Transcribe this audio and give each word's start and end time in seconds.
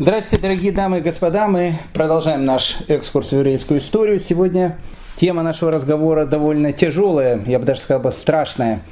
Здравствуйте, 0.00 0.40
дорогие 0.40 0.70
дамы 0.70 0.98
и 0.98 1.00
господа. 1.00 1.48
Мы 1.48 1.74
продолжаем 1.92 2.44
наш 2.44 2.82
экскурс 2.86 3.30
в 3.30 3.32
еврейскую 3.32 3.80
историю. 3.80 4.20
Сегодня 4.20 4.78
тема 5.16 5.42
нашего 5.42 5.72
разговора 5.72 6.24
довольно 6.24 6.72
тяжелая, 6.72 7.42
я 7.46 7.58
бы 7.58 7.64
даже 7.64 7.80
сказал, 7.80 8.12
страшная. 8.12 8.82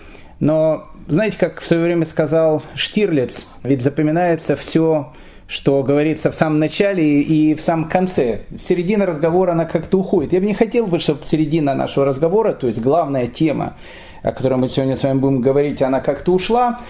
Но 0.40 0.88
знаете, 1.06 1.36
как 1.38 1.60
в 1.60 1.66
свое 1.68 1.84
время 1.84 2.06
сказал 2.06 2.64
Штирлиц, 2.74 3.46
ведь 3.62 3.82
запоминается 3.82 4.56
все, 4.56 5.12
что 5.46 5.80
говорится 5.84 6.32
в 6.32 6.34
самом 6.34 6.58
начале 6.58 7.22
и 7.22 7.54
в 7.54 7.60
самом 7.60 7.88
конце. 7.88 8.40
Середина 8.58 9.06
разговора, 9.06 9.52
она 9.52 9.64
как-то 9.64 10.00
уходит. 10.00 10.32
Я 10.32 10.40
бы 10.40 10.46
не 10.46 10.54
хотел 10.54 10.88
бы, 10.88 10.98
чтобы 10.98 11.20
середина 11.24 11.76
нашего 11.76 12.04
разговора, 12.04 12.52
то 12.52 12.66
есть 12.66 12.80
главная 12.80 13.28
тема, 13.28 13.76
о 14.24 14.32
которой 14.32 14.58
мы 14.58 14.68
сегодня 14.68 14.96
с 14.96 15.04
вами 15.04 15.20
будем 15.20 15.40
говорить, 15.40 15.82
она 15.82 16.00
как-то 16.00 16.32
ушла. 16.32 16.80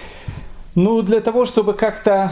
Ну, 0.73 1.03
для 1.03 1.21
того, 1.21 1.45
чтобы 1.45 1.75
как-то 1.75 2.31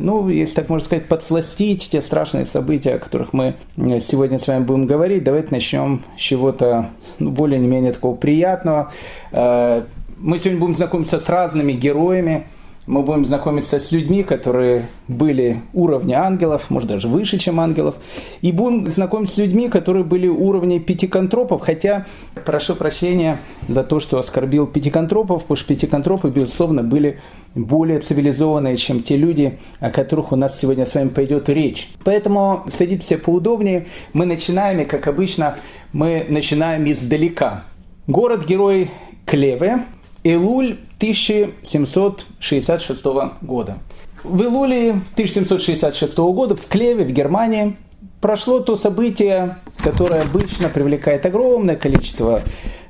ну, 0.00 0.28
если 0.28 0.54
так 0.54 0.68
можно 0.68 0.84
сказать, 0.84 1.06
подсластить 1.06 1.88
те 1.90 2.02
страшные 2.02 2.46
события, 2.46 2.94
о 2.94 2.98
которых 2.98 3.32
мы 3.32 3.54
э, 3.76 4.00
сегодня 4.00 4.38
с 4.38 4.46
вами 4.46 4.64
будем 4.64 4.86
говорить, 4.86 5.24
давайте 5.24 5.48
начнем 5.50 6.02
с 6.16 6.20
чего-то 6.20 6.90
ну, 7.18 7.30
более-менее 7.30 7.92
такого 7.92 8.16
приятного. 8.16 8.92
Э, 9.32 9.82
мы 10.18 10.38
сегодня 10.38 10.58
будем 10.58 10.74
знакомиться 10.74 11.20
с 11.20 11.28
разными 11.28 11.72
героями, 11.72 12.46
мы 12.90 13.02
будем 13.02 13.24
знакомиться 13.24 13.78
с 13.78 13.92
людьми, 13.92 14.24
которые 14.24 14.88
были 15.06 15.60
уровня 15.72 16.24
ангелов, 16.24 16.70
может 16.70 16.88
даже 16.88 17.06
выше, 17.06 17.38
чем 17.38 17.60
ангелов, 17.60 17.94
и 18.40 18.50
будем 18.50 18.90
знакомиться 18.90 19.36
с 19.36 19.38
людьми, 19.38 19.68
которые 19.68 20.02
были 20.02 20.26
уровня 20.26 20.80
пятиконтропов, 20.80 21.62
хотя 21.62 22.06
прошу 22.44 22.74
прощения 22.74 23.38
за 23.68 23.84
то, 23.84 24.00
что 24.00 24.18
оскорбил 24.18 24.66
пятиконтропов, 24.66 25.42
потому 25.42 25.56
что 25.56 25.68
пятиконтропы, 25.72 26.30
безусловно, 26.30 26.82
были 26.82 27.20
более 27.54 28.00
цивилизованные, 28.00 28.76
чем 28.76 29.04
те 29.04 29.16
люди, 29.16 29.60
о 29.78 29.90
которых 29.90 30.32
у 30.32 30.36
нас 30.36 30.58
сегодня 30.58 30.84
с 30.84 30.92
вами 30.92 31.10
пойдет 31.10 31.48
речь. 31.48 31.90
Поэтому 32.02 32.64
садитесь 32.72 33.16
поудобнее. 33.20 33.86
Мы 34.12 34.26
начинаем, 34.26 34.80
и 34.80 34.84
как 34.84 35.06
обычно, 35.06 35.56
мы 35.92 36.26
начинаем 36.28 36.90
издалека. 36.90 37.64
Город-герой 38.08 38.90
Клеве, 39.26 39.84
Элуль 40.24 40.76
1766 41.00 43.04
года. 43.40 43.78
В 44.22 44.42
Илуле 44.42 44.90
1766 45.14 46.18
года 46.18 46.56
в 46.56 46.66
Клеве, 46.66 47.04
в 47.04 47.10
Германии, 47.10 47.78
прошло 48.20 48.60
то 48.60 48.76
событие, 48.76 49.56
которое 49.78 50.20
обычно 50.20 50.68
привлекает 50.68 51.24
огромное 51.24 51.76
количество 51.76 52.42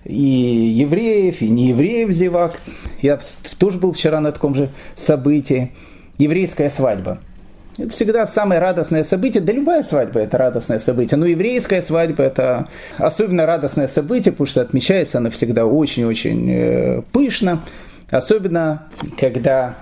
и 0.05 0.15
евреев, 0.15 1.41
и 1.41 1.49
неевреев 1.49 2.11
зевак. 2.11 2.61
Я 3.01 3.21
тоже 3.59 3.79
был 3.79 3.93
вчера 3.93 4.21
на 4.21 4.33
таком 4.33 4.57
же 4.57 4.71
событии. 4.97 5.71
Еврейская 6.19 6.69
свадьба. 6.69 7.21
Это 7.79 7.91
всегда 7.91 8.27
самое 8.27 8.61
радостное 8.61 9.05
событие. 9.05 9.41
Да 9.41 9.53
любая 9.53 9.85
свадьба 9.85 10.19
это 10.19 10.37
радостное 10.37 10.81
событие. 10.81 11.17
Но 11.17 11.27
еврейская 11.27 11.81
свадьба 11.81 12.25
это 12.25 12.69
особенно 12.99 13.47
радостное 13.47 13.89
событие, 13.89 14.33
потому 14.33 14.49
что 14.49 14.61
отмечается 14.61 15.19
она 15.19 15.31
всегда 15.31 15.65
очень-очень 15.65 16.51
э, 16.51 17.03
пышно. 17.13 17.63
Особенно, 18.11 18.89
когда 19.19 19.77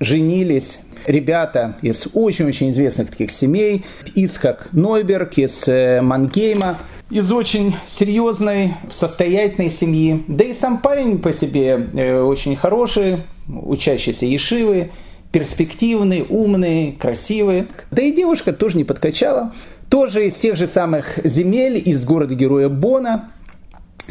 женились 0.00 0.80
ребята 1.06 1.76
из 1.82 2.06
очень-очень 2.12 2.70
известных 2.70 3.10
таких 3.10 3.30
семей, 3.30 3.84
из 4.14 4.32
как 4.38 4.68
Нойберг, 4.72 5.38
из 5.38 5.66
э, 5.66 6.00
Мангейма, 6.00 6.78
из 7.10 7.30
очень 7.32 7.74
серьезной, 7.98 8.74
состоятельной 8.92 9.70
семьи. 9.70 10.24
Да 10.28 10.44
и 10.44 10.54
сам 10.54 10.78
парень 10.78 11.18
по 11.18 11.32
себе 11.32 11.88
э, 11.94 12.20
очень 12.20 12.56
хороший, 12.56 13.24
учащийся 13.48 14.26
Ешивы, 14.26 14.90
перспективный, 15.32 16.24
умный, 16.28 16.92
красивый. 16.92 17.66
Да 17.90 18.02
и 18.02 18.12
девушка 18.12 18.52
тоже 18.52 18.76
не 18.76 18.84
подкачала. 18.84 19.52
Тоже 19.88 20.28
из 20.28 20.34
тех 20.34 20.56
же 20.56 20.66
самых 20.66 21.18
земель, 21.24 21.82
из 21.84 22.04
города-героя 22.04 22.68
Бона. 22.68 23.30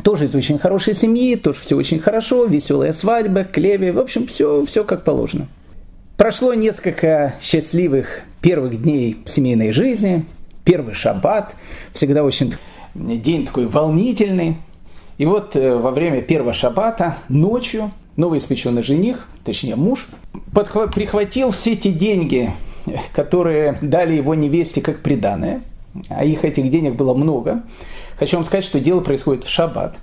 Тоже 0.04 0.26
из 0.26 0.36
очень 0.36 0.60
хорошей 0.60 0.96
семьи, 0.96 1.36
тоже 1.36 1.60
все 1.60 1.76
очень 1.76 2.00
хорошо, 2.00 2.46
веселая 2.46 2.94
свадьба, 2.94 3.44
клеви, 3.44 3.92
в 3.92 4.00
общем, 4.00 4.28
все, 4.28 4.66
все 4.66 4.84
как 4.84 5.04
положено. 5.04 5.48
Прошло 6.18 6.54
несколько 6.54 7.36
счастливых 7.42 8.22
первых 8.42 8.82
дней 8.82 9.18
семейной 9.26 9.72
жизни, 9.72 10.26
первый 10.64 10.94
шаббат, 10.94 11.56
всегда 11.94 12.24
очень 12.24 12.56
день 12.94 13.46
такой 13.46 13.68
волнительный. 13.68 14.58
И 15.18 15.26
вот 15.26 15.56
э, 15.56 15.76
во 15.76 15.92
время 15.92 16.22
первого 16.22 16.54
шаббата 16.54 17.18
ночью 17.28 17.92
новоиспеченный 18.16 18.84
жених, 18.84 19.28
точнее 19.46 19.76
муж, 19.76 20.08
подхват, 20.54 20.94
прихватил 20.94 21.52
все 21.52 21.74
эти 21.74 21.90
деньги, 21.90 22.52
которые 23.14 23.78
дали 23.82 24.16
его 24.16 24.36
невесте 24.36 24.82
как 24.82 25.02
приданное, 25.02 25.62
а 26.10 26.24
их 26.26 26.44
этих 26.44 26.70
денег 26.70 26.96
было 26.96 27.14
много. 27.14 27.64
Хочу 28.20 28.36
вам 28.36 28.46
сказать, 28.46 28.66
что 28.66 28.82
дело 28.82 29.00
происходит 29.00 29.46
в 29.46 29.50
шаббат. 29.50 29.96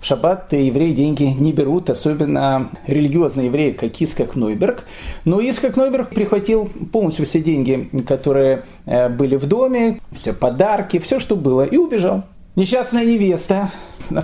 В 0.00 0.06
шаббат 0.06 0.52
евреи 0.52 0.92
деньги 0.92 1.24
не 1.24 1.52
берут, 1.52 1.90
особенно 1.90 2.70
религиозные 2.86 3.46
евреи, 3.46 3.72
как 3.72 4.00
Искак 4.00 4.36
Нойберг. 4.36 4.84
Но 5.24 5.40
Искак 5.40 5.76
Нойберг 5.76 6.10
прихватил 6.10 6.70
полностью 6.92 7.26
все 7.26 7.40
деньги, 7.40 7.90
которые 8.06 8.62
э, 8.84 9.08
были 9.08 9.34
в 9.34 9.48
доме, 9.48 10.00
все 10.16 10.32
подарки, 10.32 11.00
все, 11.00 11.18
что 11.18 11.34
было, 11.34 11.62
и 11.64 11.76
убежал. 11.76 12.22
Несчастная 12.54 13.04
невеста 13.04 13.72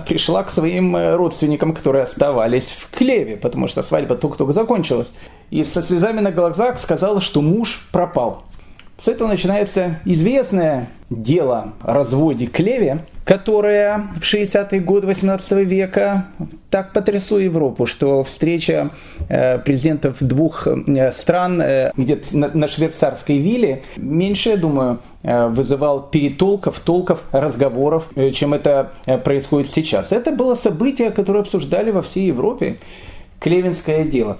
пришла 0.07 0.43
к 0.43 0.51
своим 0.51 0.95
э, 0.95 1.15
родственникам, 1.15 1.73
которые 1.73 2.03
оставались 2.03 2.69
в 2.69 2.95
Клеве, 2.95 3.35
потому 3.35 3.67
что 3.67 3.83
свадьба 3.83 4.15
только-только 4.15 4.53
закончилась. 4.53 5.11
И 5.49 5.65
со 5.65 5.81
слезами 5.81 6.21
на 6.21 6.31
глазах 6.31 6.79
сказала, 6.79 7.19
что 7.19 7.41
муж 7.41 7.89
пропал. 7.91 8.45
С 9.01 9.09
этого 9.09 9.27
начинается 9.27 9.99
известное 10.05 10.87
дело 11.09 11.73
о 11.81 11.93
разводе 11.93 12.45
Клеве, 12.45 13.05
которое 13.23 14.09
в 14.15 14.21
60-е 14.21 14.79
годы 14.81 15.07
18 15.07 15.51
века 15.67 16.27
так 16.69 16.93
потрясло 16.93 17.39
Европу, 17.39 17.85
что 17.85 18.23
встреча 18.23 18.91
э, 19.29 19.59
президентов 19.59 20.17
двух 20.19 20.67
э, 20.67 21.11
стран 21.13 21.63
где-то 21.95 22.37
на 22.37 22.67
швейцарской 22.67 23.37
вилле 23.37 23.83
меньше, 23.97 24.49
я 24.49 24.57
думаю, 24.57 24.99
Э, 25.23 25.47
вызывал 25.47 26.01
перетолков, 26.01 26.81
толков, 26.81 27.23
разговоров, 27.31 28.07
э, 28.15 28.31
чем 28.31 28.53
это 28.53 28.91
э, 29.05 29.17
происходит 29.17 29.71
сейчас. 29.71 30.11
Это 30.11 30.33
было 30.33 30.55
событие, 30.55 31.11
которое 31.11 31.39
обсуждали 31.39 31.91
во 31.91 32.01
всей 32.01 32.27
Европе. 32.27 32.79
Клевинское 33.39 34.03
дело. 34.03 34.37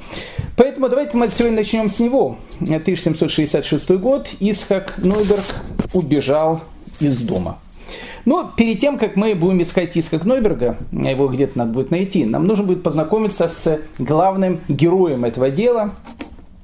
Поэтому 0.58 0.90
давайте 0.90 1.16
мы 1.16 1.30
сегодня 1.30 1.58
начнем 1.58 1.90
с 1.90 2.00
него. 2.00 2.38
1766 2.60 3.92
год. 3.92 4.28
Исхак 4.42 4.98
Нойберг 4.98 5.44
убежал 5.94 6.62
из 7.00 7.22
дома. 7.22 7.60
Но 8.26 8.52
перед 8.56 8.80
тем, 8.80 8.98
как 8.98 9.16
мы 9.16 9.36
будем 9.36 9.62
искать 9.62 9.98
Исхак 9.98 10.24
Нойберга, 10.24 10.78
его 10.92 11.28
где-то 11.28 11.58
надо 11.58 11.74
будет 11.74 11.92
найти, 11.92 12.26
нам 12.26 12.48
нужно 12.48 12.64
будет 12.66 12.84
познакомиться 12.84 13.48
с 13.48 13.80
главным 14.00 14.62
героем 14.68 15.26
этого 15.26 15.50
дела, 15.50 15.96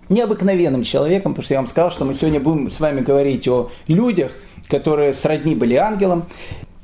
необыкновенным 0.08 0.84
человеком, 0.84 1.34
потому 1.34 1.44
что 1.44 1.54
я 1.54 1.60
вам 1.60 1.68
сказал, 1.68 1.92
что 1.92 2.06
мы 2.06 2.14
сегодня 2.14 2.40
будем 2.40 2.70
с 2.70 2.80
вами 2.80 3.02
говорить 3.02 3.48
о 3.48 3.70
людях, 3.88 4.32
которые 4.68 5.14
сродни 5.14 5.56
были 5.56 5.76
ангелам. 5.76 6.26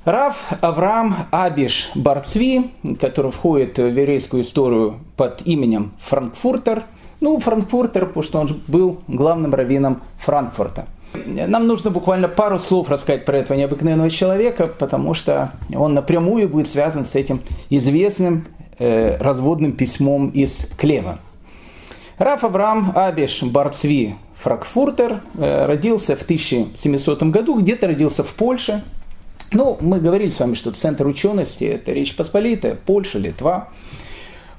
Раф 0.03 0.38
Авраам 0.62 1.16
Абиш 1.31 1.90
Барцви, 1.96 2.72
который 3.00 3.31
входит 3.31 3.78
в 3.78 3.88
еврейскую 3.88 4.44
историю 4.44 5.00
под 5.18 5.42
именем 5.46 5.94
Франкфуртер. 6.02 6.84
Ну, 7.22 7.40
Франкфуртер, 7.40 8.06
потому 8.06 8.24
что 8.24 8.40
он 8.40 8.62
был 8.68 9.00
главным 9.07 9.56
раввином 9.56 10.02
Франкфурта. 10.19 10.86
Нам 11.26 11.68
нужно 11.68 11.92
буквально 11.92 12.28
пару 12.28 12.59
слов 12.59 12.90
рассказать 12.90 13.26
про 13.26 13.38
этого 13.38 13.58
необыкновенного 13.58 14.09
человека, 14.09 14.68
потому 14.68 15.14
что 15.14 15.52
он 15.74 15.94
напрямую 15.94 16.50
будет 16.50 16.68
связан 16.68 17.06
с 17.06 17.16
этим 17.16 17.42
известным 17.70 18.46
э, 18.80 19.18
разводным 19.18 19.74
письмом 19.74 20.30
из 20.30 20.68
Клева. 20.78 21.20
Раф 22.18 22.44
Авраам 22.44 22.94
Абиш 22.96 23.44
Барцви 23.44 24.16
Франкфуртер 24.38 25.22
э, 25.38 25.66
родился 25.66 26.16
в 26.16 26.22
1700 26.22 27.24
году, 27.24 27.60
где-то 27.60 27.88
родился 27.88 28.24
в 28.24 28.34
Польше. 28.36 28.84
Ну, 29.51 29.78
мы 29.80 30.00
говорили 30.00 30.30
с 30.30 30.39
вами, 30.39 30.54
что 30.54 30.72
центр 30.72 31.07
учености– 31.07 31.63
это 31.66 31.92
Речь 31.92 32.16
Посполитая, 32.16 32.75
Польша, 32.75 33.19
Литва. 33.19 33.69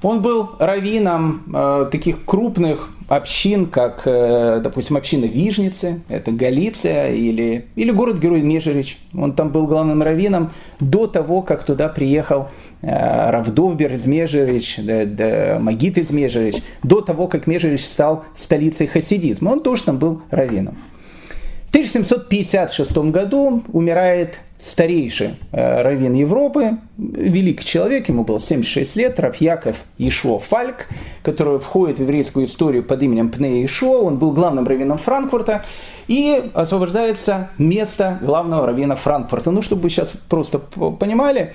Он 0.01 0.21
был 0.21 0.51
раввином 0.59 1.43
э, 1.53 1.89
таких 1.91 2.23
крупных 2.25 2.89
общин, 3.07 3.65
как, 3.65 4.03
э, 4.05 4.59
допустим, 4.63 4.97
община 4.97 5.25
Вижницы, 5.25 6.01
это 6.09 6.31
Галиция, 6.31 7.13
или, 7.13 7.65
или 7.75 7.91
город-герой 7.91 8.41
Межерич. 8.41 8.99
Он 9.15 9.33
там 9.33 9.49
был 9.49 9.65
главным 9.65 10.03
раввином 10.03 10.51
до 10.79 11.07
того, 11.07 11.41
как 11.41 11.63
туда 11.63 11.87
приехал 11.87 12.49
Э, 12.81 13.31
Равдовбер 13.31 13.93
из 13.93 14.05
Межерич, 14.05 14.77
Магит 15.59 15.97
из 15.97 16.11
Межерич, 16.11 16.61
до 16.83 17.01
того, 17.01 17.27
как 17.27 17.47
Межерич 17.47 17.83
стал 17.85 18.25
столицей 18.35 18.85
хасидизма. 18.85 19.49
Он 19.49 19.61
тоже 19.61 19.83
там 19.83 19.97
был 19.97 20.21
раввином. 20.29 20.77
В 21.67 21.69
1756 21.69 22.97
году 23.11 23.61
умирает 23.73 24.39
старейший 24.59 25.35
э, 25.51 25.81
раввин 25.81 26.13
Европы, 26.13 26.77
великий 26.97 27.65
человек, 27.65 28.07
ему 28.07 28.23
было 28.23 28.39
76 28.39 28.95
лет, 28.95 29.19
Рафьяков 29.19 29.75
Ишо 29.97 30.39
Фальк, 30.39 30.87
который 31.23 31.59
входит 31.59 31.99
в 31.99 32.01
еврейскую 32.01 32.47
историю 32.47 32.83
под 32.83 33.03
именем 33.03 33.29
Пнея 33.29 33.65
Ишо, 33.65 34.01
он 34.01 34.17
был 34.17 34.31
главным 34.31 34.65
раввином 34.65 34.97
Франкфурта, 34.97 35.65
и 36.07 36.41
освобождается 36.53 37.49
место 37.57 38.17
главного 38.21 38.65
раввина 38.65 38.95
Франкфурта. 38.95 39.51
Ну, 39.51 39.61
чтобы 39.61 39.83
вы 39.83 39.89
сейчас 39.89 40.09
просто 40.29 40.59
понимали, 40.59 41.53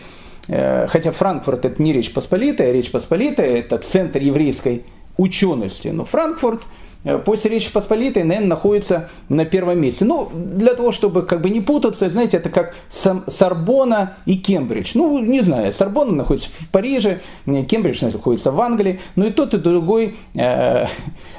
э, 0.49 0.87
хотя 0.89 1.11
Франкфурт 1.11 1.65
это 1.65 1.83
не 1.83 1.95
Речь 1.95 2.13
Посполитая, 2.13 2.71
Речь 2.71 2.91
Посполитая 2.91 3.57
это 3.57 3.79
центр 3.79 4.21
еврейской 4.21 4.85
учености, 5.17 5.89
но 5.89 6.05
Франкфурт– 6.05 6.61
Э, 7.05 7.19
после 7.19 7.51
Речи 7.51 7.73
Посполитой, 7.73 8.23
наверное, 8.23 8.49
находится 8.49 9.11
на 9.29 9.45
первом 9.45 9.81
месте. 9.81 10.05
Ну, 10.05 10.31
для 10.33 10.75
того, 10.75 10.93
чтобы 10.93 11.23
как 11.23 11.41
бы 11.41 11.51
не 11.51 11.61
путаться, 11.61 12.09
знаете, 12.11 12.37
это 12.37 12.51
как 12.51 12.75
Сорбона 12.91 14.17
и 14.27 14.37
Кембридж. 14.37 14.93
Ну, 14.95 15.19
не 15.19 15.41
знаю, 15.41 15.73
Сорбона 15.73 16.13
находится 16.13 16.51
в 16.51 16.69
Париже, 16.71 17.21
Кембридж 17.45 18.05
находится 18.05 18.53
в 18.53 18.61
Англии, 18.61 19.01
но 19.17 19.27
и 19.27 19.31
тот, 19.31 19.55
и 19.55 19.59
другой 19.59 20.17
э, 20.35 20.87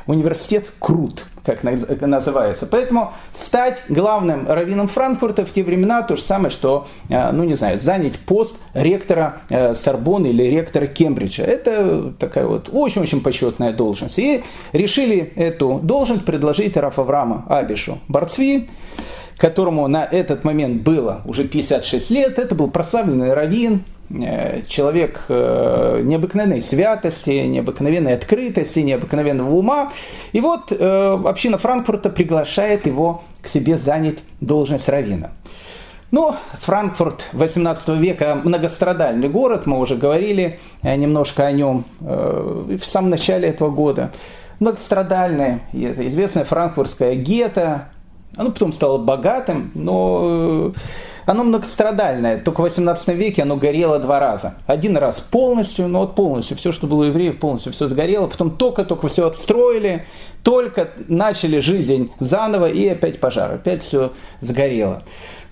университет 0.07 0.71
крут 0.80 1.25
как 1.44 1.63
называется. 1.63 2.66
Поэтому 2.66 3.13
стать 3.34 3.81
главным 3.90 4.48
раввином 4.48 4.88
Франкфурта 4.88 5.45
в 5.45 5.51
те 5.51 5.63
времена 5.63 6.01
то 6.01 6.16
же 6.16 6.22
самое, 6.22 6.51
что, 6.51 6.88
э, 7.10 7.31
ну 7.31 7.44
не 7.44 7.56
знаю, 7.56 7.80
занять 7.80 8.18
пост 8.19 8.56
ректора 8.74 9.42
э, 9.50 9.75
Сорбонны 9.75 10.28
или 10.28 10.44
ректора 10.44 10.88
Кембриджа. 10.88 11.44
Это 11.44 12.13
такая 12.18 12.45
вот 12.45 12.69
очень-очень 12.72 13.22
почетная 13.22 13.74
должность. 13.74 14.18
И 14.18 14.44
решили 14.72 15.34
эту 15.36 15.80
должность 15.84 16.25
предложить 16.25 16.78
Раф 16.78 16.98
Авраама 16.98 17.46
Абишу 17.50 18.00
Барцви, 18.07 18.69
которому 19.38 19.88
на 19.88 20.06
этот 20.06 20.46
момент 20.46 20.84
было 20.84 21.22
уже 21.25 21.46
56 21.46 22.10
лет. 22.10 22.39
Это 22.39 22.56
был 22.56 22.69
прославленный 22.69 23.34
раввин, 23.34 23.84
человек 24.68 25.26
э, 25.28 26.02
необыкновенной 26.04 26.62
святости, 26.62 27.30
необыкновенной 27.30 28.14
открытости, 28.14 28.80
необыкновенного 28.80 29.50
ума. 29.50 29.92
И 30.34 30.42
вот 30.42 30.72
э, 30.72 31.20
община 31.26 31.58
Франкфурта 31.58 32.10
приглашает 32.10 32.86
его 32.86 33.24
к 33.42 33.48
себе 33.48 33.78
занять 33.78 34.20
должность 34.40 34.88
равина. 34.90 35.32
Ну, 36.12 36.36
Франкфурт 36.62 37.30
18 37.34 37.88
века 38.00 38.40
многострадальный 38.44 39.30
город, 39.30 39.66
мы 39.66 39.80
уже 39.80 39.96
говорили 39.96 40.60
немножко 40.84 41.48
о 41.48 41.52
нем 41.52 41.86
в 42.00 42.84
самом 42.86 43.10
начале 43.10 43.48
этого 43.48 43.72
года. 43.72 44.12
Многострадальное, 44.60 45.62
известное 45.74 46.46
франкфуртское 46.46 47.16
гетто, 47.16 47.88
оно 48.36 48.52
потом 48.52 48.74
стало 48.74 48.98
богатым, 48.98 49.72
но 49.76 50.74
оно 51.26 51.44
многострадальное. 51.44 52.42
Только 52.42 52.62
в 52.62 52.64
18 52.64 53.10
веке 53.10 53.44
оно 53.44 53.58
горело 53.58 54.00
два 54.00 54.20
раза. 54.20 54.56
Один 54.66 54.98
раз 54.98 55.18
полностью, 55.20 55.88
но 55.88 56.02
вот 56.02 56.16
полностью, 56.16 56.58
все, 56.58 56.72
что 56.72 56.88
было 56.88 57.02
у 57.02 57.04
евреев, 57.04 57.40
полностью 57.40 57.74
все 57.74 57.88
сгорело. 57.88 58.28
Потом 58.28 58.52
только-только 58.52 59.08
все 59.08 59.28
отстроили, 59.28 60.06
только 60.42 60.90
начали 61.08 61.60
жизнь 61.60 62.12
заново, 62.20 62.68
и 62.68 62.88
опять 62.88 63.20
пожар, 63.20 63.54
опять 63.54 63.84
все 63.84 64.12
сгорело. 64.42 65.04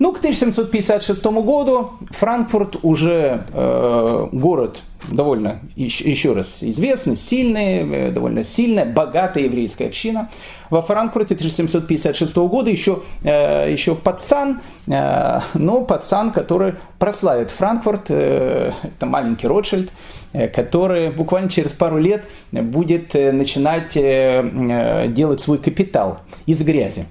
Ну, 0.01 0.13
к 0.13 0.17
1756 0.17 1.23
году 1.23 1.91
Франкфурт 2.09 2.77
уже 2.81 3.45
э, 3.53 4.27
город 4.31 4.81
довольно, 5.11 5.59
еще, 5.75 6.09
еще 6.09 6.33
раз, 6.33 6.57
известный, 6.61 7.15
сильный, 7.15 8.07
э, 8.07 8.11
довольно 8.11 8.43
сильная, 8.43 8.91
богатая 8.91 9.43
еврейская 9.43 9.85
община. 9.85 10.31
Во 10.71 10.81
Франкфурте 10.81 11.35
1756 11.35 12.35
года 12.35 12.71
еще, 12.71 13.03
э, 13.23 13.71
еще 13.71 13.93
пацан, 13.93 14.61
но 14.87 15.81
пацан, 15.87 16.31
который 16.31 16.73
прославит 16.97 17.51
Франкфурт, 17.51 18.05
э, 18.09 18.71
это 18.83 19.05
маленький 19.05 19.47
Ротшильд, 19.47 19.91
Э, 20.33 20.47
который 20.47 21.09
буквально 21.09 21.49
через 21.49 21.71
пару 21.71 21.97
лет 21.97 22.23
будет 22.53 23.15
э, 23.15 23.33
начинать 23.33 23.91
э, 23.95 25.07
делать 25.09 25.41
свой 25.41 25.57
капитал 25.57 26.19
из 26.45 26.61
грязи. 26.61 27.05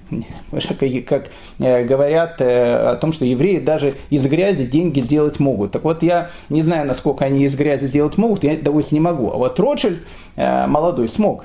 Как 1.07 1.27
говорят 1.59 2.41
о 2.41 2.97
том, 2.97 3.13
что 3.13 3.25
евреи 3.25 3.59
даже 3.59 3.95
из 4.09 4.27
грязи 4.27 4.65
деньги 4.65 5.01
сделать 5.01 5.39
могут. 5.39 5.73
Так 5.73 5.85
вот, 5.85 6.03
я 6.03 6.31
не 6.49 6.63
знаю, 6.63 6.87
насколько 6.87 7.25
они 7.25 7.45
из 7.45 7.55
грязи 7.55 7.87
сделать 7.87 8.17
могут, 8.17 8.45
я, 8.45 8.57
допустим, 8.57 8.97
не 8.97 9.01
могу. 9.01 9.31
А 9.31 9.37
вот 9.37 9.61
Ротшильд 9.61 10.01
молодой 10.37 11.09
смог. 11.09 11.45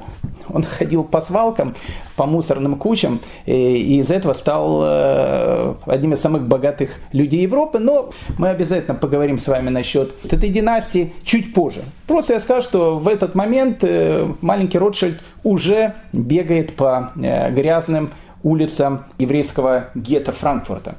Он 0.50 0.63
ходил 0.63 1.03
по 1.03 1.21
свалкам, 1.21 1.75
по 2.15 2.25
мусорным 2.25 2.75
кучам, 2.75 3.19
и 3.45 4.00
из 4.00 4.09
этого 4.09 4.33
стал 4.33 4.81
э, 4.83 5.74
одним 5.86 6.13
из 6.13 6.21
самых 6.21 6.47
богатых 6.47 6.92
людей 7.12 7.42
Европы. 7.42 7.80
Но 7.80 8.12
мы 8.38 8.50
обязательно 8.50 8.95
поговорим 8.95 9.39
с 9.39 9.47
вами 9.47 9.69
насчет 9.69 10.13
этой 10.31 10.50
династии 10.50 11.13
чуть 11.24 11.53
позже. 11.53 11.83
Просто 12.07 12.33
я 12.33 12.39
скажу, 12.39 12.62
что 12.62 12.97
в 12.97 13.07
этот 13.07 13.36
момент 13.36 13.80
э, 13.81 14.25
маленький 14.42 14.77
Ротшильд 14.77 15.19
уже 15.44 15.94
бегает 16.13 16.75
по 16.75 17.12
э, 17.15 17.51
грязным 17.51 18.12
улицам 18.44 19.06
еврейского 19.18 19.89
гетто 19.95 20.31
Франкфурта. 20.31 20.95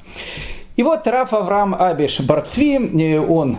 И 0.75 0.83
вот 0.83 1.07
Раф 1.07 1.33
Авраам 1.33 1.73
Абиш 1.73 2.19
Барцви, 2.19 3.17
он 3.17 3.57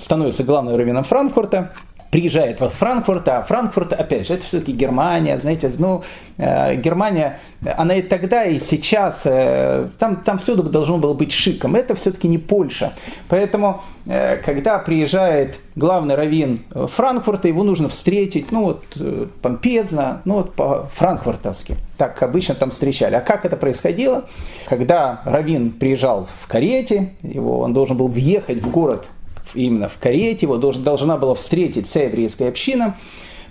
становится 0.00 0.42
главным 0.42 0.74
раввином 0.74 1.04
Франкфурта, 1.04 1.72
приезжает 2.10 2.60
во 2.60 2.68
Франкфурт, 2.68 3.28
а 3.28 3.42
Франкфурт, 3.42 3.92
опять 3.92 4.26
же, 4.28 4.34
это 4.34 4.44
все-таки 4.44 4.72
Германия, 4.72 5.38
знаете, 5.38 5.72
ну, 5.78 6.02
э, 6.38 6.76
Германия, 6.76 7.40
она 7.76 7.96
и 7.96 8.02
тогда, 8.02 8.44
и 8.44 8.60
сейчас, 8.60 9.22
э, 9.24 9.88
там, 9.98 10.16
там 10.16 10.38
всюду 10.38 10.62
должно 10.64 10.98
было 10.98 11.14
быть 11.14 11.32
шиком, 11.32 11.74
это 11.74 11.94
все-таки 11.94 12.28
не 12.28 12.38
Польша. 12.38 12.92
Поэтому, 13.28 13.82
э, 14.06 14.36
когда 14.38 14.78
приезжает 14.78 15.56
главный 15.74 16.14
раввин 16.14 16.64
Франкфурта, 16.70 17.48
его 17.48 17.62
нужно 17.64 17.88
встретить, 17.88 18.52
ну, 18.52 18.64
вот, 18.64 18.84
э, 18.96 19.26
помпезно, 19.42 20.22
ну, 20.24 20.34
вот, 20.34 20.54
по-франкфуртовски. 20.54 21.76
Так 21.98 22.22
обычно 22.22 22.54
там 22.54 22.70
встречали. 22.70 23.14
А 23.14 23.20
как 23.20 23.44
это 23.44 23.56
происходило? 23.56 24.24
Когда 24.68 25.22
раввин 25.24 25.70
приезжал 25.70 26.28
в 26.42 26.46
карете, 26.46 27.14
его, 27.22 27.60
он 27.60 27.72
должен 27.72 27.96
был 27.96 28.08
въехать 28.08 28.62
в 28.62 28.70
город 28.70 29.06
именно 29.54 29.88
в 29.88 29.98
карете, 29.98 30.46
его 30.46 30.56
должна 30.56 31.16
была 31.16 31.34
встретить 31.34 31.88
вся 31.88 32.04
еврейская 32.04 32.48
община. 32.48 32.96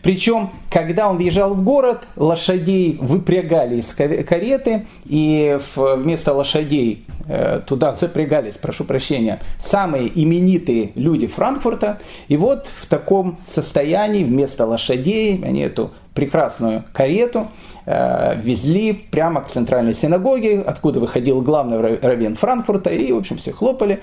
Причем, 0.06 0.52
когда 0.70 1.10
он 1.10 1.18
въезжал 1.18 1.56
в 1.56 1.64
город, 1.64 2.04
лошадей 2.16 2.96
выпрягали 3.02 3.78
из 3.78 3.92
кареты, 3.92 4.86
и 5.06 5.60
вместо 5.76 6.32
лошадей 6.32 7.06
э, 7.28 7.62
туда 7.66 7.96
запрягались, 7.96 8.54
прошу 8.54 8.84
прощения, 8.84 9.40
самые 9.58 10.12
именитые 10.14 10.92
люди 10.94 11.26
Франкфурта. 11.26 11.98
И 12.28 12.38
вот 12.38 12.68
в 12.68 12.86
таком 12.86 13.38
состоянии 13.52 14.24
вместо 14.24 14.68
лошадей 14.68 15.42
они 15.44 15.62
эту 15.62 15.90
прекрасную 16.14 16.84
карету 16.94 17.48
э, 17.88 18.40
везли 18.44 18.94
прямо 18.94 19.42
к 19.42 19.48
центральной 19.48 19.96
синагоге, 19.96 20.62
откуда 20.62 21.00
выходил 21.00 21.42
главный 21.42 21.98
раввин 21.98 22.36
Франкфурта, 22.36 22.92
и, 22.92 23.12
в 23.12 23.18
общем, 23.18 23.38
все 23.38 23.52
хлопали 23.52 24.02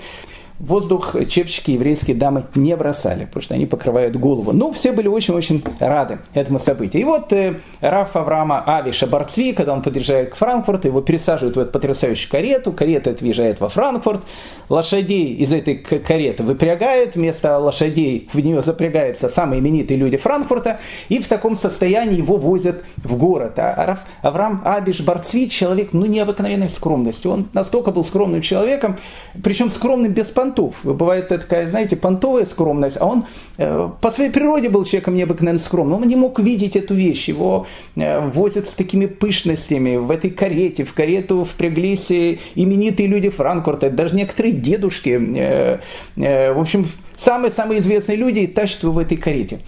воздух 0.59 1.15
чепчики 1.27 1.71
еврейские 1.71 2.15
дамы 2.15 2.45
не 2.55 2.75
бросали, 2.75 3.25
потому 3.25 3.43
что 3.43 3.55
они 3.55 3.65
покрывают 3.65 4.15
голову. 4.15 4.51
Ну, 4.53 4.71
все 4.71 4.91
были 4.91 5.07
очень-очень 5.07 5.63
рады 5.79 6.19
этому 6.33 6.59
событию. 6.59 7.01
И 7.01 7.05
вот 7.05 7.33
э, 7.33 7.55
Раф 7.81 8.15
Авраама 8.15 8.63
Авиша 8.65 9.07
Барцви, 9.07 9.53
когда 9.53 9.73
он 9.73 9.81
подъезжает 9.81 10.31
к 10.31 10.35
Франкфурту, 10.35 10.87
его 10.87 11.01
пересаживают 11.01 11.55
в 11.55 11.59
эту 11.59 11.71
потрясающую 11.71 12.29
карету, 12.29 12.71
карета 12.71 13.11
отъезжает 13.11 13.59
во 13.59 13.69
Франкфурт, 13.69 14.21
лошадей 14.69 15.33
из 15.35 15.51
этой 15.51 15.75
кареты 15.75 16.43
выпрягают, 16.43 17.15
вместо 17.15 17.57
лошадей 17.57 18.29
в 18.31 18.39
нее 18.39 18.61
запрягаются 18.63 19.29
самые 19.29 19.59
именитые 19.59 19.97
люди 19.97 20.17
Франкфурта, 20.17 20.79
и 21.09 21.19
в 21.19 21.27
таком 21.27 21.57
состоянии 21.57 22.17
его 22.17 22.37
возят 22.37 22.83
в 22.97 23.17
город. 23.17 23.53
А 23.57 23.85
Раф 23.85 23.99
Авраам 24.21 24.61
Авиш 24.65 25.01
Барцви 25.01 25.49
человек 25.49 25.89
ну, 25.93 26.05
необыкновенной 26.05 26.69
скромности. 26.69 27.27
Он 27.27 27.47
настолько 27.53 27.91
был 27.91 28.03
скромным 28.03 28.41
человеком, 28.41 28.97
причем 29.43 29.69
скромным 29.69 30.11
без 30.11 30.27
понтов. 30.43 30.75
Бывает 30.83 31.29
такая, 31.29 31.69
знаете, 31.69 31.95
понтовая 31.95 32.45
скромность, 32.45 32.97
а 32.99 33.05
он 33.05 33.25
э, 33.57 33.89
по 34.01 34.11
своей 34.11 34.29
природе 34.29 34.69
был 34.69 34.83
человеком 34.83 35.15
необыкновенно 35.15 35.59
скромным. 35.59 36.01
Он 36.01 36.07
не 36.07 36.15
мог 36.15 36.39
видеть 36.39 36.75
эту 36.75 36.93
вещь. 36.93 37.29
Его 37.29 37.65
э, 37.95 38.19
возят 38.29 38.67
с 38.67 38.73
такими 38.73 39.05
пышностями 39.05 39.95
в 39.95 40.11
этой 40.11 40.31
карете. 40.31 40.83
В 40.83 40.93
карету 40.93 41.45
впряглись 41.45 42.11
именитые 42.55 43.07
люди 43.07 43.29
Франкфурта, 43.29 43.89
даже 43.89 44.15
некоторые 44.15 44.53
дедушки. 44.53 45.79
Э, 46.15 46.53
в 46.53 46.59
общем, 46.59 46.87
самые-самые 47.17 47.79
известные 47.79 48.17
люди 48.17 48.45
тащат 48.47 48.83
его 48.83 48.91
в 48.91 48.99
этой 48.99 49.17
карете. 49.17 49.59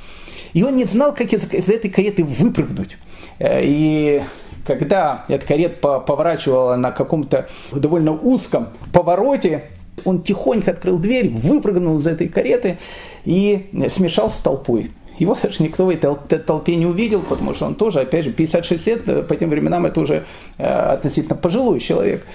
И 0.53 0.63
он 0.63 0.75
не 0.75 0.85
знал, 0.85 1.13
как 1.13 1.33
из, 1.33 1.51
из 1.53 1.69
этой 1.69 1.89
кареты 1.89 2.23
выпрыгнуть. 2.23 2.97
И 3.39 4.21
когда 4.65 5.25
эта 5.27 5.45
карета 5.45 5.99
поворачивала 5.99 6.75
на 6.75 6.91
каком-то 6.91 7.49
довольно 7.71 8.13
узком 8.13 8.69
повороте, 8.93 9.63
он 10.03 10.21
тихонько 10.21 10.71
открыл 10.71 10.97
дверь, 10.97 11.29
выпрыгнул 11.29 11.99
из 11.99 12.07
этой 12.07 12.27
кареты 12.27 12.77
и 13.23 13.67
смешался 13.89 14.37
с 14.37 14.41
толпой. 14.41 14.91
Его 15.17 15.37
даже 15.41 15.63
никто 15.63 15.85
в 15.85 15.89
этой 15.89 16.39
толпе 16.39 16.75
не 16.75 16.85
увидел, 16.85 17.21
потому 17.21 17.53
что 17.53 17.65
он 17.65 17.75
тоже, 17.75 18.01
опять 18.01 18.25
же, 18.25 18.31
56 18.33 18.87
лет, 18.87 19.07
э, 19.07 19.23
по 19.23 19.35
тем 19.35 19.49
временам 19.49 19.85
это 19.85 20.01
уже 20.01 20.25
э, 20.57 20.65
относительно 20.65 21.35
пожилой 21.35 21.79
человек. 21.79 22.25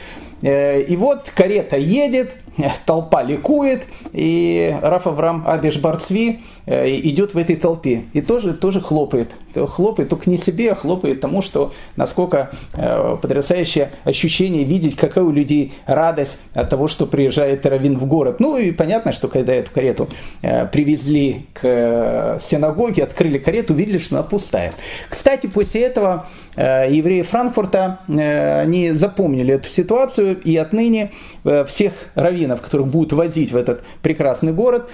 Э, 0.42 0.80
и 0.80 0.96
вот 0.96 1.30
карета 1.34 1.76
едет, 1.76 2.30
толпа 2.86 3.22
ликует, 3.22 3.82
и 4.12 4.76
Раф 4.82 5.06
Авраам 5.06 5.44
Абиш 5.46 5.78
Барцви 5.78 6.40
э, 6.66 6.90
идет 6.90 7.34
в 7.34 7.38
этой 7.38 7.56
толпе 7.56 8.04
и 8.12 8.20
тоже, 8.20 8.54
тоже 8.54 8.80
хлопает. 8.80 9.30
Хлопает 9.54 10.08
только 10.08 10.30
не 10.30 10.38
себе, 10.38 10.72
а 10.72 10.74
хлопает 10.74 11.20
тому, 11.20 11.42
что 11.42 11.72
насколько 11.96 12.50
э, 12.74 13.16
потрясающее 13.20 13.90
ощущение 14.04 14.64
видеть, 14.64 14.96
какая 14.96 15.24
у 15.24 15.30
людей 15.30 15.74
радость 15.86 16.38
от 16.54 16.70
того, 16.70 16.88
что 16.88 17.06
приезжает 17.06 17.66
Равин 17.66 17.98
в 17.98 18.06
город. 18.06 18.40
Ну 18.40 18.56
и 18.56 18.70
понятно, 18.70 19.12
что 19.12 19.28
когда 19.28 19.52
эту 19.54 19.70
карету 19.72 20.08
привезли 20.40 21.46
к 21.52 22.40
синагоге, 22.48 23.04
открыли 23.04 23.38
карету, 23.38 23.74
увидели, 23.74 23.98
что 23.98 24.16
она 24.16 24.22
пустая. 24.22 24.72
Кстати, 25.08 25.46
после 25.46 25.82
этого 25.82 26.26
евреи 26.56 27.22
Франкфурта, 27.22 28.00
они 28.08 28.90
запомнили 28.92 29.54
эту 29.54 29.68
ситуацию 29.68 30.40
и 30.40 30.56
отныне 30.56 31.12
всех 31.68 31.92
раввинов 32.14 32.60
которых 32.60 32.88
будут 32.88 33.12
возить 33.12 33.52
в 33.52 33.56
этот 33.56 33.82
прекрасный 34.02 34.52
город, 34.52 34.88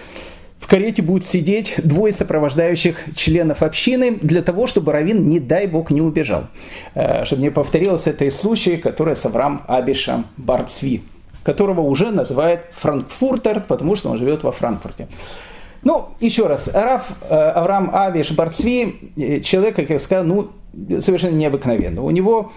в 0.67 0.69
карете 0.69 1.01
будут 1.01 1.25
сидеть 1.25 1.75
двое 1.85 2.13
сопровождающих 2.13 2.97
членов 3.15 3.63
общины 3.63 4.19
для 4.21 4.43
того, 4.43 4.67
чтобы 4.67 4.91
Равин, 4.91 5.29
не 5.29 5.39
дай 5.39 5.69
бог, 5.69 5.93
не 5.93 6.01
убежал. 6.01 6.47
Э, 6.95 7.25
чтобы 7.25 7.43
не 7.43 7.51
повторилось 7.51 8.07
это 8.07 8.25
из 8.25 8.37
случая, 8.37 8.77
который 8.77 9.15
с 9.15 9.25
Авраам 9.25 9.63
Абишем 9.69 10.27
Барцви, 10.37 11.03
которого 11.45 11.83
уже 11.83 12.11
называют 12.11 12.63
Франкфуртер, 12.81 13.61
потому 13.61 13.95
что 13.95 14.11
он 14.11 14.19
живет 14.19 14.43
во 14.43 14.51
Франкфурте. 14.51 15.07
Ну, 15.85 16.09
еще 16.19 16.49
раз, 16.49 16.67
Раф 16.75 17.13
э, 17.29 17.35
Авраам 17.35 17.95
Авиш 17.95 18.33
Барцви, 18.33 19.13
э, 19.17 19.41
человек, 19.41 19.77
как 19.77 19.91
я 19.91 20.01
сказал, 20.01 20.25
ну, 20.25 20.49
совершенно 21.01 21.37
необыкновенный. 21.37 22.03
У 22.03 22.11
него 22.11 22.53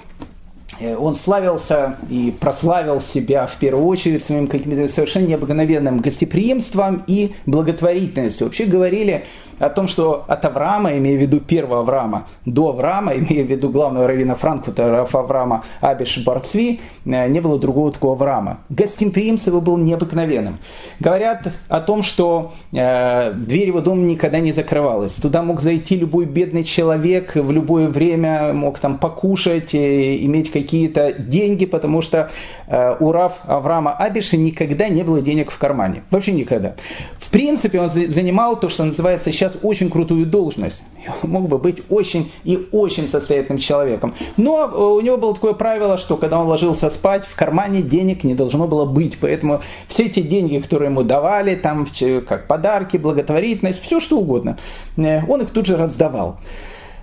Э, 0.79 0.95
он 0.95 1.15
славился 1.15 1.97
и 2.09 2.33
прославил 2.39 3.01
себя 3.01 3.47
в 3.47 3.55
первую 3.57 3.85
очередь 3.85 4.23
своим 4.23 4.47
каким-то 4.47 4.87
совершенно 4.89 5.27
необыкновенным 5.27 5.99
гостеприимством 5.99 7.03
и 7.07 7.31
благотворительностью. 7.45 8.47
Вообще 8.47 8.65
говорили 8.65 9.25
о 9.59 9.69
том, 9.69 9.87
что 9.87 10.25
от 10.27 10.43
Авраама, 10.45 10.97
имея 10.97 11.17
в 11.17 11.21
виду 11.21 11.39
первого 11.39 11.81
Авраама, 11.81 12.27
до 12.45 12.69
Авраама, 12.69 13.13
имея 13.13 13.43
в 13.43 13.47
виду 13.47 13.69
главного 13.69 14.07
раввина 14.07 14.35
Франкфурта, 14.35 14.89
Раф 14.89 15.15
Авраама 15.15 15.63
Абиш 15.81 16.23
Барцви, 16.23 16.79
э, 17.05 17.27
не 17.27 17.39
было 17.39 17.59
другого 17.59 17.91
такого 17.91 18.13
Авраама. 18.13 18.59
Гостеприимство 18.69 19.51
его 19.51 19.61
было 19.61 19.77
необыкновенным. 19.77 20.57
Говорят 20.99 21.47
о 21.67 21.81
том, 21.81 22.03
что 22.03 22.53
э, 22.71 23.33
дверь 23.33 23.67
его 23.67 23.81
дома 23.81 24.03
никогда 24.03 24.39
не 24.39 24.53
закрывалась. 24.53 25.13
Туда 25.13 25.41
мог 25.41 25.61
зайти 25.61 25.97
любой 25.97 26.25
бедный 26.25 26.63
человек 26.63 27.35
в 27.35 27.51
любое 27.51 27.87
время, 27.87 28.53
мог 28.53 28.79
там 28.79 28.97
покушать, 28.97 29.75
иметь 29.75 30.51
какие-то 30.51 31.13
деньги, 31.13 31.65
потому 31.65 32.01
что 32.01 32.31
э, 32.67 32.95
у 32.99 33.11
Раф 33.11 33.33
Авраама 33.45 33.91
Абиша 33.91 34.37
никогда 34.37 34.89
не 34.89 35.03
было 35.03 35.21
денег 35.21 35.51
в 35.51 35.57
кармане. 35.57 36.03
Вообще 36.09 36.31
никогда. 36.31 36.75
В 37.19 37.31
принципе, 37.31 37.79
он 37.79 37.89
занимал 37.89 38.59
то, 38.59 38.69
что 38.69 38.83
называется 38.85 39.31
сейчас 39.31 39.48
очень 39.61 39.89
крутую 39.89 40.25
должность. 40.25 40.81
Мог 41.23 41.47
бы 41.47 41.57
быть 41.57 41.83
очень 41.89 42.31
и 42.43 42.67
очень 42.71 43.07
состоятельным 43.07 43.59
человеком. 43.59 44.13
Но 44.37 44.65
э, 44.65 44.77
у 44.77 45.01
него 45.01 45.17
было 45.17 45.33
такое 45.33 45.53
правило, 45.53 45.97
что 45.97 46.17
когда 46.17 46.39
он 46.39 46.47
ложился 46.47 46.89
спать, 46.89 47.25
в 47.25 47.35
кармане 47.35 47.81
денег 47.81 48.23
не 48.23 48.35
должно 48.35 48.67
было 48.67 48.85
быть. 48.85 49.17
Поэтому 49.19 49.61
все 49.87 50.05
эти 50.05 50.21
деньги, 50.21 50.59
которые 50.59 50.89
ему 50.89 51.03
давали, 51.03 51.55
там 51.55 51.87
как 52.27 52.47
подарки, 52.47 52.97
благотворительность, 52.97 53.81
все 53.81 53.99
что 53.99 54.19
угодно, 54.19 54.57
э, 54.97 55.21
он 55.27 55.41
их 55.41 55.49
тут 55.49 55.65
же 55.65 55.77
раздавал. 55.77 56.37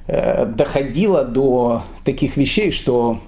Э, 0.07 0.47
доходило 0.47 1.25
до 1.25 1.83
таких 2.05 2.37
вещей, 2.37 2.71
что 2.71 3.19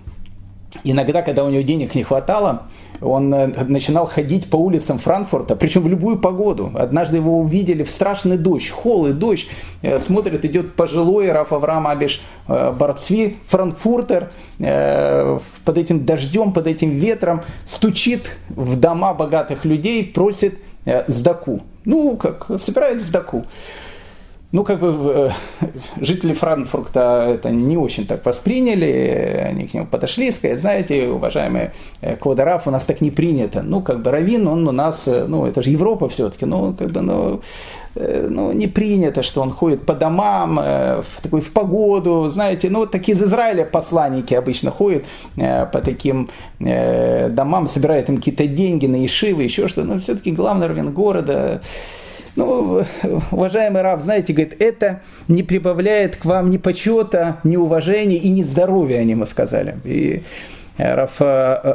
иногда, 0.85 1.23
когда 1.23 1.45
у 1.45 1.51
него 1.51 1.63
денег 1.63 1.95
не 1.95 2.03
хватало, 2.03 2.63
он 3.01 3.33
э, 3.33 3.47
начинал 3.65 4.07
ходить 4.07 4.51
по 4.51 4.57
улицам 4.57 4.99
Франкфурта, 4.99 5.57
причем 5.57 5.83
в 5.83 5.89
любую 5.89 6.19
погоду. 6.19 6.73
Однажды 6.75 7.19
его 7.19 7.39
увидели 7.39 7.85
в 7.85 7.91
страшный 7.91 8.39
дождь, 8.39 8.71
холл 8.71 9.07
и 9.07 9.13
дождь. 9.13 9.49
Э, 9.83 9.99
смотрит, 9.99 10.45
идет 10.45 10.75
пожилой 10.75 11.31
Раф 11.31 11.53
Авраам 11.53 11.87
Абиш 11.87 12.21
э, 12.49 12.73
Барцви, 12.73 13.39
франкфуртер, 13.49 14.31
под 14.59 15.79
этим 15.79 16.05
дождем, 16.05 16.53
под 16.53 16.67
этим 16.67 16.91
ветром, 16.91 17.43
стучит 17.67 18.37
в 18.49 18.79
дома 18.79 19.15
богатых 19.15 19.65
людей, 19.65 20.05
просит 20.05 20.59
сдаку. 21.07 21.61
Ну, 21.85 22.17
как, 22.17 22.51
собирает 22.65 23.01
сдаку. 23.03 23.47
Ну, 24.51 24.65
как 24.65 24.81
бы 24.81 25.13
э, 25.15 25.31
жители 26.01 26.33
Франкфурта 26.33 27.33
это 27.35 27.51
не 27.51 27.77
очень 27.77 28.07
так 28.07 28.25
восприняли, 28.25 29.45
они 29.47 29.67
к 29.67 29.75
нему 29.75 29.87
подошли 29.87 30.29
и 30.29 30.33
сказали, 30.33 30.57
знаете, 30.57 31.09
уважаемый 31.09 31.71
э, 32.01 32.17
Квадраф, 32.17 32.67
у 32.67 32.71
нас 32.71 32.85
так 32.85 33.03
не 33.03 33.11
принято. 33.11 33.61
Ну, 33.63 33.83
как 33.83 34.01
бы 34.01 34.11
Равин, 34.11 34.49
он 34.49 34.67
у 34.67 34.73
нас, 34.73 35.03
э, 35.07 35.27
ну, 35.29 35.45
это 35.45 35.61
же 35.61 35.69
Европа 35.69 36.09
все-таки, 36.09 36.47
ну, 36.47 36.73
как 36.73 36.91
бы, 36.91 37.01
ну, 37.03 37.41
ну, 37.95 38.53
не 38.53 38.69
принято, 38.69 39.23
что 39.23 39.43
он 39.43 39.51
ходит 39.51 39.85
по 39.85 39.93
домам, 39.93 40.57
в, 40.57 41.23
такой, 41.23 41.41
в 41.41 41.53
погоду, 41.53 42.31
знаете, 42.31 42.71
ну, 42.71 42.81
вот 42.81 42.93
такие 42.93 43.17
из 43.17 43.23
Израиля 43.23 43.65
посланники 43.65 44.35
обычно 44.35 44.71
ходят 44.71 45.05
по 45.35 45.81
таким 45.85 46.29
домам, 46.61 47.69
собирают 47.69 48.09
им 48.09 48.19
какие-то 48.19 48.47
деньги 48.47 48.87
на 48.87 49.05
Ишивы, 49.05 49.43
еще 49.43 49.67
что-то, 49.67 49.89
но 49.89 49.99
все-таки 49.99 50.31
главный 50.31 50.69
раввин 50.69 50.93
города, 50.93 51.61
ну, 52.39 52.85
уважаемый 53.33 53.83
Рав, 53.83 54.03
знаете, 54.03 54.33
говорит, 54.33 54.57
это 54.61 55.01
не 55.27 55.43
прибавляет 55.43 56.17
к 56.17 56.25
вам 56.25 56.51
ни 56.51 56.57
почета, 56.57 57.39
ни 57.45 57.57
уважения 57.57 58.17
и 58.17 58.29
ни 58.29 58.43
здоровья, 58.43 58.99
они 58.99 59.11
ему 59.11 59.27
сказали. 59.27 59.77
И 59.85 60.23
Раф 60.79 61.21
э, 61.21 61.25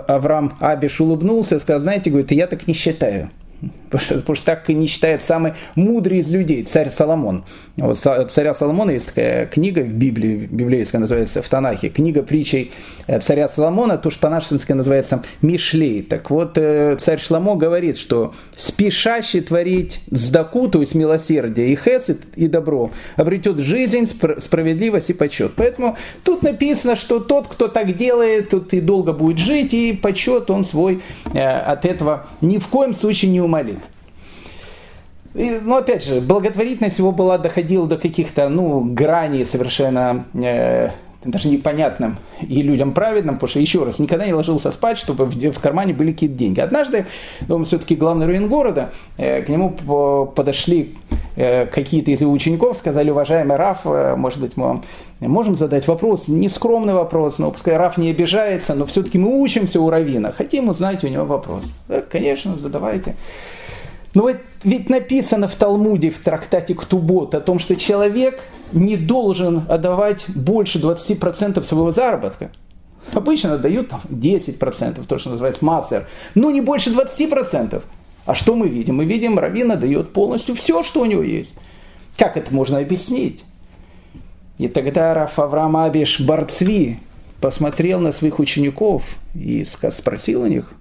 Авраам 0.07 0.57
Абиш 0.59 1.01
улыбнулся 1.01 1.57
и 1.57 1.59
сказал, 1.59 1.81
знаете, 1.81 2.09
говорит, 2.09 2.31
я 2.31 2.47
так 2.47 2.65
не 2.67 2.73
считаю. 2.73 3.29
Потому 3.93 4.35
что, 4.35 4.45
так 4.45 4.69
и 4.69 4.73
не 4.73 4.87
считает 4.87 5.21
самый 5.21 5.53
мудрый 5.75 6.19
из 6.19 6.29
людей, 6.29 6.63
царь 6.63 6.89
Соломон. 6.89 7.45
Вот 7.77 7.99
царя 7.99 8.55
Соломона 8.55 8.91
есть 8.91 9.07
такая 9.07 9.45
книга 9.45 9.81
в 9.81 9.93
Библии, 9.93 10.47
библейская 10.51 10.97
называется, 10.97 11.41
в 11.41 11.49
Танахе, 11.49 11.89
книга 11.89 12.23
притчей 12.23 12.71
э, 13.07 13.19
царя 13.19 13.49
Соломона, 13.49 13.97
то, 13.97 14.09
что 14.09 14.21
по-нашенски 14.21 14.71
называется 14.73 15.23
Мишлей. 15.41 16.01
Так 16.01 16.31
вот, 16.31 16.53
э, 16.55 16.97
царь 16.99 17.19
Шламо 17.19 17.55
говорит, 17.55 17.97
что 17.97 18.33
спешащий 18.57 19.41
творить 19.41 20.01
сдаку, 20.09 20.67
то 20.67 20.81
есть 20.81 20.95
милосердие, 20.95 21.69
и 21.69 21.75
хесед, 21.75 22.21
и 22.35 22.47
добро, 22.47 22.91
обретет 23.15 23.59
жизнь, 23.59 24.09
справедливость 24.43 25.11
и 25.11 25.13
почет. 25.13 25.51
Поэтому 25.55 25.97
тут 26.23 26.41
написано, 26.41 26.95
что 26.95 27.19
тот, 27.19 27.47
кто 27.47 27.67
так 27.67 27.95
делает, 27.95 28.49
тот 28.49 28.73
и 28.73 28.81
долго 28.81 29.13
будет 29.13 29.37
жить, 29.37 29.73
и 29.73 29.93
почет 29.93 30.49
он 30.49 30.63
свой 30.63 31.03
э, 31.33 31.39
от 31.39 31.85
этого 31.85 32.25
ни 32.41 32.57
в 32.57 32.67
коем 32.67 32.95
случае 32.95 33.29
не 33.31 33.41
умолит. 33.41 33.82
И, 35.35 35.59
ну, 35.63 35.77
опять 35.77 36.03
же, 36.03 36.21
благотворительность 36.21 36.99
его 36.99 37.11
была, 37.11 37.37
доходила 37.37 37.87
до 37.87 37.97
каких-то, 37.97 38.49
ну, 38.49 38.81
граней 38.81 39.45
совершенно 39.45 40.25
э, 40.33 40.89
даже 41.25 41.47
непонятным 41.47 42.17
и 42.41 42.61
людям 42.61 42.93
праведным, 42.93 43.35
потому 43.35 43.49
что, 43.49 43.59
еще 43.59 43.83
раз, 43.83 43.99
никогда 43.99 44.25
не 44.25 44.33
ложился 44.33 44.71
спать, 44.71 44.97
чтобы 44.97 45.25
в, 45.25 45.35
в 45.35 45.59
кармане 45.59 45.93
были 45.93 46.11
какие-то 46.11 46.35
деньги. 46.35 46.59
Однажды, 46.59 47.05
он 47.49 47.65
все-таки 47.65 47.95
главный 47.95 48.25
руин 48.25 48.47
города, 48.47 48.91
э, 49.17 49.41
к 49.41 49.49
нему 49.49 49.71
подошли 50.35 50.95
э, 51.35 51.65
какие-то 51.65 52.11
из 52.11 52.21
его 52.21 52.31
учеников, 52.31 52.77
сказали, 52.77 53.09
уважаемый 53.09 53.57
Раф, 53.57 53.79
э, 53.85 54.15
может 54.15 54.39
быть, 54.39 54.55
мы 54.55 54.65
вам 54.65 54.83
можем 55.19 55.55
задать 55.55 55.87
вопрос, 55.87 56.27
не 56.27 56.49
скромный 56.49 56.93
вопрос, 56.93 57.39
но 57.39 57.51
пускай 57.51 57.77
Раф 57.77 57.97
не 57.97 58.09
обижается, 58.09 58.75
но 58.75 58.85
все-таки 58.85 59.17
мы 59.17 59.39
учимся 59.39 59.79
у 59.79 59.89
Равина, 59.89 60.31
хотим 60.31 60.69
узнать 60.69 61.03
у 61.03 61.07
него 61.07 61.25
вопрос. 61.25 61.63
Да, 61.87 62.01
конечно, 62.01 62.57
задавайте. 62.57 63.15
Но 64.13 64.27
ну, 64.27 64.35
ведь 64.63 64.89
написано 64.89 65.47
в 65.47 65.55
Талмуде, 65.55 66.11
в 66.11 66.19
трактате 66.19 66.75
Ктубот, 66.75 67.33
о 67.33 67.41
том, 67.41 67.57
что 67.57 67.75
человек 67.75 68.39
не 68.71 68.95
должен 68.95 69.63
отдавать 69.67 70.23
больше 70.27 70.79
20% 70.79 71.63
своего 71.63 71.91
заработка. 71.91 72.51
Обычно 73.11 73.57
дают 73.57 73.91
10%, 74.09 75.05
то, 75.05 75.17
что 75.17 75.29
называется 75.31 75.65
массер, 75.65 76.07
но 76.35 76.51
не 76.51 76.61
больше 76.61 76.91
20%. 76.91 77.81
А 78.25 78.35
что 78.35 78.55
мы 78.55 78.69
видим? 78.69 78.97
Мы 78.97 79.05
видим, 79.05 79.37
Равина 79.37 79.75
дает 79.75 80.13
полностью 80.13 80.55
все, 80.55 80.83
что 80.83 81.01
у 81.01 81.05
него 81.05 81.23
есть. 81.23 81.53
Как 82.17 82.37
это 82.37 82.53
можно 82.53 82.77
объяснить? 82.77 83.43
И 84.57 84.67
тогда 84.67 85.13
Раф 85.13 85.39
Авраам 85.39 85.75
Абиш 85.75 86.21
Барцви 86.21 86.99
посмотрел 87.41 87.99
на 87.99 88.11
своих 88.11 88.39
учеников 88.39 89.03
и 89.33 89.65
спросил 89.65 90.43
у 90.43 90.47
них, 90.47 90.71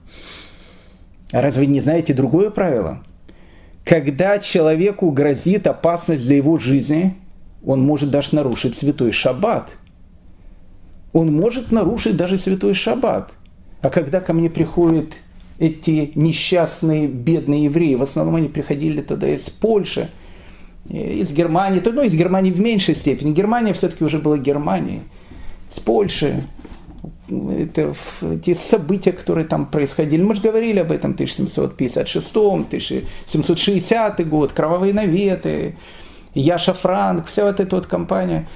а 1.32 1.40
разве 1.40 1.66
не 1.66 1.80
знаете 1.80 2.12
другое 2.12 2.50
правило? 2.50 3.02
Когда 3.84 4.38
человеку 4.38 5.10
грозит 5.10 5.66
опасность 5.66 6.24
для 6.24 6.36
его 6.36 6.58
жизни, 6.58 7.16
он 7.64 7.80
может 7.80 8.10
даже 8.10 8.34
нарушить 8.34 8.76
святой 8.76 9.12
шаббат. 9.12 9.68
Он 11.12 11.32
может 11.32 11.72
нарушить 11.72 12.16
даже 12.16 12.38
святой 12.38 12.74
шаббат. 12.74 13.32
А 13.80 13.90
когда 13.90 14.20
ко 14.20 14.32
мне 14.32 14.48
приходят 14.48 15.12
эти 15.58 16.12
несчастные, 16.14 17.06
бедные 17.06 17.64
евреи, 17.64 17.94
в 17.94 18.02
основном 18.02 18.36
они 18.36 18.48
приходили 18.48 19.00
тогда 19.02 19.28
из 19.28 19.42
Польши, 19.42 20.08
из 20.88 21.32
Германии, 21.32 21.82
ну, 21.84 22.02
из 22.02 22.14
Германии 22.14 22.50
в 22.50 22.60
меньшей 22.60 22.96
степени. 22.96 23.32
Германия 23.32 23.72
все-таки 23.72 24.04
уже 24.04 24.18
была 24.18 24.38
Германией. 24.38 25.00
С 25.74 25.80
Польши, 25.80 26.42
это, 27.50 27.94
те 28.44 28.54
события, 28.54 29.12
которые 29.12 29.46
там 29.46 29.66
происходили. 29.66 30.22
Мы 30.22 30.34
же 30.34 30.42
говорили 30.42 30.80
об 30.80 30.92
этом 30.92 31.12
1756, 31.12 32.36
1760 32.36 34.28
год, 34.28 34.52
кровавые 34.52 34.92
наветы, 34.92 35.76
Яша 36.34 36.74
Франк, 36.74 37.26
вся 37.28 37.44
вот 37.44 37.60
эта 37.60 37.76
вот 37.76 37.86
компания. 37.86 38.48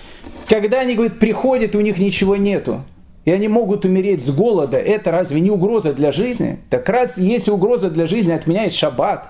Когда 0.48 0.80
они, 0.80 0.94
говорят, 0.94 1.18
приходят, 1.18 1.74
у 1.74 1.80
них 1.80 1.98
ничего 1.98 2.36
нету, 2.36 2.82
и 3.24 3.32
они 3.32 3.48
могут 3.48 3.84
умереть 3.84 4.24
с 4.24 4.30
голода, 4.30 4.78
это 4.78 5.10
разве 5.10 5.40
не 5.40 5.50
угроза 5.50 5.92
для 5.92 6.12
жизни? 6.12 6.58
Так 6.70 6.88
раз 6.88 7.16
если 7.16 7.50
угроза 7.50 7.90
для 7.90 8.06
жизни, 8.06 8.32
отменяет 8.32 8.72
шаббат. 8.72 9.28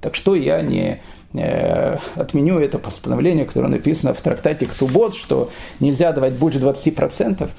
Так 0.00 0.14
что 0.14 0.34
я 0.34 0.62
не 0.62 1.00
э, 1.34 1.96
отменю 2.14 2.58
это 2.58 2.78
постановление, 2.78 3.44
которое 3.44 3.68
написано 3.68 4.14
в 4.14 4.20
трактате 4.20 4.66
Ктубот, 4.66 5.14
что 5.14 5.50
нельзя 5.80 6.12
давать 6.12 6.34
больше 6.34 6.58
20%. 6.58 7.50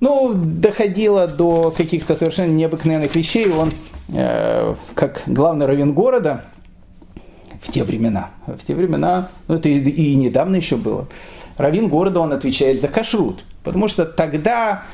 Ну, 0.00 0.34
доходило 0.34 1.26
до 1.26 1.70
каких-то 1.70 2.16
совершенно 2.16 2.52
необыкновенных 2.52 3.14
вещей. 3.16 3.50
Он, 3.50 3.70
э, 4.12 4.74
как 4.94 5.22
главный 5.26 5.66
раввин 5.66 5.94
города, 5.94 6.44
в 7.62 7.72
те 7.72 7.82
времена, 7.82 8.30
в 8.46 8.64
те 8.66 8.74
времена, 8.74 9.30
ну 9.48 9.56
это 9.56 9.68
и, 9.68 9.78
и 9.78 10.14
недавно 10.14 10.56
еще 10.56 10.76
было, 10.76 11.08
раввин 11.56 11.88
города, 11.88 12.20
он 12.20 12.32
отвечает 12.32 12.80
за 12.80 12.88
кашрут. 12.88 13.44
Потому 13.64 13.88
что 13.88 14.04
тогда 14.04 14.84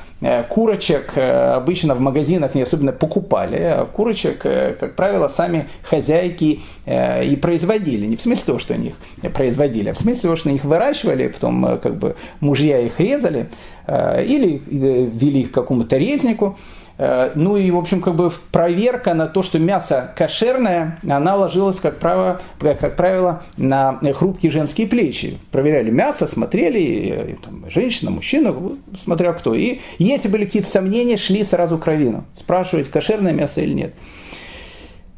курочек 0.49 1.13
э, 1.17 1.53
обычно 1.55 1.95
в 1.95 2.01
магазинах 2.01 2.55
не 2.55 2.63
особенно 2.63 2.93
покупали, 2.93 3.57
а 3.57 3.87
курочек, 3.87 4.47
э, 4.47 4.77
как 4.79 4.95
правило, 4.95 5.29
сами 5.29 5.69
хозяйки 5.83 6.61
и 6.85 7.39
производили. 7.41 8.07
Не 8.07 8.17
в 8.17 8.23
смысле 8.23 8.45
того, 8.45 8.59
что 8.59 8.75
они 8.75 8.89
их 8.89 9.33
производили, 9.33 9.91
а 9.91 9.95
в 9.95 9.99
смысле 9.99 10.23
того, 10.23 10.37
что 10.37 10.51
их 10.51 10.65
выращивали, 10.65 11.29
потом 11.29 11.79
как 11.79 11.97
бы 11.97 12.17
мужья 12.41 12.81
их 12.81 12.99
резали 12.99 13.49
или 13.87 14.61
вели 14.67 15.43
их 15.43 15.53
к 15.53 15.55
какому-то 15.55 15.97
резнику. 15.97 16.59
Э, 17.05 17.33
ну 17.35 17.57
и, 17.57 17.69
в 17.73 17.77
общем, 17.77 18.01
как 18.01 18.15
бы 18.15 18.33
проверка 18.53 19.13
на 19.13 19.27
то, 19.27 19.43
что 19.43 19.59
мясо 19.59 20.13
кошерное, 20.15 21.01
она 21.09 21.35
ложилась, 21.35 21.81
как 21.81 21.99
правило, 21.99 22.41
как 22.61 22.95
правило 22.95 23.43
на 23.57 23.99
хрупкие 24.15 24.53
женские 24.53 24.87
плечи. 24.87 25.39
Проверяли 25.51 25.91
мясо, 25.91 26.29
смотрели, 26.29 26.79
и, 26.79 27.35
там, 27.43 27.69
женщина, 27.69 28.13
мужчина, 28.13 28.55
смотря 29.03 29.33
кто. 29.33 29.53
И 29.55 29.81
если 29.99 30.29
были 30.29 30.45
какие-то 30.45 30.71
сомнения, 30.71 31.17
шли 31.17 31.43
сразу 31.43 31.77
к 31.77 31.87
равину. 31.87 32.25
Спрашивать, 32.39 32.89
кошерное 32.89 33.33
мясо 33.33 33.61
или 33.61 33.75
нет. 33.75 33.95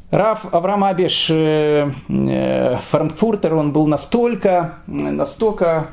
Раф 0.09 0.45
Авраам 0.51 0.85
Абиш, 0.85 1.27
э, 1.29 1.91
э, 2.09 2.77
франкфуртер, 2.89 3.53
он 3.53 3.73
был 3.73 3.85
настолько, 3.85 4.79
настолько 4.87 5.89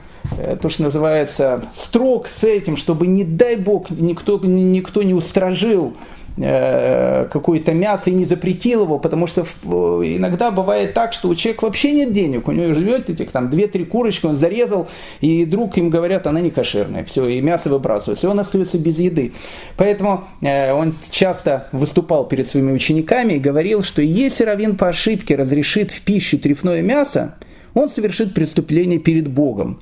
то, 0.61 0.69
что 0.69 0.85
называется, 0.85 1.65
строг 1.75 2.29
с 2.29 2.45
этим, 2.45 2.77
чтобы, 2.77 3.07
не 3.07 3.25
дай 3.25 3.57
бог, 3.57 3.91
никто, 3.91 4.39
никто 4.39 5.03
не 5.03 5.15
устражил 5.15 5.95
э, 6.37 7.27
какое-то 7.31 7.73
мясо 7.73 8.11
и 8.11 8.15
не 8.15 8.25
запретил 8.25 8.83
его, 8.85 8.99
потому 8.99 9.27
что 9.27 9.45
иногда 9.63 10.51
бывает 10.51 10.95
так, 10.95 11.13
что 11.13 11.29
у 11.29 11.35
человека 11.35 11.65
вообще 11.65 11.93
нет 11.93 12.13
денег, 12.13 12.49
у 12.49 12.53
него 12.53 12.73
живет 12.75 13.11
этих 13.11 13.31
там 13.31 13.49
2-3 13.49 13.85
курочки, 13.87 14.27
он 14.27 14.37
зарезал, 14.37 14.89
и 15.21 15.45
друг 15.45 15.77
им 15.79 15.91
говорят, 15.91 16.27
она 16.27 16.41
не 16.41 16.51
кошерная, 16.51 17.05
все, 17.05 17.27
и 17.29 17.41
мясо 17.41 17.69
выбрасывается, 17.69 18.27
и 18.27 18.31
он 18.31 18.41
остается 18.41 18.79
без 18.79 18.99
еды. 18.99 19.33
Поэтому 19.77 20.25
э, 20.41 20.73
он 20.73 20.95
часто 21.11 21.69
выступал 21.73 22.25
перед 22.27 22.49
своими 22.49 22.73
учениками 22.73 23.35
и 23.35 23.39
говорил, 23.39 23.83
что 23.83 24.03
если 24.03 24.45
раввин 24.45 24.77
по 24.77 24.89
ошибке 24.89 25.37
разрешит 25.37 25.91
в 25.91 26.01
пищу 26.03 26.39
трефное 26.39 26.83
мясо, 26.83 27.35
он 27.75 27.89
совершит 27.89 28.35
преступление 28.35 28.99
перед 28.99 29.29
Богом 29.29 29.81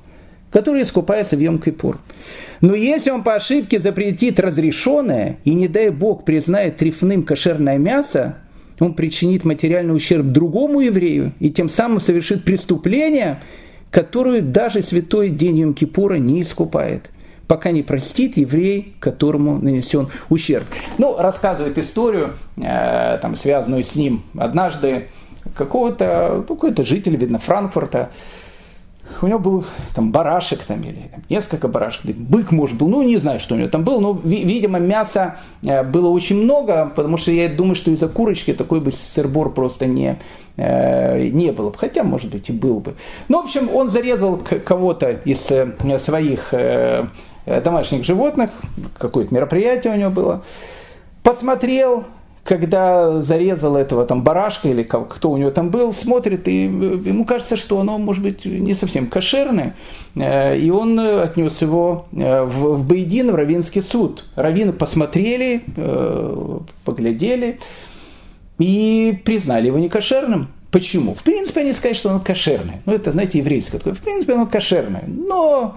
который 0.51 0.83
искупается 0.83 1.35
в 1.35 1.39
Йом-Кипур. 1.39 1.97
Но 2.59 2.75
если 2.75 3.09
он 3.09 3.23
по 3.23 3.35
ошибке 3.35 3.79
запретит 3.79 4.39
разрешенное 4.39 5.37
и, 5.43 5.53
не 5.53 5.67
дай 5.67 5.89
Бог, 5.89 6.25
признает 6.25 6.77
трефным 6.77 7.23
кошерное 7.23 7.77
мясо, 7.77 8.37
он 8.79 8.93
причинит 8.93 9.45
материальный 9.45 9.95
ущерб 9.95 10.25
другому 10.25 10.81
еврею 10.81 11.33
и 11.39 11.51
тем 11.51 11.69
самым 11.69 12.01
совершит 12.01 12.43
преступление, 12.43 13.39
которое 13.89 14.41
даже 14.41 14.81
святой 14.81 15.29
день 15.29 15.61
Йом-Кипура 15.61 16.17
не 16.17 16.43
искупает 16.43 17.09
пока 17.51 17.71
не 17.71 17.83
простит 17.83 18.37
еврей, 18.37 18.95
которому 19.01 19.57
нанесен 19.57 20.07
ущерб. 20.29 20.63
Ну, 20.97 21.17
рассказывает 21.17 21.77
историю, 21.77 22.29
э, 22.55 23.17
там, 23.21 23.35
связанную 23.35 23.83
с 23.83 23.93
ним. 23.93 24.23
Однажды 24.37 25.09
какого-то, 25.53 26.45
ну, 26.47 26.55
какой-то 26.55 26.85
житель, 26.85 27.17
видно, 27.17 27.39
Франкфурта, 27.39 28.11
у 29.21 29.27
него 29.27 29.39
был 29.39 29.65
там 29.95 30.11
барашек 30.11 30.63
там, 30.63 30.81
или 30.81 31.09
там, 31.11 31.23
несколько 31.29 31.67
барашек, 31.67 32.03
бык, 32.05 32.51
может, 32.51 32.77
был, 32.77 32.87
ну, 32.87 33.01
не 33.01 33.17
знаю, 33.17 33.39
что 33.39 33.55
у 33.55 33.57
него 33.57 33.69
там 33.69 33.83
было, 33.83 33.99
но, 33.99 34.19
видимо, 34.23 34.79
мяса 34.79 35.37
э, 35.63 35.83
было 35.83 36.09
очень 36.09 36.41
много, 36.41 36.91
потому 36.95 37.17
что 37.17 37.31
я 37.31 37.49
думаю, 37.49 37.75
что 37.75 37.91
из-за 37.91 38.07
курочки 38.07 38.53
такой 38.53 38.79
бы 38.79 38.91
сырбор 38.91 39.51
просто 39.51 39.85
не, 39.85 40.17
э, 40.57 41.27
не 41.29 41.51
было 41.51 41.69
бы, 41.69 41.77
хотя, 41.77 42.03
может 42.03 42.31
быть, 42.31 42.49
и 42.49 42.53
был 42.53 42.79
бы. 42.79 42.95
Ну, 43.27 43.41
в 43.41 43.45
общем, 43.45 43.69
он 43.73 43.89
зарезал 43.89 44.37
кого-то 44.37 45.11
из 45.25 45.49
э, 45.49 45.99
своих 45.99 46.53
домашних 47.45 48.05
животных, 48.05 48.51
какое-то 48.97 49.33
мероприятие 49.33 49.93
у 49.93 49.97
него 49.97 50.11
было, 50.11 50.43
посмотрел, 51.23 52.05
когда 52.43 53.21
зарезал 53.21 53.75
этого 53.75 54.05
там 54.05 54.23
барашка 54.23 54.67
или 54.67 54.83
кто 54.83 55.31
у 55.31 55.37
него 55.37 55.51
там 55.51 55.69
был, 55.69 55.93
смотрит, 55.93 56.47
и 56.47 56.63
ему 56.63 57.23
кажется, 57.23 57.55
что 57.55 57.79
оно 57.79 57.97
может 57.99 58.23
быть 58.23 58.45
не 58.45 58.73
совсем 58.73 59.07
кошерное, 59.07 59.75
э, 60.15 60.57
и 60.57 60.71
он 60.71 60.99
отнес 60.99 61.61
его 61.61 62.07
э, 62.11 62.43
в, 62.43 62.77
в 62.77 62.87
Бейдин, 62.87 63.31
в 63.31 63.35
Равинский 63.35 63.83
суд. 63.83 64.25
Равины 64.35 64.73
посмотрели, 64.73 65.61
э, 65.75 66.59
поглядели 66.83 67.59
и 68.57 69.21
признали 69.23 69.67
его 69.67 69.77
некошерным. 69.77 70.47
Почему? 70.71 71.13
В 71.13 71.21
принципе, 71.21 71.61
они 71.61 71.73
сказали, 71.73 71.93
что 71.93 72.09
оно 72.09 72.19
кошерное. 72.21 72.81
Ну, 72.85 72.93
это, 72.93 73.11
знаете, 73.11 73.37
еврейское 73.37 73.77
такое. 73.77 73.93
В 73.93 73.99
принципе, 73.99 74.33
оно 74.33 74.47
кошерное. 74.47 75.03
Но 75.05 75.75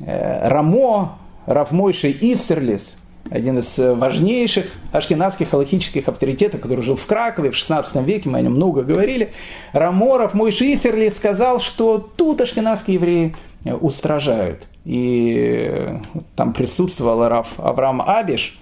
Рамо, 0.00 1.18
Равмойший 1.46 2.16
Иссерлис, 2.20 2.92
один 3.30 3.58
из 3.58 3.78
э, 3.78 3.94
важнейших 3.94 4.66
ашкенадских 4.92 5.50
халахических 5.50 6.08
авторитетов, 6.08 6.60
который 6.60 6.82
жил 6.82 6.96
в 6.96 7.06
Кракове 7.06 7.50
в 7.50 7.56
16 7.56 7.94
веке, 8.06 8.28
мы 8.28 8.38
о 8.38 8.42
нем 8.42 8.54
много 8.54 8.82
говорили, 8.82 9.32
Раморов, 9.72 10.34
мой 10.34 10.52
Шисерли, 10.52 11.10
сказал, 11.10 11.60
что 11.60 11.98
тут 11.98 12.40
ашкенадские 12.40 12.94
евреи 12.94 13.36
э, 13.64 13.74
устражают. 13.74 14.66
И 14.84 15.68
э, 15.70 15.98
там 16.36 16.52
присутствовал 16.52 17.28
Раф 17.28 17.48
Авраам 17.58 18.02
Абиш, 18.02 18.58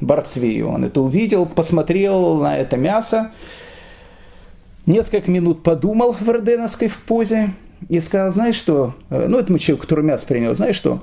Барцви, 0.00 0.62
он 0.62 0.84
это 0.84 1.00
увидел, 1.00 1.46
посмотрел 1.46 2.38
на 2.38 2.56
это 2.56 2.76
мясо, 2.76 3.32
несколько 4.86 5.30
минут 5.30 5.62
подумал 5.62 6.12
в 6.12 6.28
Роденовской 6.28 6.90
позе 7.06 7.50
и 7.88 8.00
сказал, 8.00 8.32
знаешь 8.32 8.56
что, 8.56 8.94
ну 9.10 9.38
это 9.38 9.56
человек, 9.58 9.82
который 9.82 10.04
мясо 10.04 10.24
принял, 10.26 10.54
знаешь 10.54 10.76
что, 10.76 11.00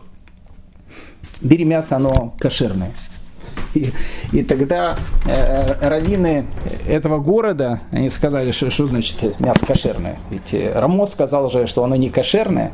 бери 1.42 1.66
мясо, 1.66 1.96
оно 1.98 2.34
кошерное. 2.40 2.92
И, 3.74 3.92
и 4.32 4.44
тогда 4.44 4.96
э, 5.26 5.88
раввины 5.88 6.46
этого 6.88 7.20
города, 7.20 7.82
они 7.92 8.10
сказали, 8.10 8.52
что, 8.52 8.70
что 8.70 8.88
значит 8.88 9.40
мясо 9.40 9.66
кошерное. 9.66 10.18
Ведь 10.30 10.54
э, 10.54 10.72
Рамо 10.74 11.08
сказал 11.08 11.50
же, 11.52 11.68
что 11.68 11.84
оно 11.84 11.96
не 11.96 12.10
кошерное. 12.10 12.72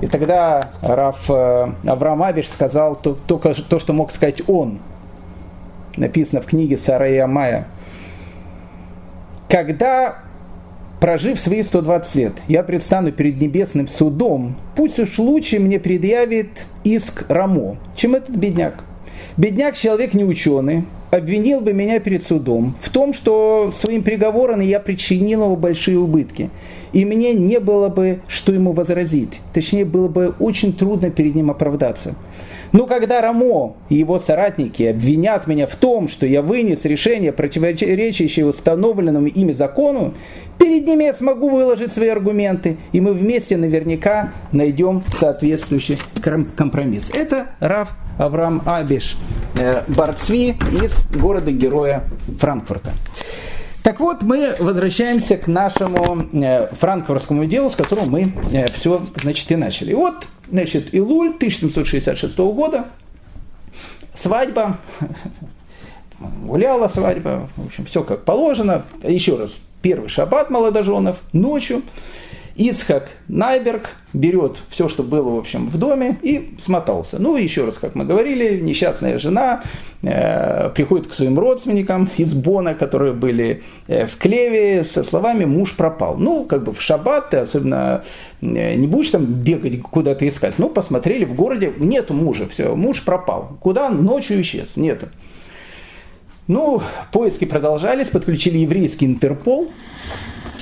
И 0.00 0.06
тогда 0.06 0.70
Раф 0.80 1.28
э, 1.28 1.72
Авраам 1.86 2.22
Абиш 2.22 2.48
сказал 2.48 2.96
то, 2.96 3.14
только 3.14 3.54
то, 3.54 3.78
что 3.78 3.92
мог 3.92 4.10
сказать 4.10 4.42
он. 4.48 4.80
Написано 5.96 6.40
в 6.40 6.46
книге 6.46 6.78
Сарая 6.78 7.26
Мая. 7.26 7.68
Когда 9.48 10.18
прожив 11.00 11.40
свои 11.40 11.62
120 11.62 12.14
лет, 12.14 12.32
я 12.46 12.62
предстану 12.62 13.10
перед 13.10 13.40
небесным 13.40 13.88
судом, 13.88 14.56
пусть 14.76 14.98
уж 14.98 15.18
лучше 15.18 15.58
мне 15.58 15.80
предъявит 15.80 16.66
иск 16.84 17.24
Рамо, 17.28 17.78
чем 17.96 18.14
этот 18.14 18.36
бедняк. 18.36 18.84
Бедняк 19.36 19.76
человек 19.76 20.14
не 20.14 20.24
ученый, 20.24 20.84
обвинил 21.10 21.60
бы 21.60 21.72
меня 21.72 21.98
перед 22.00 22.22
судом 22.22 22.74
в 22.80 22.90
том, 22.90 23.12
что 23.12 23.72
своим 23.74 24.02
приговором 24.02 24.60
я 24.60 24.80
причинил 24.80 25.44
ему 25.44 25.56
большие 25.56 25.98
убытки. 25.98 26.50
И 26.92 27.04
мне 27.04 27.32
не 27.34 27.60
было 27.60 27.88
бы, 27.88 28.20
что 28.26 28.52
ему 28.52 28.72
возразить. 28.72 29.40
Точнее, 29.54 29.84
было 29.84 30.08
бы 30.08 30.34
очень 30.40 30.72
трудно 30.72 31.10
перед 31.10 31.34
ним 31.34 31.50
оправдаться. 31.50 32.14
Но 32.72 32.86
когда 32.86 33.20
Рамо 33.20 33.76
и 33.88 33.96
его 33.96 34.18
соратники 34.18 34.82
обвинят 34.84 35.46
меня 35.46 35.66
в 35.66 35.76
том, 35.76 36.08
что 36.08 36.26
я 36.26 36.42
вынес 36.42 36.84
решение, 36.84 37.32
противоречащее 37.32 38.46
установленному 38.46 39.26
ими 39.26 39.52
закону, 39.52 40.14
перед 40.58 40.86
ними 40.86 41.04
я 41.04 41.12
смогу 41.12 41.48
выложить 41.48 41.92
свои 41.92 42.08
аргументы, 42.08 42.76
и 42.92 43.00
мы 43.00 43.12
вместе 43.12 43.56
наверняка 43.56 44.32
найдем 44.52 45.02
соответствующий 45.18 45.98
компромисс. 46.56 47.10
Это 47.14 47.48
Рав 47.60 47.96
Авраам 48.18 48.62
Абиш, 48.66 49.16
э, 49.58 49.82
Барцви 49.88 50.56
из 50.82 51.06
города-героя 51.16 52.04
Франкфурта. 52.38 52.92
Так 53.82 53.98
вот, 53.98 54.22
мы 54.22 54.54
возвращаемся 54.58 55.38
к 55.38 55.46
нашему 55.46 56.26
э, 56.32 56.66
франковскому 56.74 57.46
делу, 57.46 57.70
с 57.70 57.76
которого 57.76 58.04
мы 58.04 58.32
э, 58.52 58.70
все, 58.72 59.00
значит, 59.22 59.50
и 59.50 59.56
начали. 59.56 59.92
И 59.92 59.94
вот, 59.94 60.26
значит, 60.50 60.92
Илуль 60.92 61.30
1766 61.30 62.36
года, 62.36 62.88
свадьба, 64.20 64.76
гуляла 66.18 66.88
свадьба, 66.88 67.48
в 67.56 67.66
общем, 67.66 67.86
все 67.86 68.04
как 68.04 68.24
положено. 68.24 68.84
Еще 69.02 69.36
раз, 69.36 69.54
первый 69.80 70.10
шаббат 70.10 70.50
молодоженов, 70.50 71.18
ночью. 71.32 71.82
Исхак 72.60 73.08
Найберг 73.28 73.96
берет 74.12 74.58
все, 74.68 74.90
что 74.90 75.02
было, 75.02 75.30
в 75.30 75.38
общем, 75.38 75.70
в 75.70 75.78
доме 75.78 76.18
и 76.20 76.56
смотался. 76.62 77.18
Ну, 77.18 77.36
еще 77.36 77.64
раз, 77.64 77.76
как 77.76 77.94
мы 77.94 78.04
говорили, 78.04 78.60
несчастная 78.60 79.18
жена 79.18 79.62
э, 80.02 80.68
приходит 80.74 81.06
к 81.06 81.14
своим 81.14 81.38
родственникам 81.38 82.10
из 82.18 82.34
Бона, 82.34 82.74
которые 82.74 83.14
были 83.14 83.62
э, 83.86 84.06
в 84.06 84.18
Клеве, 84.18 84.84
со 84.84 85.04
словами 85.04 85.46
«муж 85.46 85.74
пропал». 85.74 86.18
Ну, 86.18 86.44
как 86.44 86.64
бы 86.64 86.74
в 86.74 86.82
шаббат 86.82 87.30
ты 87.30 87.38
особенно 87.38 88.04
э, 88.42 88.74
не 88.74 88.86
будешь 88.86 89.08
там 89.08 89.24
бегать 89.24 89.80
куда-то 89.80 90.28
искать. 90.28 90.58
Ну, 90.58 90.68
посмотрели 90.68 91.24
в 91.24 91.34
городе, 91.34 91.72
нету 91.78 92.12
мужа, 92.12 92.46
все, 92.46 92.76
муж 92.76 93.02
пропал. 93.02 93.56
Куда? 93.60 93.88
Ночью 93.88 94.38
исчез, 94.42 94.76
нету. 94.76 95.08
Ну, 96.46 96.82
поиски 97.10 97.46
продолжались, 97.46 98.08
подключили 98.08 98.58
еврейский 98.58 99.06
Интерпол, 99.06 99.70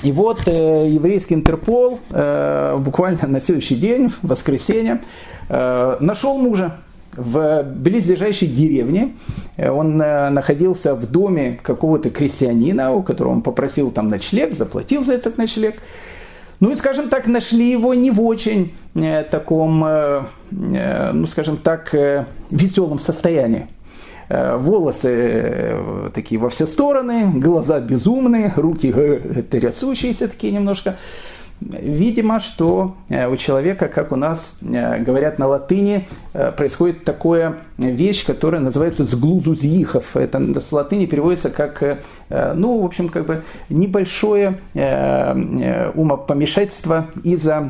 и 0.02 0.12
вот 0.12 0.46
э, 0.46 0.86
еврейский 0.88 1.34
Интерпол 1.34 2.00
э, 2.10 2.76
буквально 2.78 3.26
на 3.26 3.40
следующий 3.40 3.76
день, 3.76 4.08
в 4.08 4.28
воскресенье, 4.28 5.00
э, 5.48 5.96
нашел 6.00 6.38
мужа 6.38 6.76
в 7.16 7.62
близлежащей 7.62 8.46
деревне. 8.46 9.14
Э, 9.56 9.70
он 9.70 10.00
э, 10.00 10.30
находился 10.30 10.94
в 10.94 11.10
доме 11.10 11.58
какого-то 11.62 12.10
крестьянина, 12.10 12.92
у 12.92 13.02
которого 13.02 13.32
он 13.32 13.42
попросил 13.42 13.90
там 13.90 14.08
ночлег, 14.08 14.56
заплатил 14.56 15.04
за 15.04 15.14
этот 15.14 15.38
ночлег. 15.38 15.76
Ну 16.60 16.72
и, 16.72 16.76
скажем 16.76 17.08
так, 17.08 17.26
нашли 17.26 17.70
его 17.70 17.94
не 17.94 18.10
в 18.10 18.20
очень 18.20 18.74
э, 18.94 19.24
таком, 19.24 19.84
э, 19.84 20.22
э, 20.50 21.12
ну 21.12 21.26
скажем 21.26 21.56
так, 21.56 21.94
э, 21.94 22.26
веселом 22.50 22.98
состоянии. 22.98 23.68
Э, 24.28 24.56
волосы 24.58 25.08
э, 25.08 26.10
такие 26.14 26.38
во 26.38 26.50
все 26.50 26.66
стороны, 26.66 27.40
глаза 27.40 27.80
безумные, 27.80 28.52
руки 28.56 28.92
э, 28.94 29.42
трясущиеся 29.42 30.28
такие 30.28 30.52
немножко. 30.52 30.96
Видимо, 31.60 32.38
что 32.40 32.94
у 33.08 33.36
человека, 33.36 33.88
как 33.88 34.12
у 34.12 34.16
нас 34.16 34.52
говорят 34.60 35.38
на 35.38 35.48
латыни, 35.48 36.08
происходит 36.56 37.04
такая 37.04 37.56
вещь, 37.78 38.24
которая 38.24 38.60
называется 38.60 39.04
сглузузихов. 39.04 40.16
Это 40.16 40.60
с 40.60 40.70
латыни 40.70 41.06
переводится 41.06 41.50
как, 41.50 41.82
ну, 42.30 42.80
в 42.80 42.84
общем, 42.84 43.08
как 43.08 43.26
бы 43.26 43.42
небольшое 43.68 44.58
умопомешательство 45.94 47.08
из-за 47.24 47.60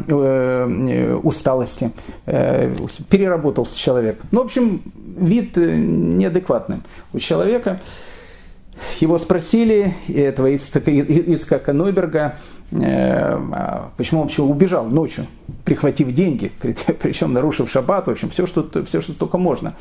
усталости. 1.22 1.90
Переработался 2.26 3.78
человек. 3.78 4.20
Ну, 4.30 4.42
в 4.42 4.44
общем, 4.44 4.82
вид 5.18 5.56
неадекватный 5.56 6.82
у 7.14 7.18
человека. 7.18 7.80
Его 9.00 9.18
спросили, 9.18 9.94
этого 10.06 10.54
Искака 10.54 11.72
Нойберга, 11.72 12.20
э, 12.20 12.30
а 12.30 12.36
почему 12.70 14.20
он 14.20 14.26
вообще 14.26 14.42
убежал 14.42 14.84
ночью, 14.86 15.26
прихватив 15.64 16.12
деньги, 16.12 16.52
причем 17.00 17.32
нарушив 17.32 17.70
шаббат, 17.70 18.06
в 18.06 18.10
общем, 18.10 18.30
все, 18.30 18.46
что, 18.46 18.68
все, 18.84 19.00
что 19.00 19.14
только 19.14 19.38
можно. 19.38 19.74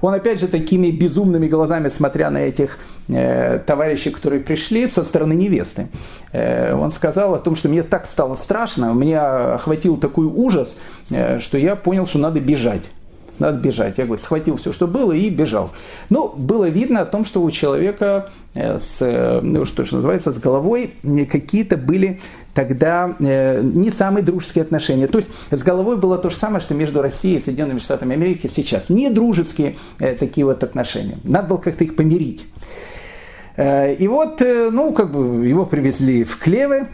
Он 0.00 0.12
опять 0.12 0.38
же 0.38 0.48
такими 0.48 0.90
безумными 0.90 1.48
глазами, 1.48 1.88
смотря 1.88 2.28
на 2.30 2.38
этих 2.38 2.78
э, 3.08 3.58
товарищей, 3.66 4.10
которые 4.10 4.40
пришли 4.40 4.86
со 4.90 5.02
стороны 5.02 5.32
невесты, 5.32 5.88
э, 6.32 6.74
он 6.74 6.90
сказал 6.90 7.34
о 7.34 7.38
том, 7.38 7.56
что 7.56 7.70
мне 7.70 7.82
так 7.82 8.06
стало 8.06 8.36
страшно, 8.36 8.92
меня 8.92 9.54
охватил 9.54 9.96
такой 9.96 10.26
ужас, 10.26 10.76
э, 11.10 11.38
что 11.38 11.56
я 11.56 11.74
понял, 11.74 12.06
что 12.06 12.18
надо 12.18 12.38
бежать 12.40 12.84
надо 13.38 13.58
бежать. 13.58 13.98
Я 13.98 14.04
говорю, 14.04 14.22
схватил 14.22 14.56
все, 14.56 14.72
что 14.72 14.86
было, 14.86 15.12
и 15.12 15.28
бежал. 15.30 15.70
Ну, 16.10 16.28
было 16.28 16.68
видно 16.68 17.00
о 17.00 17.06
том, 17.06 17.24
что 17.24 17.42
у 17.42 17.50
человека 17.50 18.30
э, 18.54 18.78
с, 18.78 18.96
э, 19.00 19.40
ну, 19.42 19.64
что, 19.64 19.84
что 19.84 19.96
называется, 19.96 20.32
с 20.32 20.38
головой 20.38 20.94
какие-то 21.30 21.76
были 21.76 22.20
тогда 22.54 23.14
э, 23.18 23.60
не 23.62 23.90
самые 23.90 24.24
дружеские 24.24 24.62
отношения. 24.62 25.08
То 25.08 25.18
есть 25.18 25.30
с 25.50 25.62
головой 25.62 25.96
было 25.96 26.18
то 26.18 26.30
же 26.30 26.36
самое, 26.36 26.60
что 26.60 26.74
между 26.74 27.02
Россией 27.02 27.38
и 27.38 27.42
Соединенными 27.42 27.78
Штатами 27.78 28.14
Америки 28.14 28.50
сейчас. 28.54 28.88
Не 28.88 29.10
дружеские 29.10 29.76
э, 29.98 30.14
такие 30.14 30.46
вот 30.46 30.62
отношения. 30.62 31.18
Надо 31.24 31.48
было 31.48 31.58
как-то 31.58 31.84
их 31.84 31.96
помирить. 31.96 32.46
Э, 33.56 33.92
и 33.92 34.06
вот, 34.08 34.40
э, 34.40 34.70
ну, 34.70 34.92
как 34.92 35.12
бы 35.12 35.46
его 35.46 35.66
привезли 35.66 36.24
в 36.24 36.38
Клевы, 36.38 36.88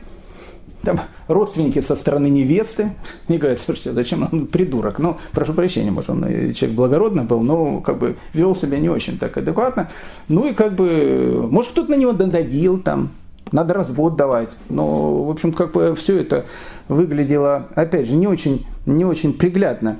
там 0.83 1.01
родственники 1.29 1.81
со 1.81 1.97
стороны 1.97 2.29
невесты, 2.29 2.93
мне 3.29 3.39
говорят, 3.39 3.61
слушайте, 3.61 3.93
зачем 3.93 4.29
он 4.31 4.47
придурок? 4.47 4.99
Ну, 4.99 5.19
прошу 5.33 5.53
прощения, 5.53 5.91
может, 5.91 6.11
он 6.11 6.23
человек 6.53 6.77
благородный 6.77 7.25
был, 7.25 7.41
но 7.41 7.81
как 7.81 7.99
бы 7.99 8.17
вел 8.33 8.55
себя 8.57 8.79
не 8.79 8.89
очень 8.89 9.19
так 9.19 9.37
адекватно. 9.37 9.91
Ну 10.29 10.49
и 10.49 10.55
как 10.55 10.75
бы, 10.75 11.47
может, 11.51 11.73
кто-то 11.73 11.91
на 11.91 11.97
него 11.97 12.13
надавил 12.13 12.79
там, 12.79 13.11
надо 13.53 13.75
развод 13.75 14.17
давать. 14.17 14.51
Но, 14.69 15.25
в 15.25 15.31
общем, 15.31 15.53
как 15.53 15.73
бы 15.73 15.95
все 15.97 16.19
это 16.19 16.47
выглядело, 16.89 17.69
опять 17.75 18.09
же, 18.09 18.15
не 18.15 18.27
очень, 18.27 18.67
не 18.87 19.05
очень 19.05 19.33
приглядно. 19.33 19.99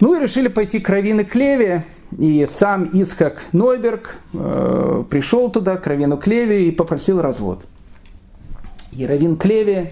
Ну 0.00 0.14
и 0.14 0.20
решили 0.20 0.48
пойти 0.48 0.78
к 0.78 0.88
Равины 0.88 1.24
Клеве, 1.24 1.84
и 2.16 2.46
сам 2.50 2.88
Искак 2.92 3.42
Нойберг 3.52 4.16
э, 4.32 5.04
пришел 5.10 5.50
туда, 5.50 5.76
к 5.76 5.86
Равину 5.86 6.16
Клеве, 6.16 6.68
и 6.68 6.70
попросил 6.70 7.20
развод. 7.20 7.64
И 8.92 9.06
Равин 9.06 9.36
Клеви, 9.36 9.90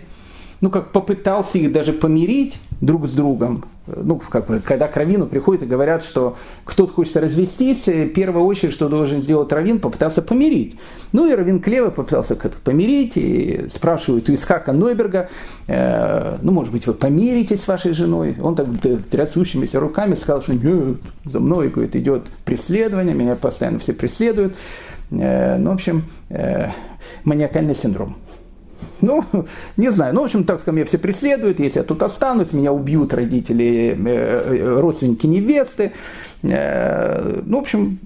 ну, 0.60 0.70
как 0.70 0.92
попытался 0.92 1.58
их 1.58 1.72
даже 1.72 1.92
помирить 1.92 2.56
друг 2.80 3.06
с 3.06 3.12
другом. 3.12 3.64
Ну, 3.86 4.16
как 4.16 4.48
бы, 4.48 4.58
когда 4.58 4.88
к 4.88 4.96
Равину 4.96 5.26
приходят 5.26 5.62
и 5.62 5.66
говорят, 5.66 6.02
что 6.02 6.36
кто-то 6.64 6.92
хочет 6.92 7.16
развестись, 7.18 7.86
в 7.86 8.08
первую 8.08 8.44
очередь, 8.44 8.72
что 8.72 8.88
должен 8.88 9.22
сделать 9.22 9.52
Равин, 9.52 9.78
попытался 9.78 10.22
помирить. 10.22 10.76
Ну, 11.12 11.30
и 11.30 11.34
Равин 11.34 11.60
Клева 11.60 11.90
попытался 11.90 12.34
как-то 12.34 12.58
помирить, 12.64 13.16
и 13.16 13.68
спрашивают 13.72 14.28
у 14.28 14.34
Исхака 14.34 14.72
Нойберга, 14.72 15.28
э, 15.68 16.38
ну, 16.42 16.50
может 16.50 16.72
быть, 16.72 16.86
вы 16.88 16.94
помиритесь 16.94 17.62
с 17.62 17.68
вашей 17.68 17.92
женой? 17.92 18.36
Он 18.42 18.56
так 18.56 18.66
трясущимися 19.08 19.78
руками 19.78 20.16
сказал, 20.16 20.42
что 20.42 20.54
нет, 20.54 20.96
за 21.24 21.38
мной 21.38 21.68
говорит, 21.68 21.94
идет 21.94 22.22
преследование, 22.44 23.14
меня 23.14 23.36
постоянно 23.36 23.78
все 23.78 23.92
преследуют. 23.92 24.56
Э, 25.12 25.58
ну, 25.58 25.70
в 25.70 25.74
общем, 25.74 26.06
э, 26.28 26.70
маниакальный 27.22 27.76
синдром. 27.76 28.16
Ну, 29.00 29.24
не 29.76 29.90
знаю. 29.90 30.14
Ну, 30.14 30.22
в 30.22 30.24
общем, 30.24 30.44
так 30.44 30.60
скажем, 30.60 30.76
меня 30.76 30.86
все 30.86 30.98
преследуют. 30.98 31.60
Если 31.60 31.78
я 31.78 31.84
тут 31.84 32.02
останусь, 32.02 32.52
меня 32.52 32.72
убьют 32.72 33.14
родители, 33.14 33.96
э, 33.96 34.56
э, 34.58 34.80
родственники 34.80 35.26
невесты. 35.26 35.92
Э, 36.42 37.42
ну, 37.44 37.58
в 37.58 37.62
общем, 37.62 37.98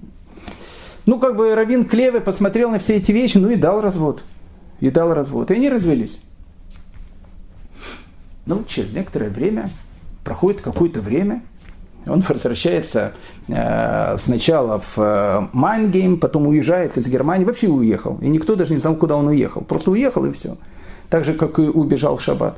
ну, 1.05 1.19
как 1.19 1.35
бы 1.35 1.55
Равин 1.55 1.85
Клеве 1.85 2.21
посмотрел 2.21 2.71
на 2.71 2.79
все 2.79 2.97
эти 2.97 3.11
вещи, 3.11 3.37
ну 3.37 3.49
и 3.49 3.55
дал 3.55 3.81
развод. 3.81 4.23
И 4.79 4.89
дал 4.89 5.13
развод. 5.13 5.51
И 5.51 5.55
они 5.55 5.69
развелись. 5.69 6.19
Ну, 8.45 8.63
через 8.67 8.93
некоторое 8.93 9.29
время, 9.29 9.69
проходит 10.23 10.61
какое-то 10.61 10.99
время, 10.99 11.43
он 12.07 12.21
возвращается 12.27 13.13
э, 13.47 14.17
сначала 14.17 14.79
в 14.79 14.97
э, 14.97 15.47
Майнгейм, 15.53 16.19
потом 16.19 16.47
уезжает 16.47 16.97
из 16.97 17.05
Германии, 17.07 17.45
вообще 17.45 17.67
уехал. 17.67 18.17
И 18.21 18.27
никто 18.27 18.55
даже 18.55 18.73
не 18.73 18.79
знал, 18.79 18.95
куда 18.95 19.15
он 19.15 19.27
уехал. 19.27 19.61
Просто 19.61 19.91
уехал 19.91 20.25
и 20.25 20.31
все 20.31 20.57
так 21.11 21.25
же, 21.25 21.33
как 21.33 21.59
и 21.59 21.63
убежал 21.63 22.17
в 22.17 22.23
шаббат. 22.23 22.57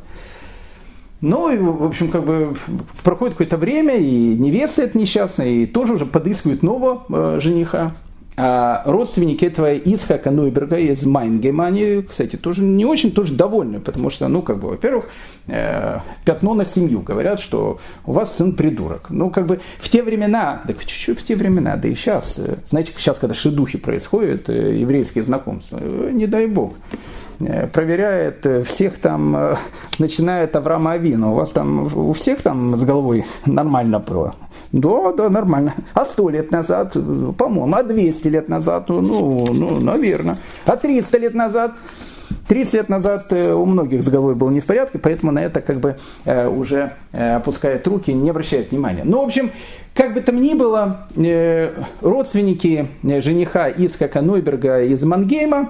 Ну, 1.19 1.49
и, 1.49 1.57
в 1.57 1.83
общем, 1.83 2.09
как 2.09 2.23
бы 2.23 2.55
проходит 3.03 3.33
какое-то 3.33 3.57
время, 3.57 3.95
и 3.95 4.37
невеста 4.37 4.83
это 4.83 4.97
несчастная, 4.97 5.47
и 5.47 5.65
тоже 5.65 5.93
уже 5.93 6.05
подыскивают 6.05 6.63
нового 6.63 7.03
э, 7.09 7.39
жениха. 7.41 7.95
А 8.35 8.81
родственники 8.85 9.45
этого 9.45 9.75
Исхака 9.75 10.31
Нойберга 10.31 10.77
из 10.77 11.03
Майнгема, 11.03 11.67
они, 11.67 12.01
кстати, 12.01 12.35
тоже 12.35 12.61
не 12.61 12.83
очень 12.83 13.11
тоже 13.11 13.35
довольны, 13.35 13.79
потому 13.79 14.09
что, 14.09 14.27
ну, 14.27 14.41
как 14.41 14.59
бы, 14.59 14.69
во-первых, 14.69 15.05
э, 15.47 15.99
пятно 16.25 16.53
на 16.55 16.65
семью. 16.65 17.01
Говорят, 17.01 17.39
что 17.39 17.79
у 18.05 18.11
вас 18.11 18.35
сын 18.35 18.53
придурок. 18.53 19.07
Ну, 19.09 19.29
как 19.29 19.45
бы, 19.45 19.61
в 19.79 19.89
те 19.89 20.03
времена, 20.03 20.61
да 20.65 20.73
чуть-чуть 20.73 21.19
в 21.19 21.25
те 21.25 21.35
времена, 21.35 21.75
да 21.77 21.87
и 21.87 21.95
сейчас, 21.95 22.37
э, 22.37 22.57
знаете, 22.65 22.91
сейчас, 22.97 23.17
когда 23.17 23.33
шедухи 23.33 23.77
происходят, 23.77 24.49
э, 24.49 24.77
еврейские 24.77 25.23
знакомства, 25.23 25.79
э, 25.81 26.09
не 26.11 26.27
дай 26.27 26.47
бог. 26.47 26.73
Э, 27.47 27.67
проверяет 27.67 28.45
э, 28.45 28.63
всех 28.63 28.97
там, 28.99 29.35
э, 29.35 29.55
начиная 29.99 30.45
от 30.45 30.55
Авраама 30.55 30.93
Авина. 30.93 31.31
У 31.31 31.35
вас 31.35 31.51
там, 31.51 31.89
у 31.95 32.13
всех 32.13 32.41
там 32.41 32.77
с 32.77 32.83
головой 32.83 33.25
нормально 33.45 33.99
было? 33.99 34.35
Да, 34.71 35.13
да, 35.13 35.29
нормально. 35.29 35.75
А 35.93 36.05
сто 36.05 36.29
лет 36.29 36.51
назад, 36.51 36.93
по-моему, 37.37 37.75
а 37.75 37.83
200 37.83 38.27
лет 38.27 38.49
назад, 38.49 38.89
ну, 38.89 39.53
ну, 39.53 39.79
наверное. 39.79 40.37
А 40.65 40.77
300 40.77 41.17
лет 41.19 41.33
назад, 41.35 41.73
30 42.47 42.73
лет 42.73 42.89
назад 42.89 43.31
у 43.31 43.65
многих 43.65 44.03
с 44.03 44.09
головой 44.09 44.33
было 44.33 44.49
не 44.49 44.61
в 44.61 44.65
порядке, 44.65 44.97
поэтому 44.97 45.31
на 45.31 45.43
это 45.43 45.61
как 45.61 45.79
бы 45.79 45.97
уже 46.25 46.93
опускает 47.11 47.87
руки, 47.87 48.11
не 48.11 48.31
обращает 48.31 48.71
внимания. 48.71 49.03
Ну, 49.03 49.21
в 49.21 49.25
общем, 49.25 49.51
как 49.93 50.15
бы 50.15 50.21
там 50.21 50.41
ни 50.41 50.55
было, 50.55 51.07
родственники 52.01 52.87
жениха 53.03 53.69
Искака 53.69 54.21
Нойберга 54.21 54.81
из 54.81 55.03
Мангейма, 55.03 55.69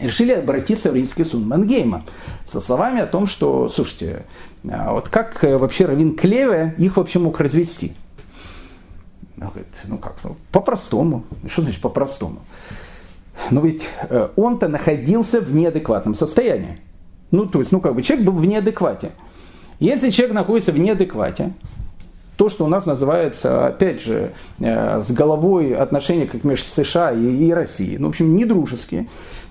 решили 0.00 0.32
обратиться 0.32 0.90
в 0.90 0.94
римский 0.94 1.24
суд 1.24 1.44
Мангейма 1.44 2.04
со 2.46 2.60
словами 2.60 3.00
о 3.00 3.06
том, 3.06 3.26
что, 3.26 3.68
слушайте, 3.68 4.24
а 4.70 4.92
вот 4.92 5.08
как 5.08 5.42
вообще 5.42 5.86
Равин 5.86 6.16
Клеве 6.16 6.74
их 6.78 6.96
вообще 6.96 7.18
мог 7.18 7.40
развести? 7.40 7.94
Он 9.40 9.48
говорит, 9.48 9.68
ну 9.84 9.98
как, 9.98 10.16
ну, 10.24 10.36
по-простому. 10.50 11.24
Что 11.46 11.62
значит 11.62 11.80
по-простому? 11.80 12.40
Но 13.50 13.60
ведь 13.60 13.88
э, 14.08 14.28
он-то 14.36 14.68
находился 14.68 15.40
в 15.40 15.54
неадекватном 15.54 16.14
состоянии. 16.14 16.80
Ну, 17.30 17.46
то 17.46 17.60
есть, 17.60 17.70
ну 17.70 17.80
как 17.80 17.94
бы 17.94 18.02
человек 18.02 18.26
был 18.26 18.34
в 18.34 18.44
неадеквате. 18.44 19.12
Если 19.78 20.10
человек 20.10 20.34
находится 20.34 20.72
в 20.72 20.78
неадеквате, 20.78 21.52
то, 22.36 22.48
что 22.48 22.64
у 22.64 22.68
нас 22.68 22.86
называется, 22.86 23.66
опять 23.66 24.00
же, 24.00 24.32
э, 24.58 25.02
с 25.02 25.10
головой 25.10 25.74
отношения 25.74 26.26
как 26.26 26.44
между 26.44 26.66
США 26.68 27.12
и, 27.12 27.24
и 27.24 27.52
Россией, 27.52 27.98
ну, 27.98 28.06
в 28.06 28.10
общем, 28.10 28.34
не 28.34 28.44
дружеские, 28.44 29.02
э, 29.02 29.06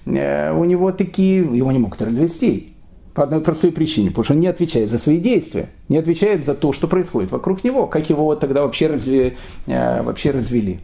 у 0.07 0.63
него 0.63 0.91
такие, 0.91 1.37
его 1.37 1.71
не 1.71 1.79
могут 1.79 2.01
развести. 2.01 2.73
По 3.13 3.23
одной 3.23 3.41
простой 3.41 3.71
причине, 3.71 4.09
потому 4.09 4.23
что 4.25 4.33
он 4.35 4.39
не 4.41 4.47
отвечает 4.47 4.91
за 4.91 4.99
свои 4.99 5.17
действия, 5.17 5.69
не 5.89 5.97
отвечает 5.97 6.45
за 6.45 6.53
то, 6.53 6.71
что 6.71 6.87
происходит 6.87 7.31
вокруг 7.31 7.63
него, 7.63 7.87
как 7.87 8.09
его 8.09 8.35
тогда 8.35 8.61
вообще, 8.61 8.87
разве, 8.87 9.37
э, 9.65 10.03
вообще 10.03 10.29
развели. 10.29 10.79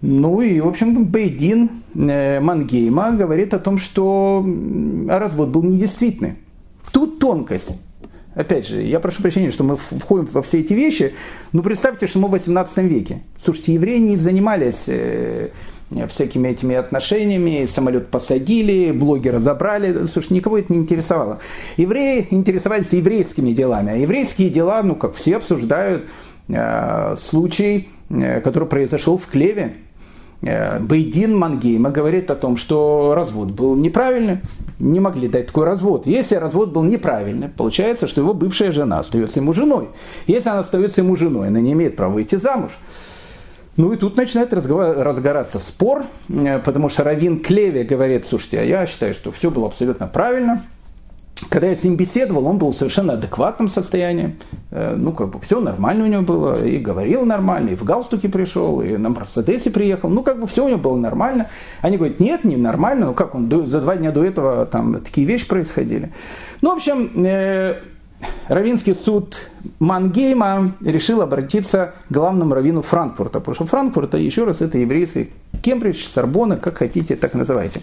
Ну 0.00 0.40
и, 0.40 0.60
в 0.60 0.68
общем, 0.68 1.04
Бейдин 1.04 1.70
Мангейма 1.94 3.12
говорит 3.12 3.54
о 3.54 3.58
том, 3.58 3.78
что 3.78 4.44
развод 5.08 5.50
был 5.50 5.62
недействительный. 5.62 6.36
Тут 6.92 7.18
тонкость. 7.18 7.70
Опять 8.34 8.66
же, 8.66 8.82
я 8.82 8.98
прошу 9.00 9.22
прощения, 9.22 9.50
что 9.50 9.64
мы 9.64 9.76
входим 9.76 10.28
во 10.32 10.42
все 10.42 10.60
эти 10.60 10.72
вещи, 10.72 11.14
но 11.52 11.62
представьте, 11.62 12.06
что 12.06 12.18
мы 12.18 12.28
в 12.28 12.32
18 12.32 12.78
веке. 12.78 13.22
Слушайте, 13.42 13.74
евреи 13.74 13.98
не 13.98 14.16
занимались 14.16 14.84
э, 14.88 15.50
всякими 16.08 16.48
этими 16.48 16.74
отношениями, 16.76 17.66
самолет 17.66 18.08
посадили, 18.08 18.92
блогера 18.92 19.38
забрали, 19.38 20.06
слушай, 20.06 20.32
никого 20.32 20.58
это 20.58 20.72
не 20.72 20.80
интересовало. 20.80 21.38
Евреи 21.76 22.26
интересовались 22.30 22.92
еврейскими 22.92 23.52
делами, 23.52 23.92
а 23.92 23.96
еврейские 23.96 24.50
дела, 24.50 24.82
ну, 24.82 24.94
как 24.94 25.14
все 25.14 25.36
обсуждают, 25.36 26.04
э, 26.48 27.16
случай, 27.16 27.88
э, 28.10 28.40
который 28.40 28.68
произошел 28.68 29.18
в 29.18 29.26
Клеве, 29.26 29.74
Э, 30.44 30.78
Бейдин 30.78 31.36
Мангейма 31.36 31.90
говорит 31.90 32.30
о 32.30 32.36
том, 32.36 32.56
что 32.56 33.14
развод 33.14 33.50
был 33.50 33.74
неправильный, 33.76 34.40
не 34.78 35.00
могли 35.00 35.28
дать 35.28 35.46
такой 35.46 35.64
развод. 35.64 36.06
Если 36.06 36.34
развод 36.34 36.70
был 36.70 36.82
неправильный, 36.82 37.48
получается, 37.48 38.06
что 38.06 38.20
его 38.20 38.34
бывшая 38.34 38.70
жена 38.70 38.98
остается 38.98 39.40
ему 39.40 39.52
женой. 39.52 39.88
Если 40.26 40.48
она 40.48 40.60
остается 40.60 41.00
ему 41.00 41.16
женой, 41.16 41.48
она 41.48 41.60
не 41.60 41.72
имеет 41.72 41.96
права 41.96 42.14
выйти 42.14 42.36
замуж. 42.36 42.72
Ну 43.76 43.92
и 43.92 43.96
тут 43.96 44.16
начинает 44.16 44.52
разгораться 44.52 45.58
спор, 45.58 46.06
э, 46.28 46.58
потому 46.60 46.88
что 46.88 47.04
Равин 47.04 47.40
Клеве 47.40 47.84
говорит, 47.84 48.26
слушайте, 48.26 48.60
а 48.60 48.62
я 48.62 48.86
считаю, 48.86 49.14
что 49.14 49.32
все 49.32 49.50
было 49.50 49.66
абсолютно 49.66 50.06
правильно, 50.06 50.62
когда 51.48 51.66
я 51.66 51.76
с 51.76 51.82
ним 51.82 51.96
беседовал, 51.96 52.46
он 52.46 52.58
был 52.58 52.72
в 52.72 52.76
совершенно 52.76 53.14
адекватном 53.14 53.68
состоянии. 53.68 54.36
Э, 54.70 54.94
ну, 54.96 55.12
как 55.12 55.30
бы 55.30 55.40
все 55.40 55.60
нормально 55.60 56.04
у 56.04 56.06
него 56.06 56.22
было. 56.22 56.64
И 56.64 56.78
говорил 56.78 57.24
нормально, 57.24 57.70
и 57.70 57.74
в 57.74 57.84
галстуке 57.84 58.28
пришел, 58.28 58.80
и 58.80 58.96
на 58.96 59.08
Мерседесе 59.08 59.70
приехал. 59.70 60.08
Ну, 60.08 60.22
как 60.22 60.40
бы 60.40 60.46
все 60.46 60.64
у 60.64 60.68
него 60.68 60.78
было 60.78 60.96
нормально. 60.96 61.48
Они 61.80 61.96
говорят, 61.96 62.20
нет, 62.20 62.44
не 62.44 62.56
нормально. 62.56 63.06
Ну, 63.06 63.14
как 63.14 63.34
он, 63.34 63.50
за 63.66 63.80
два 63.80 63.96
дня 63.96 64.12
до 64.12 64.24
этого 64.24 64.66
там 64.66 65.00
такие 65.00 65.26
вещи 65.26 65.46
происходили. 65.46 66.12
Ну, 66.60 66.70
в 66.70 66.74
общем, 66.74 67.10
э, 67.24 67.80
Равинский 68.48 68.94
суд 68.94 69.50
Мангейма 69.78 70.74
решил 70.80 71.22
обратиться 71.22 71.94
к 72.08 72.12
главному 72.12 72.54
раввину 72.54 72.82
Франкфурта, 72.82 73.40
потому 73.40 73.54
что 73.54 73.66
Франкфурт, 73.66 74.14
еще 74.14 74.44
раз, 74.44 74.60
это 74.60 74.76
еврейский 74.78 75.30
Кембридж, 75.62 76.06
Сорбона, 76.06 76.56
как 76.56 76.78
хотите, 76.78 77.16
так 77.16 77.32
называйте. 77.34 77.80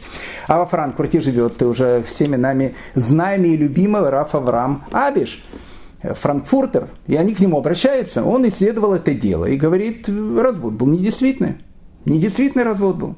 А 0.47 0.59
во 0.59 0.65
Франкфурте 0.65 1.19
живет 1.19 1.57
ты 1.57 1.65
уже 1.65 2.03
всеми 2.03 2.35
нами 2.35 2.75
знаемый 2.93 3.51
и 3.51 3.57
любимый 3.57 4.07
Раф 4.07 4.35
Авраам 4.35 4.83
Абиш, 4.91 5.43
франкфуртер, 6.03 6.89
и 7.07 7.15
они 7.15 7.33
к 7.33 7.39
нему 7.39 7.57
обращаются, 7.57 8.23
он 8.23 8.47
исследовал 8.47 8.93
это 8.93 9.13
дело 9.13 9.45
и 9.45 9.57
говорит, 9.57 10.07
развод 10.07 10.73
был 10.73 10.87
недействительный. 10.87 11.57
Недействительный 12.05 12.63
развод 12.63 12.97
был. 12.97 13.15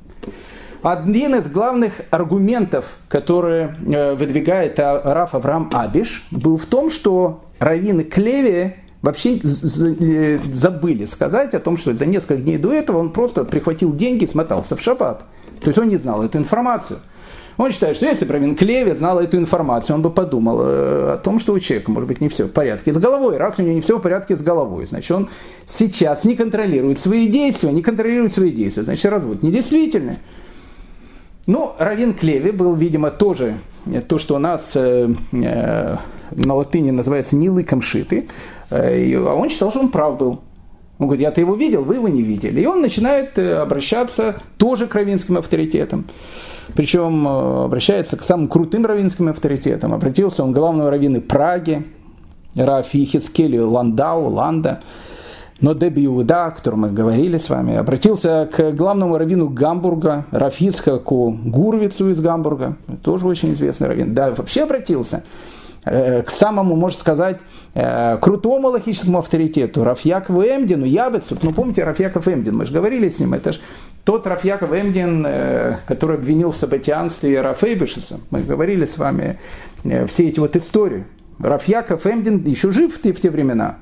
Один 0.83 1.35
из 1.35 1.49
главных 1.49 2.01
аргументов, 2.11 2.97
которые 3.07 3.77
э, 3.87 4.15
выдвигает 4.15 4.77
Раф 4.77 5.33
Авраам 5.33 5.69
Абиш, 5.71 6.25
был 6.29 6.57
в 6.57 6.65
том, 6.65 6.89
что 6.89 7.45
раввины 7.59 8.03
Клеви 8.03 8.75
вообще 9.01 9.37
э, 9.37 10.39
забыли 10.51 11.05
сказать 11.05 11.53
о 11.53 11.61
том, 11.61 11.77
что 11.77 11.93
за 11.93 12.05
несколько 12.05 12.35
дней 12.35 12.57
до 12.57 12.73
этого 12.73 12.97
он 12.97 13.11
просто 13.11 13.45
прихватил 13.45 13.93
деньги 13.93 14.25
и 14.25 14.27
смотался 14.27 14.75
в 14.75 14.81
шаббат. 14.81 15.23
То 15.61 15.69
есть 15.69 15.79
он 15.79 15.87
не 15.87 15.95
знал 15.95 16.21
эту 16.21 16.37
информацию. 16.37 16.99
Он 17.55 17.71
считает, 17.71 17.95
что 17.95 18.07
если 18.07 18.25
бы 18.25 18.33
Равин 18.33 18.55
Клеви 18.55 18.93
знал 18.93 19.19
эту 19.19 19.37
информацию, 19.37 19.95
он 19.95 20.01
бы 20.01 20.09
подумал 20.09 20.59
э, 20.63 21.13
о 21.13 21.17
том, 21.17 21.39
что 21.39 21.53
у 21.53 21.59
человека, 21.59 21.91
может 21.91 22.09
быть, 22.09 22.19
не 22.19 22.27
все 22.27 22.45
в 22.45 22.51
порядке 22.51 22.91
с 22.91 22.97
головой. 22.97 23.37
Раз 23.37 23.57
у 23.57 23.61
него 23.61 23.73
не 23.73 23.81
все 23.81 23.99
в 23.99 24.01
порядке 24.01 24.35
с 24.35 24.41
головой, 24.41 24.87
значит, 24.87 25.11
он 25.11 25.29
сейчас 25.65 26.25
не 26.25 26.35
контролирует 26.35 26.99
свои 26.99 27.27
действия, 27.29 27.71
не 27.71 27.81
контролирует 27.81 28.33
свои 28.33 28.51
действия. 28.51 28.83
Значит, 28.83 29.05
развод 29.05 29.43
недействительный. 29.43 30.17
Ну, 31.45 31.73
Равин 31.77 32.13
Клеви 32.13 32.51
был, 32.51 32.73
видимо, 32.73 33.11
тоже 33.11 33.55
э, 33.85 34.01
то, 34.01 34.17
что 34.17 34.35
у 34.35 34.39
нас 34.39 34.71
э, 34.75 35.09
э, 35.33 35.95
на 36.31 36.53
латыни 36.53 36.91
называется 36.91 37.35
не 37.35 37.49
лыком 37.49 37.81
шитый, 37.81 38.29
э, 38.69 39.15
а 39.15 39.33
он 39.33 39.49
считал, 39.49 39.69
что 39.69 39.81
он 39.81 39.89
прав 39.89 40.17
был. 40.17 40.39
Он 40.99 41.07
говорит, 41.07 41.21
я-то 41.21 41.41
его 41.41 41.55
видел, 41.55 41.83
вы 41.83 41.95
его 41.95 42.07
не 42.07 42.21
видели. 42.21 42.61
И 42.61 42.65
он 42.65 42.81
начинает 42.81 43.37
э, 43.37 43.55
обращаться 43.55 44.35
тоже 44.57 44.87
к 44.87 44.95
равинским 44.95 45.37
авторитетам. 45.37 46.05
Причем 46.75 47.27
э, 47.27 47.65
обращается 47.65 48.15
к 48.15 48.23
самым 48.23 48.47
крутым 48.47 48.85
равинским 48.85 49.27
авторитетам. 49.27 49.93
Обратился 49.93 50.43
он 50.43 50.53
к 50.53 50.55
главному 50.55 50.89
раввину 50.89 51.19
Праги, 51.19 51.83
Рафи 52.55 53.03
Хискелю 53.03 53.69
Ландау, 53.69 54.29
Ланда. 54.29 54.81
Но 55.61 55.73
Деби 55.73 56.05
Иуда, 56.05 56.47
о 56.47 56.51
котором 56.51 56.81
мы 56.81 56.91
говорили 56.91 57.37
с 57.37 57.49
вами, 57.49 57.75
обратился 57.75 58.49
к 58.51 58.71
главному 58.71 59.17
раввину 59.17 59.49
Гамбурга, 59.49 60.25
Рафицкаку 60.31 61.31
Гурвицу 61.31 62.09
из 62.09 62.19
Гамбурга, 62.19 62.75
тоже 63.01 63.27
очень 63.27 63.53
известный 63.53 63.87
раввин. 63.87 64.13
Да, 64.13 64.31
вообще 64.31 64.63
обратился 64.63 65.23
э, 65.85 66.23
к 66.23 66.31
самому, 66.31 66.75
можно 66.75 66.99
сказать, 66.99 67.37
э, 67.75 68.17
крутому 68.17 68.69
логическому 68.69 69.19
авторитету 69.19 69.83
Рафьякову 69.83 70.41
Эмдину, 70.41 70.85
Ябецу. 70.85 71.37
Ну, 71.41 71.51
помните 71.53 71.83
Рафьяков 71.83 72.27
Эмдин, 72.27 72.57
мы 72.57 72.65
же 72.65 72.73
говорили 72.73 73.09
с 73.09 73.19
ним, 73.19 73.33
это 73.33 73.53
же 73.53 73.59
тот 74.03 74.25
Рафьяков 74.25 74.73
Эмдин, 74.73 75.23
э, 75.25 75.77
который 75.85 76.17
обвинил 76.17 76.51
в 76.51 76.55
сабатианстве 76.55 77.41
Рафейбешеса. 77.41 78.19
Мы 78.31 78.41
говорили 78.41 78.85
с 78.85 78.97
вами 78.97 79.39
все 80.07 80.27
эти 80.27 80.39
вот 80.39 80.55
истории. 80.55 81.05
Рафьяков 81.39 82.07
Эмдин 82.07 82.43
еще 82.43 82.71
жив 82.71 82.95
в 82.95 83.01
те, 83.01 83.13
в 83.13 83.21
те 83.21 83.29
времена 83.29 83.77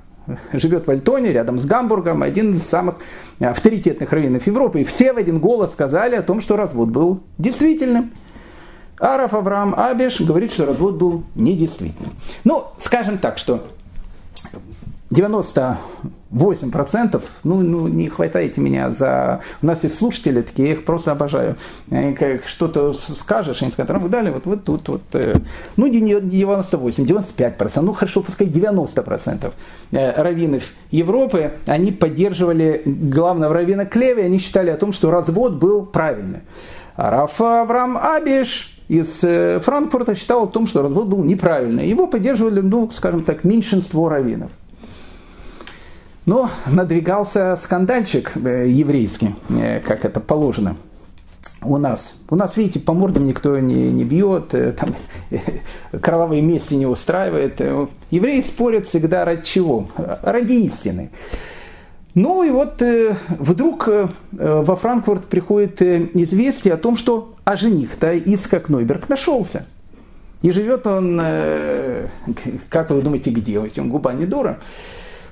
живет 0.54 0.88
в 0.88 0.92
Альтоне, 0.92 1.32
рядом 1.32 1.60
с 1.60 1.66
Гамбургом, 1.66 2.24
один 2.24 2.54
из 2.56 2.64
самых 2.64 2.96
авторитетных 3.40 4.12
раввинов 4.12 4.46
Европы. 4.48 4.82
И 4.82 4.84
все 4.84 5.14
в 5.14 5.18
один 5.18 5.40
голос 5.40 5.72
сказали 5.72 6.16
о 6.16 6.22
том, 6.22 6.42
что 6.42 6.56
развод 6.56 6.90
был 6.90 7.22
действительным. 7.38 8.12
Араф 9.00 9.34
Авраам 9.34 9.74
Абеш 9.76 10.22
говорит, 10.22 10.54
что 10.54 10.66
развод 10.66 10.96
был 10.96 11.24
недействительным. 11.34 12.14
Ну, 12.44 12.66
скажем 12.78 13.18
так, 13.18 13.40
что 13.40 13.68
98%, 15.12 17.22
ну, 17.44 17.62
ну 17.62 17.88
не 17.88 18.08
хватайте 18.08 18.62
меня 18.62 18.92
за... 18.92 19.42
У 19.62 19.66
нас 19.66 19.84
есть 19.84 19.98
слушатели 19.98 20.42
такие, 20.42 20.70
я 20.70 20.76
их 20.76 20.86
просто 20.86 21.12
обожаю. 21.12 21.58
Они 21.90 22.16
как 22.16 22.48
что-то 22.48 22.94
скажешь, 22.94 23.62
они 23.62 23.72
скажут, 23.72 24.02
вы 24.02 24.08
дали 24.08 24.30
вот, 24.30 24.46
вот 24.46 24.64
тут, 24.64 24.88
вот, 24.88 25.02
э, 25.14 25.36
ну 25.76 25.88
не 25.88 26.22
98, 26.22 27.04
95%, 27.04 27.82
ну 27.82 27.92
хорошо, 27.94 28.22
пускай 28.22 28.48
90% 28.48 29.52
э, 29.92 30.22
раввинов 30.22 30.64
Европы, 30.92 31.56
они 31.66 31.92
поддерживали 31.92 32.82
главного 32.86 33.54
раввина 33.54 33.86
Клеви, 33.86 34.22
они 34.22 34.40
считали 34.40 34.70
о 34.70 34.78
том, 34.78 34.94
что 34.94 35.12
развод 35.12 35.56
был 35.56 35.86
правильный. 35.86 36.40
А 36.96 37.10
Раф 37.10 37.42
Авраам 37.42 37.98
Абиш 37.98 38.78
из 38.88 39.22
э, 39.24 39.60
Франкфурта 39.60 40.16
считал 40.16 40.44
о 40.44 40.48
том, 40.48 40.68
что 40.68 40.82
развод 40.82 41.08
был 41.08 41.24
неправильный. 41.24 41.88
Его 41.88 42.08
поддерживали, 42.08 42.62
ну, 42.62 42.90
скажем 42.92 43.24
так, 43.24 43.44
меньшинство 43.44 44.08
раввинов. 44.08 44.52
Но 46.26 46.52
надвигался 46.68 47.58
скандальчик 47.62 48.34
э, 48.36 48.68
еврейский, 48.68 49.36
э, 49.50 49.80
как 49.80 50.06
это 50.06 50.20
положено 50.20 50.78
у 51.64 51.78
нас. 51.78 52.14
У 52.30 52.36
нас, 52.36 52.58
видите, 52.58 52.80
по 52.80 52.94
мордам 52.94 53.26
никто 53.26 53.58
не, 53.58 53.90
не 53.90 54.04
бьет, 54.04 54.54
э, 54.54 54.74
там, 54.74 54.96
кровавые 56.00 56.44
мести 56.44 56.76
не 56.76 56.86
устраивает. 56.86 57.60
Евреи 58.12 58.42
спорят 58.42 58.88
всегда 58.88 59.26
ради 59.26 59.44
чего? 59.44 59.90
Ради 60.22 60.54
истины. 60.54 61.10
Ну 62.14 62.44
и 62.44 62.50
вот 62.50 62.84
вдруг 63.30 63.90
во 64.32 64.76
Франкфурт 64.76 65.28
приходит 65.28 65.82
известие 65.82 66.74
о 66.74 66.78
том, 66.78 66.98
что 66.98 67.36
а 67.46 67.56
жених-то 67.56 68.18
Искак 68.18 68.68
Нойберг 68.68 69.08
нашелся. 69.08 69.66
И 70.42 70.52
живет 70.52 70.86
он, 70.88 71.22
как 72.68 72.90
вы 72.90 73.02
думаете, 73.02 73.32
где? 73.32 73.60
Он 73.60 73.90
губа 73.90 74.12
не 74.12 74.26
дура. 74.26 74.60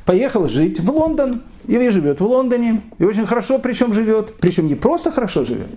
Поехал 0.10 0.50
жить 0.50 0.80
в 0.80 0.90
Лондон. 0.90 1.44
И 1.68 1.90
живет 1.92 2.20
в 2.20 2.26
Лондоне. 2.26 2.82
И 2.98 3.04
очень 3.04 3.28
хорошо 3.28 3.60
причем 3.60 3.94
живет. 3.94 4.34
Причем 4.40 4.66
не 4.66 4.74
просто 4.74 5.12
хорошо 5.12 5.46
живет. 5.46 5.68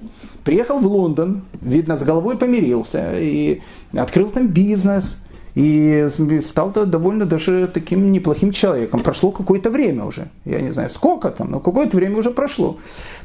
Приехал 0.42 0.78
в 0.78 0.86
Лондон, 0.86 1.42
видно, 1.60 1.98
с 1.98 2.02
головой 2.02 2.38
помирился. 2.38 3.20
И 3.20 3.60
открыл 3.92 4.30
там 4.30 4.46
бизнес. 4.46 5.18
И 5.54 6.08
стал 6.46 6.70
довольно 6.70 7.26
даже 7.26 7.70
таким 7.74 8.10
неплохим 8.10 8.52
человеком. 8.52 9.00
Прошло 9.00 9.32
какое-то 9.32 9.68
время 9.68 10.04
уже. 10.04 10.28
Я 10.46 10.62
не 10.62 10.72
знаю, 10.72 10.88
сколько 10.88 11.28
там, 11.28 11.50
но 11.50 11.60
какое-то 11.60 11.98
время 11.98 12.16
уже 12.16 12.30
прошло 12.30 12.78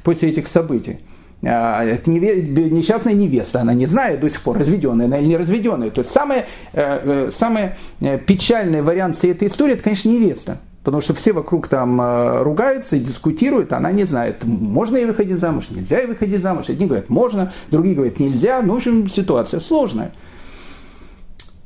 после 0.04 0.28
этих 0.28 0.50
событий. 0.50 1.00
А, 1.42 1.86
это 1.86 2.12
несчастная 2.12 3.14
невеста, 3.14 3.62
она 3.62 3.74
не 3.74 3.86
знает 3.86 4.20
до 4.20 4.30
сих 4.30 4.42
пор, 4.42 4.58
разведенная 4.58 5.06
она 5.06 5.20
или 5.20 5.28
не 5.28 5.38
разведенная. 5.38 5.90
То 5.90 6.02
есть 6.02 6.12
самый, 6.12 6.40
э, 6.40 6.44
э, 6.74 7.32
самый 7.32 7.76
э, 8.02 8.18
печальный 8.18 8.82
вариант 8.82 9.18
всей 9.18 9.32
этой 9.32 9.48
истории, 9.48 9.76
это, 9.76 9.84
конечно, 9.84 10.10
невеста. 10.10 10.58
Потому 10.84 11.02
что 11.02 11.14
все 11.14 11.34
вокруг 11.34 11.68
там 11.68 12.00
ругаются 12.42 12.96
и 12.96 13.00
дискутируют, 13.00 13.74
она 13.74 13.92
не 13.92 14.06
знает, 14.06 14.46
можно 14.46 14.96
ей 14.96 15.06
выходить 15.06 15.38
замуж, 15.38 15.66
нельзя 15.70 16.00
ей 16.00 16.08
выходить 16.08 16.42
замуж. 16.42 16.70
Одни 16.70 16.86
говорят, 16.86 17.10
можно, 17.10 17.52
другие 17.70 17.96
говорят, 17.96 18.20
нельзя. 18.20 18.62
Ну, 18.62 18.74
в 18.74 18.78
общем, 18.78 19.10
ситуация 19.10 19.60
сложная. 19.60 20.14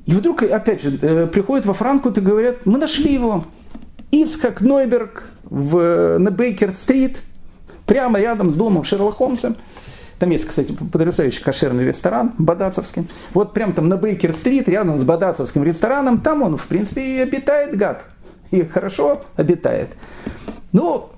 И 0.08 0.14
вдруг, 0.14 0.42
опять 0.42 0.82
же, 0.82 1.28
приходят 1.28 1.68
во 1.68 1.74
Франкфурт 1.74 2.18
и 2.18 2.22
говорят, 2.22 2.66
мы 2.66 2.80
нашли 2.80 3.14
его. 3.14 3.46
Исхак 4.12 4.62
Нойберг 4.62 5.26
в, 5.44 6.18
на 6.18 6.32
Бейкер-стрит– 6.32 7.18
прямо 7.92 8.20
рядом 8.20 8.52
с 8.52 8.56
домом 8.56 8.86
Шерлока 8.86 9.18
Холмса. 9.18 9.54
Там 10.18 10.30
есть, 10.30 10.46
кстати, 10.46 10.72
потрясающий 10.72 11.44
кошерный 11.44 11.84
ресторан 11.84 12.32
Бадацовский. 12.38 13.10
Вот 13.34 13.54
прямо 13.54 13.74
там 13.74 13.90
на 13.90 13.98
Бейкер-стрит, 13.98 14.70
рядом 14.70 14.98
с 14.98 15.04
Бадацовским 15.04 15.64
рестораном, 15.66 16.22
там 16.22 16.42
он, 16.42 16.56
в 16.56 16.68
принципе, 16.68 17.18
и 17.18 17.20
обитает, 17.20 17.76
гад. 17.76 18.06
И 18.52 18.64
хорошо 18.64 19.22
обитает. 19.38 19.90
Ну, 20.74 21.10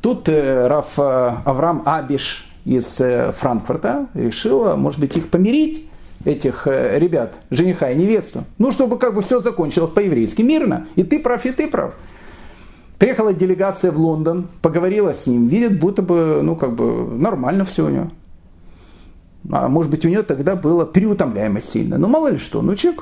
тут 0.00 0.28
э, 0.28 0.66
Раф 0.66 0.98
э, 0.98 1.32
Авраам 1.44 1.82
Абиш 1.86 2.46
из 2.64 3.00
э, 3.00 3.32
Франкфурта 3.32 4.06
решил, 4.14 4.76
может 4.76 5.00
быть, 5.00 5.16
их 5.16 5.28
помирить, 5.28 5.88
этих 6.24 6.66
ребят, 6.66 7.34
жениха 7.50 7.90
и 7.90 7.96
невесту. 7.96 8.44
Ну, 8.58 8.72
чтобы 8.72 8.98
как 8.98 9.14
бы 9.14 9.22
все 9.22 9.40
закончилось 9.40 9.92
по-еврейски 9.92 10.42
мирно. 10.42 10.88
И 10.96 11.04
ты 11.04 11.20
прав, 11.20 11.46
и 11.46 11.52
ты 11.52 11.68
прав. 11.68 11.94
Приехала 12.98 13.32
делегация 13.32 13.92
в 13.92 14.00
Лондон, 14.00 14.48
поговорила 14.60 15.14
с 15.14 15.26
ним, 15.26 15.46
видит, 15.46 15.78
будто 15.78 16.02
бы, 16.02 16.40
ну, 16.42 16.56
как 16.56 16.74
бы, 16.74 17.06
нормально 17.16 17.64
все 17.64 17.86
у 17.86 17.88
него. 17.88 18.08
А 19.50 19.68
может 19.68 19.90
быть, 19.90 20.04
у 20.04 20.08
нее 20.08 20.24
тогда 20.24 20.56
было 20.56 20.84
переутомляемость 20.84 21.70
сильно. 21.70 21.96
Ну, 21.96 22.08
мало 22.08 22.28
ли 22.28 22.36
что, 22.36 22.60
ну, 22.60 22.74
человек 22.74 23.00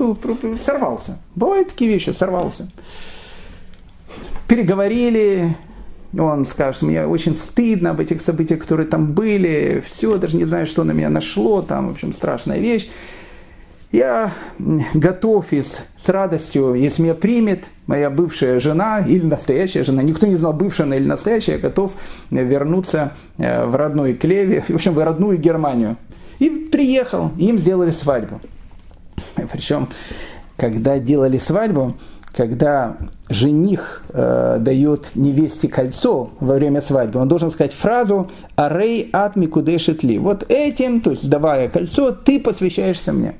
сорвался. 0.64 1.18
Бывают 1.34 1.70
такие 1.70 1.90
вещи, 1.90 2.10
сорвался. 2.10 2.68
Переговорили, 4.48 5.56
он 6.16 6.46
скажет, 6.46 6.82
мне 6.82 7.06
очень 7.06 7.34
стыдно 7.34 7.90
об 7.90 8.00
этих 8.00 8.20
событиях, 8.20 8.60
которые 8.60 8.86
там 8.86 9.12
были, 9.12 9.82
все, 9.86 10.18
даже 10.18 10.36
не 10.36 10.44
знаю, 10.44 10.66
что 10.66 10.84
на 10.84 10.92
меня 10.92 11.10
нашло, 11.10 11.62
там, 11.62 11.88
в 11.88 11.92
общем, 11.92 12.12
страшная 12.12 12.58
вещь. 12.58 12.88
Я 13.92 14.32
готов 14.94 15.52
и 15.52 15.62
с, 15.62 15.80
с 15.96 16.08
радостью, 16.08 16.74
если 16.74 17.02
меня 17.02 17.14
примет 17.14 17.64
моя 17.86 18.10
бывшая 18.10 18.58
жена 18.58 19.00
или 19.00 19.24
настоящая 19.24 19.84
жена, 19.84 20.02
никто 20.02 20.26
не 20.26 20.36
знал, 20.36 20.52
бывшая 20.52 20.84
она 20.84 20.96
или 20.96 21.06
настоящая, 21.06 21.52
я 21.52 21.58
готов 21.58 21.92
вернуться 22.30 23.12
э, 23.38 23.64
в 23.64 23.74
родной 23.76 24.14
Клеве, 24.14 24.64
в 24.68 24.74
общем, 24.74 24.92
в 24.92 25.04
родную 25.04 25.38
Германию. 25.38 25.96
И 26.38 26.50
приехал, 26.50 27.30
им 27.38 27.58
сделали 27.58 27.90
свадьбу. 27.90 28.40
Причем, 29.52 29.88
когда 30.56 30.98
делали 30.98 31.38
свадьбу, 31.38 31.94
когда 32.36 32.98
жених 33.30 34.02
э, 34.12 34.58
дает 34.60 35.12
невесте 35.14 35.68
кольцо 35.68 36.30
во 36.38 36.54
время 36.54 36.82
свадьбы, 36.82 37.18
он 37.18 37.28
должен 37.28 37.50
сказать 37.50 37.72
фразу 37.72 38.30
«Арей 38.56 39.08
ат 39.12 39.36
микудешетли». 39.36 40.18
Вот 40.18 40.44
этим, 40.50 41.00
то 41.00 41.12
есть 41.12 41.28
давая 41.30 41.70
кольцо, 41.70 42.12
ты 42.12 42.38
посвящаешься 42.38 43.14
мне. 43.14 43.36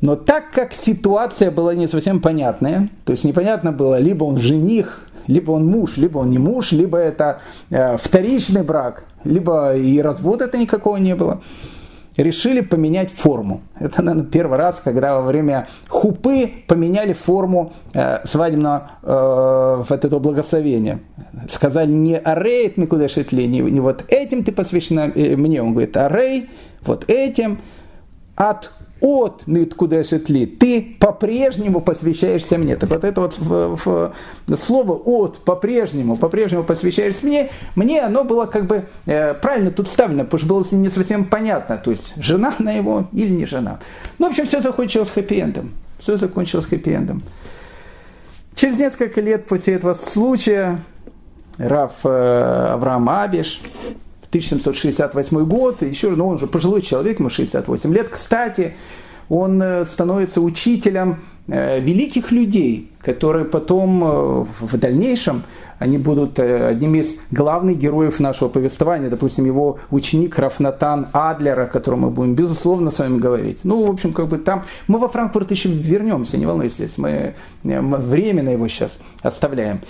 Но 0.00 0.14
так 0.14 0.52
как 0.52 0.72
ситуация 0.72 1.50
была 1.50 1.74
не 1.74 1.88
совсем 1.88 2.20
понятная, 2.20 2.88
то 3.04 3.12
есть 3.12 3.24
непонятно 3.24 3.72
было, 3.72 3.98
либо 3.98 4.24
он 4.24 4.40
жених, 4.40 5.06
либо 5.26 5.50
он 5.50 5.66
муж, 5.66 5.96
либо 5.96 6.18
он 6.18 6.30
не 6.30 6.38
муж, 6.38 6.70
либо 6.70 6.98
это 6.98 7.40
э, 7.70 7.96
вторичный 7.96 8.62
брак, 8.62 9.04
либо 9.24 9.74
и 9.74 10.00
развода 10.00 10.44
это 10.44 10.56
никакого 10.56 10.98
не 10.98 11.16
было, 11.16 11.40
решили 12.16 12.60
поменять 12.60 13.10
форму. 13.10 13.62
Это, 13.78 14.02
наверное, 14.02 14.30
первый 14.30 14.58
раз, 14.58 14.80
когда 14.82 15.20
во 15.20 15.22
время 15.22 15.68
хупы 15.88 16.50
поменяли 16.66 17.12
форму 17.12 17.72
э, 17.94 18.26
свадебного 18.26 18.90
э, 19.02 19.84
вот 19.88 20.04
этого 20.04 20.20
благословения. 20.20 21.00
Сказали 21.50 21.90
не 21.90 22.18
арей, 22.18 22.72
никуда 22.76 23.08
шетли, 23.08 23.46
не, 23.46 23.60
не 23.60 23.80
вот 23.80 24.04
этим 24.08 24.44
ты 24.44 24.52
посвящена 24.52 25.06
мне. 25.06 25.62
Он 25.62 25.72
говорит, 25.72 25.96
арей, 25.96 26.50
вот 26.84 27.08
этим, 27.08 27.60
от 28.36 28.70
от 29.02 29.46
Ниткудешетли, 29.46 30.46
ты 30.46 30.96
по-прежнему 30.98 31.80
посвящаешься 31.80 32.56
мне. 32.56 32.76
Так 32.76 32.88
вот 32.88 33.02
это 33.02 33.20
вот 33.20 33.36
в, 33.36 33.76
в, 33.84 34.14
слово 34.56 34.92
от 34.92 35.38
по-прежнему, 35.38 36.16
по-прежнему 36.16 36.62
посвящаешься 36.62 37.26
мне, 37.26 37.50
мне 37.74 38.00
оно 38.00 38.22
было 38.22 38.46
как 38.46 38.66
бы 38.66 38.86
э, 39.06 39.34
правильно 39.34 39.72
тут 39.72 39.88
вставлено, 39.88 40.24
потому 40.24 40.38
что 40.38 40.48
было 40.48 40.80
не 40.80 40.88
совсем 40.88 41.24
понятно, 41.24 41.78
то 41.78 41.90
есть 41.90 42.12
жена 42.16 42.54
на 42.60 42.70
его 42.70 43.08
или 43.12 43.30
не 43.30 43.44
жена. 43.44 43.80
Ну, 44.18 44.28
в 44.28 44.30
общем, 44.30 44.46
все 44.46 44.60
закончилось 44.60 45.10
хэппи-эндом. 45.14 45.70
Все 45.98 46.16
закончилось 46.16 46.66
хэппи-эндом. 46.70 47.22
Через 48.54 48.78
несколько 48.78 49.20
лет 49.20 49.46
после 49.46 49.74
этого 49.74 49.94
случая 49.94 50.78
Раф 51.58 51.92
э, 52.04 52.68
Авраам 52.72 53.08
Абиш 53.08 53.60
1768 54.32 55.44
год, 55.44 55.82
еще, 55.82 56.10
ну, 56.10 56.28
он 56.28 56.38
же 56.38 56.46
пожилой 56.46 56.80
человек, 56.80 57.18
ему 57.18 57.28
68 57.28 57.92
лет. 57.92 58.08
Кстати, 58.08 58.74
он 59.28 59.62
э, 59.62 59.84
становится 59.84 60.40
учителем 60.40 61.20
э, 61.48 61.80
великих 61.80 62.32
людей, 62.32 62.90
которые 63.00 63.44
потом 63.44 64.04
э, 64.04 64.44
в 64.60 64.78
дальнейшем 64.78 65.42
они 65.78 65.98
будут 65.98 66.38
одним 66.38 66.94
из 66.94 67.16
главных 67.30 67.76
героев 67.76 68.20
нашего 68.20 68.48
повествования. 68.48 69.10
Допустим, 69.10 69.44
его 69.44 69.80
ученик 69.90 70.38
Рафнатан 70.38 71.08
Адлера, 71.12 71.64
о 71.64 71.66
котором 71.66 72.00
мы 72.00 72.10
будем, 72.10 72.34
безусловно, 72.34 72.90
с 72.90 73.00
вами 73.00 73.18
говорить. 73.18 73.60
Ну, 73.64 73.84
в 73.84 73.90
общем, 73.90 74.12
как 74.12 74.28
бы 74.28 74.38
там... 74.38 74.64
Мы 74.86 74.98
во 74.98 75.08
Франкфурт 75.08 75.50
еще 75.50 75.68
вернемся, 75.68 76.38
не 76.38 76.46
волнуйтесь, 76.46 76.96
мы, 76.98 77.34
мы 77.64 77.96
временно 77.96 78.50
его 78.50 78.68
сейчас 78.68 78.98
оставляем. 79.22 79.80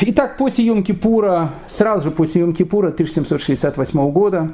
Итак, 0.00 0.36
после 0.36 0.66
Йом-Кипура, 0.66 1.50
сразу 1.68 2.08
же 2.08 2.10
после 2.10 2.42
Йом-Кипура 2.42 2.88
1768 2.88 4.10
года, 4.10 4.50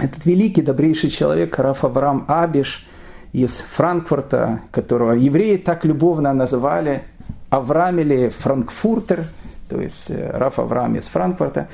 этот 0.00 0.26
великий, 0.26 0.62
добрейший 0.62 1.10
человек, 1.10 1.56
Раф 1.60 1.84
Авраам 1.84 2.24
Абиш 2.26 2.84
из 3.32 3.52
Франкфурта, 3.52 4.62
которого 4.72 5.12
евреи 5.12 5.58
так 5.58 5.84
любовно 5.84 6.32
называли 6.32 7.04
Авраам 7.50 8.00
или 8.00 8.30
Франкфуртер, 8.30 9.26
то 9.68 9.80
есть 9.80 10.10
э, 10.10 10.30
Раф 10.36 10.58
Авраам 10.58 10.96
из 10.96 11.04
Франкфурта, 11.04 11.68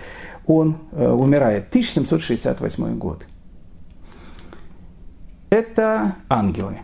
он 0.47 0.77
э, 0.93 1.09
умирает. 1.09 1.69
1768 1.69 2.99
год. 2.99 3.25
Это 5.49 6.17
ангелы. 6.29 6.81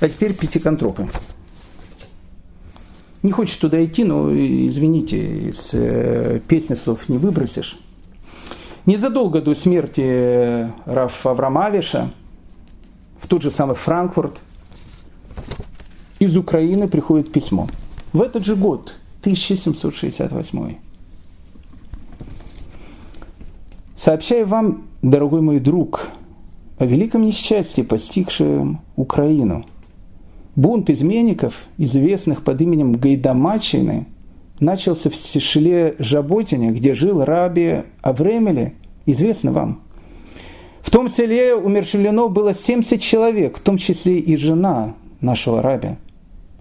А 0.00 0.08
теперь 0.08 0.34
пятиконтропы. 0.36 1.08
Не 3.22 3.32
хочешь 3.32 3.56
туда 3.56 3.84
идти, 3.84 4.02
но, 4.02 4.30
извините, 4.32 5.50
из 5.50 5.70
э, 5.74 6.40
песни 6.48 6.74
слов 6.74 7.08
не 7.10 7.18
выбросишь. 7.18 7.78
Незадолго 8.86 9.42
до 9.42 9.54
смерти 9.54 10.02
э, 10.02 10.70
Раф 10.86 11.26
Аврамавиша 11.26 12.12
в 13.20 13.28
тот 13.28 13.42
же 13.42 13.50
самый 13.50 13.76
Франкфурт 13.76 14.40
из 16.18 16.34
Украины 16.34 16.88
приходит 16.88 17.30
письмо. 17.30 17.68
В 18.14 18.22
этот 18.22 18.46
же 18.46 18.56
год, 18.56 18.94
1768. 19.20 20.76
Сообщаю 23.98 24.46
вам, 24.46 24.84
дорогой 25.02 25.42
мой 25.42 25.60
друг, 25.60 26.08
о 26.78 26.86
великом 26.86 27.26
несчастье, 27.26 27.84
постигшем 27.84 28.80
Украину– 28.96 29.66
Бунт 30.56 30.90
изменников, 30.90 31.54
известных 31.78 32.42
под 32.42 32.60
именем 32.60 32.94
Гайдамачины, 32.94 34.06
начался 34.58 35.08
в 35.08 35.14
Сешеле 35.14 35.94
Жаботине, 35.98 36.70
где 36.70 36.94
жил 36.94 37.24
раби 37.24 37.82
Авремеле, 38.02 38.74
известно 39.06 39.52
вам. 39.52 39.80
В 40.82 40.90
том 40.90 41.08
селе 41.08 41.54
умершвлено 41.54 42.28
было 42.28 42.52
70 42.52 43.00
человек, 43.00 43.58
в 43.58 43.60
том 43.60 43.78
числе 43.78 44.18
и 44.18 44.36
жена 44.36 44.94
нашего 45.20 45.62
раби. 45.62 45.90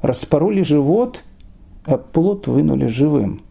Распороли 0.01 0.61
живот, 0.61 1.23
а 1.85 1.97
плод 1.97 2.47
вынули 2.47 2.87
живым. 2.87 3.41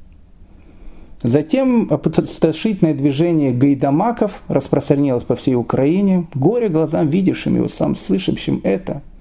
Затем 1.25 1.89
опустошительное 1.91 2.95
движение 2.95 3.53
гайдамаков 3.53 4.41
распространилось 4.47 5.25
по 5.25 5.35
всей 5.35 5.57
Украине, 5.57 6.29
горе 6.33 6.69
глазам 6.69 7.09
видевшим 7.09 7.57
и 7.57 7.61
усам 7.61 7.97
слышащим 7.97 8.61
это– 8.63 9.03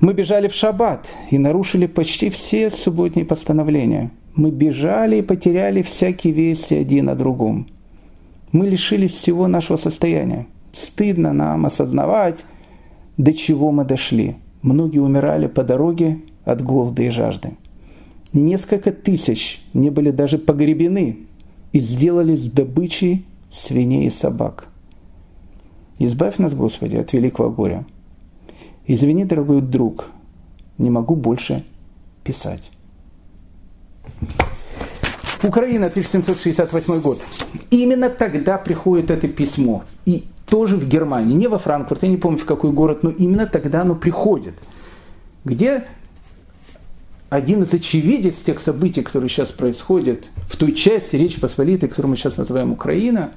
Мы 0.00 0.12
бежали 0.12 0.46
в 0.46 0.54
шаббат 0.54 1.06
и 1.30 1.38
нарушили 1.38 1.86
почти 1.86 2.30
все 2.30 2.70
субботние 2.70 3.24
постановления. 3.24 4.12
Мы 4.34 4.52
бежали 4.52 5.16
и 5.16 5.22
потеряли 5.22 5.82
всякие 5.82 6.32
вести 6.32 6.76
один 6.76 7.08
о 7.08 7.16
другом. 7.16 7.66
Мы 8.52 8.68
лишились 8.68 9.12
всего 9.12 9.48
нашего 9.48 9.76
состояния. 9.76 10.46
Стыдно 10.72 11.32
нам 11.32 11.66
осознавать, 11.66 12.44
до 13.16 13.32
чего 13.32 13.72
мы 13.72 13.84
дошли. 13.84 14.36
Многие 14.62 15.00
умирали 15.00 15.48
по 15.48 15.64
дороге 15.64 16.18
от 16.44 16.62
голода 16.62 17.02
и 17.02 17.10
жажды. 17.10 17.50
Несколько 18.32 18.92
тысяч 18.92 19.60
не 19.74 19.90
были 19.90 20.12
даже 20.12 20.38
погребены 20.38 21.18
и 21.72 21.80
сделались 21.80 22.50
добычей 22.50 23.24
свиней 23.50 24.06
и 24.06 24.10
собак. 24.10 24.68
Избавь 25.98 26.38
нас, 26.38 26.54
Господи, 26.54 26.96
от 26.96 27.12
великого 27.12 27.50
горя. 27.50 27.84
Извини, 28.88 29.26
дорогой 29.26 29.60
друг, 29.60 30.06
не 30.78 30.88
могу 30.88 31.14
больше 31.14 31.62
писать. 32.24 32.62
Украина, 35.42 35.86
1768 35.86 37.00
год. 37.00 37.20
Именно 37.70 38.08
тогда 38.08 38.56
приходит 38.56 39.10
это 39.10 39.28
письмо. 39.28 39.84
И 40.06 40.24
тоже 40.46 40.76
в 40.76 40.88
Германии, 40.88 41.34
не 41.34 41.48
во 41.48 41.58
Франкфурт, 41.58 42.02
я 42.02 42.08
не 42.08 42.16
помню 42.16 42.38
в 42.38 42.46
какой 42.46 42.72
город, 42.72 43.02
но 43.02 43.10
именно 43.10 43.46
тогда 43.46 43.82
оно 43.82 43.94
приходит. 43.94 44.54
Где 45.44 45.84
один 47.28 47.64
из 47.64 47.74
очевидец 47.74 48.36
тех 48.36 48.58
событий, 48.58 49.02
которые 49.02 49.28
сейчас 49.28 49.50
происходят 49.50 50.24
в 50.48 50.56
той 50.56 50.72
части 50.72 51.14
Речи 51.14 51.38
Посполитой, 51.38 51.90
которую 51.90 52.12
мы 52.12 52.16
сейчас 52.16 52.38
называем 52.38 52.72
Украина, 52.72 53.32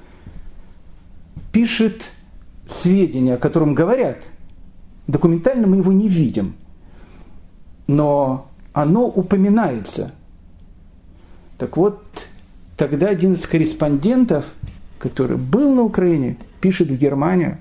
пишет 1.52 2.04
сведения, 2.70 3.34
о 3.34 3.38
котором 3.38 3.74
говорят. 3.74 4.16
Документально 5.06 5.66
мы 5.66 5.78
его 5.78 5.92
не 5.92 6.08
видим, 6.08 6.54
но 7.86 8.46
оно 8.72 9.06
упоминается. 9.06 10.12
Так 11.58 11.76
вот, 11.76 12.02
тогда 12.76 13.08
один 13.08 13.34
из 13.34 13.46
корреспондентов, 13.46 14.46
который 14.98 15.36
был 15.36 15.74
на 15.74 15.82
Украине, 15.82 16.38
пишет 16.60 16.88
в 16.88 16.96
Германию. 16.96 17.58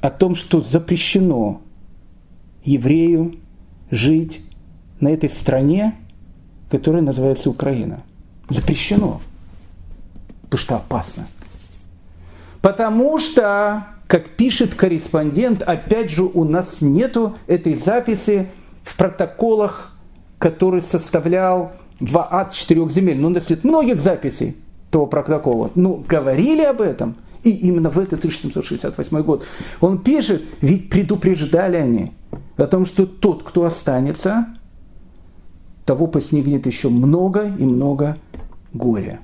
о 0.00 0.10
том, 0.10 0.36
что 0.36 0.60
запрещено 0.60 1.60
еврею 2.62 3.34
жить 3.90 4.40
на 5.00 5.08
этой 5.08 5.30
стране, 5.30 5.96
которая 6.70 7.02
называется 7.02 7.50
Украина. 7.50 8.02
Запрещено. 8.48 9.20
Потому 10.42 10.58
что 10.58 10.76
опасно. 10.76 11.26
Потому 12.62 13.18
что 13.18 13.86
как 14.06 14.30
пишет 14.36 14.74
корреспондент, 14.76 15.62
опять 15.62 16.10
же 16.10 16.22
у 16.22 16.44
нас 16.44 16.80
нету 16.80 17.36
этой 17.48 17.74
записи 17.74 18.46
в 18.84 18.96
протоколах, 18.96 19.93
который 20.44 20.82
составлял 20.82 21.72
ВААД 22.00 22.52
четырех 22.52 22.92
земель. 22.92 23.18
Ну, 23.18 23.30
нет 23.30 23.64
многих 23.64 24.02
записей 24.02 24.58
того 24.90 25.06
протокола. 25.06 25.70
Ну, 25.74 26.04
говорили 26.06 26.60
об 26.60 26.82
этом. 26.82 27.16
И 27.44 27.50
именно 27.50 27.88
в 27.88 27.98
этот 27.98 28.18
1768 28.18 29.22
год 29.22 29.46
он 29.80 30.02
пишет, 30.02 30.42
ведь 30.60 30.90
предупреждали 30.90 31.76
они 31.76 32.12
о 32.58 32.66
том, 32.66 32.84
что 32.84 33.06
тот, 33.06 33.42
кто 33.42 33.64
останется, 33.64 34.48
того 35.86 36.08
постигнет 36.08 36.66
еще 36.66 36.90
много 36.90 37.50
и 37.58 37.64
много 37.64 38.18
горя. 38.74 39.20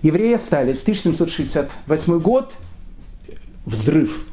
Евреи 0.00 0.32
остались. 0.32 0.80
1768 0.80 2.18
год, 2.20 2.54
взрыв, 3.66 4.26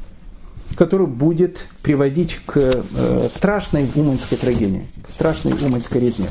который 0.74 1.06
будет 1.06 1.66
приводить 1.82 2.40
к 2.46 2.56
э, 2.56 3.28
страшной 3.34 3.86
уманской 3.94 4.38
трагедии, 4.38 4.86
страшной 5.08 5.52
уманской 5.52 6.00
резне. 6.00 6.28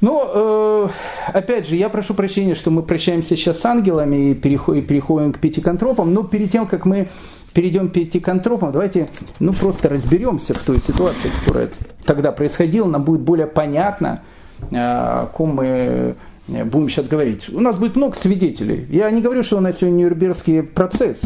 Но, 0.00 0.90
э, 1.28 1.36
опять 1.36 1.68
же, 1.68 1.76
я 1.76 1.88
прошу 1.88 2.14
прощения, 2.14 2.54
что 2.54 2.70
мы 2.70 2.82
прощаемся 2.82 3.36
сейчас 3.36 3.60
с 3.60 3.64
ангелами 3.64 4.30
и 4.30 4.34
переходим, 4.34 4.86
переходим 4.86 5.32
к 5.32 5.40
пятиконтропам, 5.40 6.14
но 6.14 6.22
перед 6.22 6.52
тем, 6.52 6.66
как 6.66 6.86
мы 6.86 7.08
перейдем 7.52 7.88
к 7.88 7.92
пятиконтропам, 7.92 8.70
давайте 8.70 9.08
ну, 9.40 9.52
просто 9.52 9.88
разберемся 9.88 10.54
в 10.54 10.58
той 10.58 10.78
ситуации, 10.80 11.30
которая 11.40 11.70
тогда 12.04 12.30
происходила, 12.30 12.86
нам 12.86 13.02
будет 13.02 13.22
более 13.22 13.48
понятно, 13.48 14.22
э, 14.70 14.76
о 14.76 15.26
ком 15.26 15.56
мы 15.56 16.14
Э, 16.48 16.64
будем 16.64 16.88
сейчас 16.88 17.06
говорить. 17.06 17.48
У 17.52 17.60
нас 17.60 17.76
будет 17.76 17.96
много 17.96 18.16
свидетелей. 18.16 18.86
Я 18.90 19.10
не 19.10 19.20
говорю, 19.20 19.42
что 19.42 19.58
у 19.58 19.60
нас 19.60 19.78
сегодня 19.78 20.04
Нюрнбергский 20.04 20.62
процесс. 20.62 21.20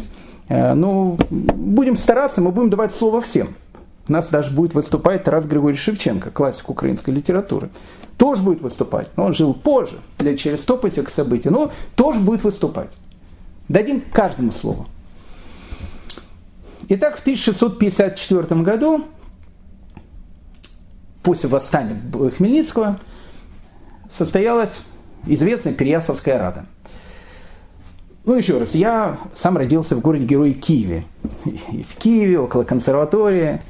Э, 0.53 0.75
но 0.75 1.17
будем 1.31 1.97
стараться, 1.97 2.43
мы 2.43 2.51
будем 2.51 2.69
давать 2.69 2.95
слово 2.95 3.23
всем. 3.23 3.55
У 4.07 4.13
нас 4.13 4.29
даже 4.29 4.51
будет 4.51 4.75
выступать 4.75 5.25
Тарас 5.25 5.47
Григорьевич 5.47 5.83
Шевченко, 5.83 6.31
классик 6.31 6.69
украинской 6.69 7.09
литературы. 7.11 7.71
Тоже 8.19 8.43
будет 8.43 8.61
выступать. 8.61 9.09
Но 9.17 9.25
он 9.25 9.33
жил 9.33 9.55
позже, 9.55 9.97
лет 10.19 10.39
через 10.39 10.61
сто 10.61 10.77
по 10.77 10.89
этих 10.89 11.09
событий, 11.09 11.49
но 11.49 11.73
тоже 11.95 12.21
будет 12.21 12.45
выступать. 12.45 12.91
Дадим 13.69 14.03
каждому 14.13 14.53
слово. 14.53 14.87
Итак, 16.91 17.17
в 17.17 17.21
1654 17.21 18.61
году, 18.61 19.07
после 21.23 21.49
восстания 21.49 21.99
Хмельницкого, 22.37 23.01
состоялась 24.11 24.73
известная 25.27 25.73
Переяславская 25.73 26.39
рада. 26.39 26.67
Ну, 28.25 28.37
еще 28.37 28.59
раз, 28.59 28.75
я 28.75 29.19
сам 29.35 29.57
родился 29.57 29.97
в 29.97 30.01
городе-герое 30.01 30.53
Киеве. 30.53 31.05
И 31.45 31.85
в 31.89 31.97
Киеве, 31.97 32.39
около 32.39 32.63
консерватории, 32.63 33.61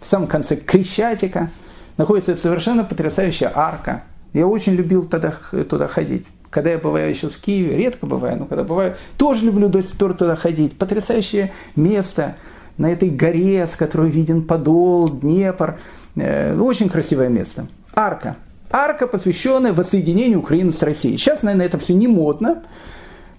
в 0.00 0.06
самом 0.06 0.26
конце 0.26 0.56
Крещатика, 0.56 1.50
находится 1.98 2.36
совершенно 2.36 2.84
потрясающая 2.84 3.52
арка. 3.54 4.04
Я 4.32 4.46
очень 4.46 4.72
любил 4.72 5.06
тогда 5.06 5.34
туда 5.68 5.86
ходить. 5.86 6.26
Когда 6.48 6.70
я 6.70 6.78
бываю 6.78 7.10
еще 7.10 7.28
в 7.28 7.38
Киеве, 7.38 7.76
редко 7.76 8.06
бываю, 8.06 8.38
но 8.38 8.46
когда 8.46 8.64
бываю, 8.64 8.96
тоже 9.18 9.44
люблю 9.44 9.68
до 9.68 9.82
сих 9.82 9.98
пор 9.98 10.14
туда 10.14 10.34
ходить. 10.34 10.78
Потрясающее 10.78 11.52
место 11.76 12.36
на 12.78 12.90
этой 12.90 13.10
горе, 13.10 13.66
с 13.66 13.76
которой 13.76 14.10
виден 14.10 14.46
Подол, 14.46 15.10
Днепр. 15.10 15.78
Э, 16.16 16.56
очень 16.58 16.88
красивое 16.88 17.28
место. 17.28 17.66
Арка 17.92 18.36
арка, 18.74 19.06
посвященная 19.06 19.72
воссоединению 19.72 20.40
Украины 20.40 20.72
с 20.72 20.82
Россией. 20.82 21.16
Сейчас, 21.16 21.42
наверное, 21.42 21.66
это 21.66 21.78
все 21.78 21.94
не 21.94 22.08
модно, 22.08 22.64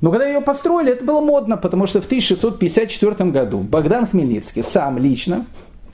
но 0.01 0.11
когда 0.11 0.27
ее 0.27 0.41
построили, 0.41 0.91
это 0.91 1.03
было 1.03 1.21
модно, 1.21 1.57
потому 1.57 1.87
что 1.87 2.01
в 2.01 2.05
1654 2.05 3.29
году 3.31 3.59
Богдан 3.59 4.07
Хмельницкий 4.07 4.63
сам 4.63 4.97
лично 4.97 5.45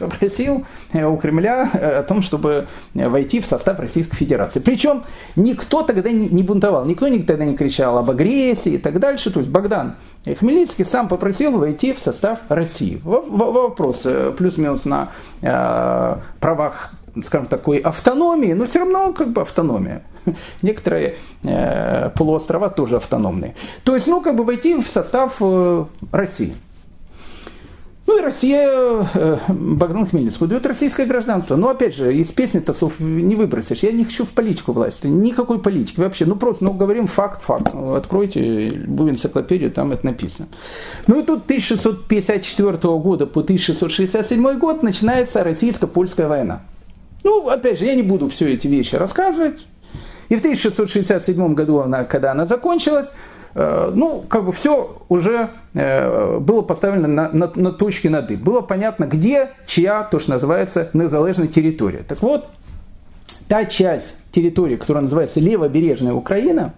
попросил 0.01 0.65
э, 0.93 1.05
у 1.05 1.17
Кремля 1.17 1.69
э, 1.73 1.99
о 1.99 2.03
том, 2.03 2.21
чтобы 2.21 2.67
войти 2.93 3.39
в 3.39 3.45
состав 3.45 3.79
Российской 3.79 4.15
Федерации. 4.15 4.59
Причем 4.59 5.03
никто 5.35 5.83
тогда 5.83 6.09
не, 6.09 6.43
бунтовал, 6.43 6.85
никто 6.85 7.07
тогда 7.25 7.45
не 7.45 7.55
кричал 7.55 7.97
об 7.97 8.09
агрессии 8.09 8.73
и 8.73 8.77
так 8.77 8.99
дальше. 8.99 9.31
То 9.31 9.39
есть 9.39 9.51
Богдан 9.51 9.95
Хмельницкий 10.25 10.85
сам 10.85 11.07
попросил 11.07 11.57
войти 11.57 11.93
в 11.93 11.99
состав 11.99 12.39
России. 12.49 12.99
Вопрос 13.03 14.01
э, 14.05 14.33
плюс-минус 14.37 14.85
на 14.85 15.09
э, 15.41 16.15
правах 16.39 16.91
скажем, 17.25 17.47
такой 17.47 17.77
автономии, 17.77 18.53
но 18.53 18.65
все 18.65 18.79
равно 18.79 19.13
как 19.13 19.29
бы 19.29 19.41
автономия. 19.41 20.03
Некоторые 20.61 21.17
э, 21.43 22.09
полуострова 22.15 22.69
тоже 22.69 22.97
автономные. 22.97 23.55
То 23.83 23.95
есть, 23.95 24.07
ну, 24.07 24.21
как 24.21 24.35
бы 24.35 24.43
войти 24.43 24.75
в 24.75 24.87
состав 24.87 25.37
э, 25.39 25.85
России. 26.11 26.53
Ну 28.07 28.17
и 28.17 28.21
Россия, 28.21 29.07
э, 29.13 29.37
Богдан 29.47 30.05
Хмельницкий, 30.05 30.47
дает 30.47 30.65
российское 30.65 31.05
гражданство. 31.05 31.55
Но 31.55 31.69
опять 31.69 31.95
же, 31.95 32.13
из 32.13 32.29
песни 32.31 32.59
тасов 32.59 32.99
не 32.99 33.35
выбросишь. 33.35 33.83
Я 33.83 33.91
не 33.91 34.03
хочу 34.03 34.25
в 34.25 34.29
политику 34.29 34.73
власти. 34.73 35.07
Никакой 35.07 35.59
политики 35.59 35.99
вообще. 35.99 36.25
Ну 36.25 36.35
просто, 36.35 36.63
ну 36.63 36.73
говорим 36.73 37.07
факт, 37.07 37.43
факт. 37.43 37.73
Откройте 37.73 38.69
любую 38.69 39.11
энциклопедию, 39.11 39.71
там 39.71 39.91
это 39.91 40.05
написано. 40.05 40.47
Ну 41.07 41.21
и 41.21 41.23
тут 41.23 41.45
1654 41.45 42.77
года 42.97 43.27
по 43.27 43.41
1667 43.41 44.57
год 44.57 44.83
начинается 44.83 45.43
российско-польская 45.43 46.27
война. 46.27 46.63
Ну, 47.23 47.49
опять 47.49 47.79
же, 47.79 47.85
я 47.85 47.95
не 47.95 48.03
буду 48.03 48.29
все 48.29 48.53
эти 48.53 48.67
вещи 48.67 48.95
рассказывать. 48.95 49.65
И 50.29 50.35
в 50.35 50.39
1667 50.39 51.53
году, 51.53 51.79
она, 51.79 52.05
когда 52.05 52.31
она 52.31 52.45
закончилась, 52.45 53.07
э, 53.53 53.91
ну, 53.93 54.23
как 54.29 54.45
бы 54.45 54.53
все 54.53 54.97
уже 55.09 55.49
э, 55.73 56.37
было 56.39 56.61
поставлено 56.61 57.07
на, 57.07 57.29
на, 57.31 57.51
на 57.53 57.71
точки 57.71 58.07
над 58.07 58.31
«и». 58.31 58.35
Было 58.37 58.61
понятно, 58.61 59.05
где, 59.05 59.49
чья, 59.65 60.03
то, 60.03 60.19
что 60.19 60.31
называется, 60.31 60.89
незалежная 60.93 61.47
территория. 61.47 62.03
Так 62.07 62.21
вот, 62.21 62.47
та 63.47 63.65
часть 63.65 64.15
территории, 64.31 64.77
которая 64.77 65.03
называется 65.03 65.41
левобережная 65.41 66.13
Украина, 66.13 66.73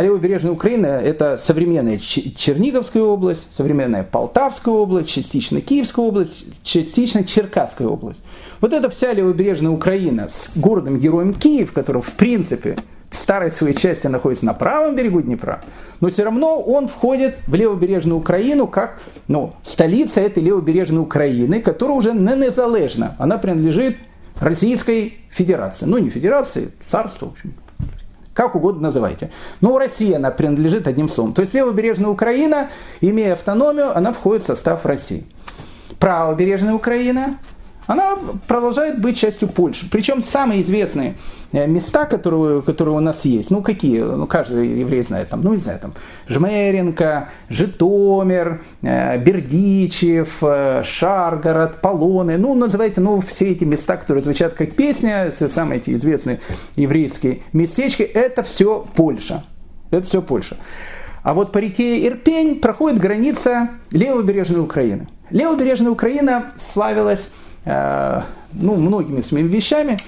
левобережная 0.00 0.52
Украина– 0.52 0.86
это 1.04 1.36
современная 1.36 1.98
Черниговская 1.98 3.02
область, 3.02 3.46
современная 3.54 4.04
Полтавская 4.04 4.72
область, 4.72 5.10
частично 5.10 5.60
Киевская 5.60 6.04
область, 6.04 6.46
частично 6.62 7.24
Черкасская 7.24 7.86
область. 7.86 8.22
Вот 8.60 8.72
эта 8.72 8.88
вся 8.88 9.12
левобережная 9.12 9.70
Украина 9.70 10.28
с 10.30 10.50
городом-героем 10.56 11.34
Киев, 11.34 11.72
который 11.72 12.00
в 12.00 12.12
принципе 12.12 12.76
в 13.10 13.16
старой 13.16 13.52
своей 13.52 13.74
части 13.74 14.06
находится 14.06 14.46
на 14.46 14.54
правом 14.54 14.96
берегу 14.96 15.20
Днепра, 15.20 15.60
но 16.00 16.08
все 16.08 16.24
равно 16.24 16.58
он 16.58 16.88
входит 16.88 17.36
в 17.46 17.54
левобережную 17.54 18.18
Украину 18.18 18.66
как 18.66 19.00
ну, 19.28 19.52
столица 19.62 20.22
этой 20.22 20.42
левобережной 20.42 21.02
Украины, 21.02 21.60
которая 21.60 21.98
уже 21.98 22.12
не 22.14 22.34
незалежна. 22.34 23.14
Она 23.18 23.36
принадлежит 23.36 23.98
Российской 24.40 25.18
Федерации. 25.28 25.84
Ну, 25.84 25.98
не 25.98 26.08
Федерации, 26.08 26.70
царству, 26.88 27.28
в 27.28 27.32
общем. 27.32 27.54
Как 28.34 28.54
угодно 28.54 28.82
называйте. 28.82 29.30
Но 29.60 29.78
Россия, 29.78 30.16
она 30.16 30.30
принадлежит 30.30 30.86
одним 30.86 31.08
словом. 31.08 31.34
То 31.34 31.42
есть 31.42 31.52
левобережная 31.54 32.10
Украина, 32.10 32.70
имея 33.00 33.34
автономию, 33.34 33.96
она 33.96 34.12
входит 34.12 34.44
в 34.44 34.46
состав 34.46 34.86
России. 34.86 35.24
Правобережная 35.98 36.74
Украина, 36.74 37.38
она 37.86 38.16
продолжает 38.46 39.00
быть 39.00 39.18
частью 39.18 39.48
Польши. 39.48 39.88
Причем 39.90 40.22
самые 40.22 40.62
известные 40.62 41.16
э, 41.52 41.66
места, 41.66 42.04
которые, 42.04 42.62
которые 42.62 42.96
у 42.96 43.00
нас 43.00 43.24
есть, 43.24 43.50
ну 43.50 43.62
какие, 43.62 44.00
ну 44.00 44.26
каждый 44.26 44.80
еврей 44.80 45.02
знает, 45.02 45.28
там, 45.28 45.42
ну 45.42 45.52
не 45.52 45.58
знаю, 45.58 45.78
там, 45.80 45.94
Жмеренко, 46.28 47.28
Житомир, 47.48 48.62
э, 48.82 49.18
Бердичев, 49.18 50.38
э, 50.42 50.82
Шаргород, 50.84 51.80
Полоны, 51.80 52.38
ну 52.38 52.54
называйте, 52.54 53.00
ну 53.00 53.20
все 53.20 53.50
эти 53.50 53.64
места, 53.64 53.96
которые 53.96 54.22
звучат 54.22 54.54
как 54.54 54.74
песня, 54.74 55.32
самые 55.32 55.80
эти 55.80 55.94
известные 55.94 56.40
еврейские 56.76 57.40
местечки, 57.52 58.02
это 58.02 58.42
все 58.42 58.86
Польша. 58.94 59.44
Это 59.90 60.06
все 60.06 60.22
Польша. 60.22 60.56
А 61.22 61.34
вот 61.34 61.52
по 61.52 61.58
реке 61.58 62.06
Ирпень 62.06 62.60
проходит 62.60 62.98
граница 62.98 63.68
левобережной 63.90 64.60
Украины. 64.60 65.06
Левобережная 65.30 65.90
Украина 65.92 66.52
славилась 66.72 67.30
ну, 67.64 68.76
многими 68.76 69.20
своими 69.20 69.48
вещами. 69.48 69.98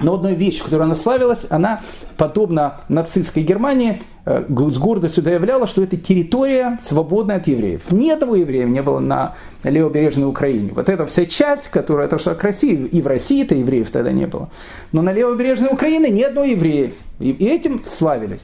Но 0.00 0.14
одной 0.14 0.34
вещью, 0.34 0.64
которой 0.64 0.84
она 0.84 0.94
славилась, 0.94 1.46
она, 1.50 1.82
подобно 2.16 2.80
нацистской 2.88 3.42
Германии, 3.42 4.02
э, 4.24 4.44
с 4.48 4.78
гордостью 4.78 5.22
заявляла, 5.22 5.66
что 5.66 5.82
это 5.82 5.98
территория, 5.98 6.78
свободная 6.82 7.36
от 7.36 7.46
евреев. 7.46 7.92
Ни 7.92 8.08
одного 8.10 8.36
еврея 8.36 8.64
не 8.64 8.80
было 8.80 8.98
на 8.98 9.34
левобережной 9.62 10.26
Украине. 10.26 10.72
Вот 10.74 10.88
эта 10.88 11.04
вся 11.04 11.26
часть, 11.26 11.68
которая 11.68 12.06
отошла 12.06 12.34
к 12.34 12.42
России, 12.42 12.76
и 12.76 13.02
в 13.02 13.06
России-то 13.06 13.54
евреев 13.54 13.90
тогда 13.90 14.10
не 14.10 14.26
было. 14.26 14.48
Но 14.92 15.02
на 15.02 15.12
левобережной 15.12 15.70
Украине 15.70 16.08
ни 16.08 16.22
одного 16.22 16.46
еврея. 16.46 16.92
И 17.18 17.32
этим 17.32 17.82
славились. 17.84 18.42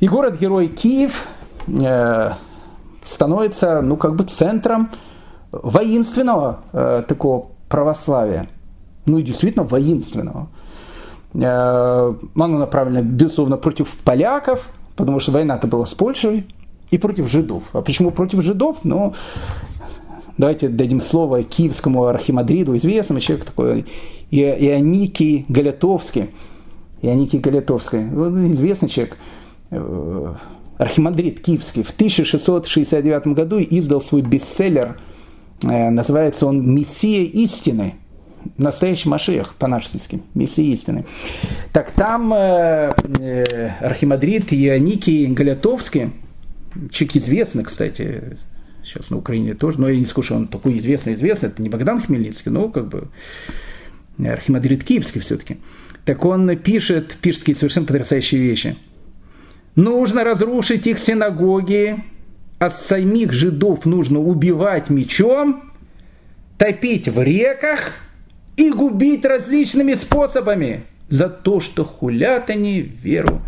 И 0.00 0.08
город-герой 0.08 0.68
Киев 0.68 1.26
э, 1.66 2.30
становится, 3.06 3.82
ну, 3.82 3.98
как 3.98 4.16
бы 4.16 4.24
центром 4.24 4.90
воинственного 5.62 6.60
э, 6.72 7.02
такого 7.06 7.48
православия. 7.68 8.48
Ну 9.06 9.18
и 9.18 9.22
действительно 9.22 9.64
воинственного. 9.64 10.48
Э, 11.34 12.14
оно 12.34 12.58
направлено, 12.58 13.02
безусловно, 13.02 13.56
против 13.56 13.88
поляков, 14.04 14.68
потому 14.96 15.20
что 15.20 15.32
война-то 15.32 15.66
была 15.66 15.86
с 15.86 15.94
Польшей, 15.94 16.46
и 16.90 16.98
против 16.98 17.28
жидов. 17.28 17.64
А 17.72 17.82
почему 17.82 18.10
против 18.10 18.42
жидов? 18.42 18.78
Ну, 18.84 19.14
давайте 20.38 20.68
дадим 20.68 21.00
слово 21.00 21.42
киевскому 21.42 22.04
архимадриду, 22.04 22.76
известному 22.76 23.20
человеку 23.20 23.46
такой, 23.46 23.86
Ионикий 24.30 25.46
Галятовский. 25.48 26.30
Ионикий 27.02 27.38
Галятовский, 27.38 28.00
известный 28.54 28.88
человек, 28.88 29.16
э, 29.70 30.34
архимандрит 30.78 31.40
киевский, 31.40 31.82
в 31.82 31.90
1669 31.90 33.26
году 33.28 33.58
издал 33.60 34.00
свой 34.00 34.22
бестселлер– 34.22 34.98
называется 35.62 36.46
он 36.46 36.74
«Мессия 36.74 37.24
истины», 37.24 37.94
настоящий 38.58 39.08
Машех 39.08 39.54
по-нашски, 39.54 40.20
Мессия 40.34 40.72
истины. 40.72 41.04
Так 41.72 41.90
там 41.92 42.32
э, 42.34 42.90
э, 43.18 43.68
архимандрит 43.80 44.52
Ионикий 44.52 45.26
Галятовский, 45.26 46.12
человек 46.90 47.16
известный, 47.16 47.64
кстати, 47.64 48.36
сейчас 48.82 49.10
на 49.10 49.18
Украине 49.18 49.54
тоже, 49.54 49.80
но 49.80 49.88
я 49.88 49.98
не 49.98 50.06
скажу, 50.06 50.26
что 50.26 50.36
он 50.36 50.48
такой 50.48 50.78
известный-известный, 50.78 51.48
это 51.48 51.62
не 51.62 51.68
Богдан 51.68 52.00
Хмельницкий, 52.00 52.50
но 52.50 52.68
как 52.68 52.88
бы 52.88 53.08
архимандрит 54.18 54.84
Киевский 54.84 55.20
все-таки. 55.20 55.58
Так 56.04 56.24
он 56.24 56.54
пишет, 56.58 57.16
пишет 57.20 57.40
какие 57.40 57.56
совершенно 57.56 57.86
потрясающие 57.86 58.40
вещи. 58.40 58.76
Нужно 59.74 60.22
разрушить 60.22 60.86
их 60.86 60.98
синагоги, 60.98 62.04
а 62.58 62.70
самих 62.70 63.32
жидов 63.32 63.84
нужно 63.84 64.20
убивать 64.20 64.90
мечом, 64.90 65.72
топить 66.58 67.08
в 67.08 67.22
реках 67.22 67.94
и 68.56 68.70
губить 68.70 69.24
различными 69.24 69.94
способами 69.94 70.84
за 71.08 71.28
то, 71.28 71.60
что 71.60 71.84
хулят 71.84 72.50
они 72.50 72.80
веру 72.80 73.40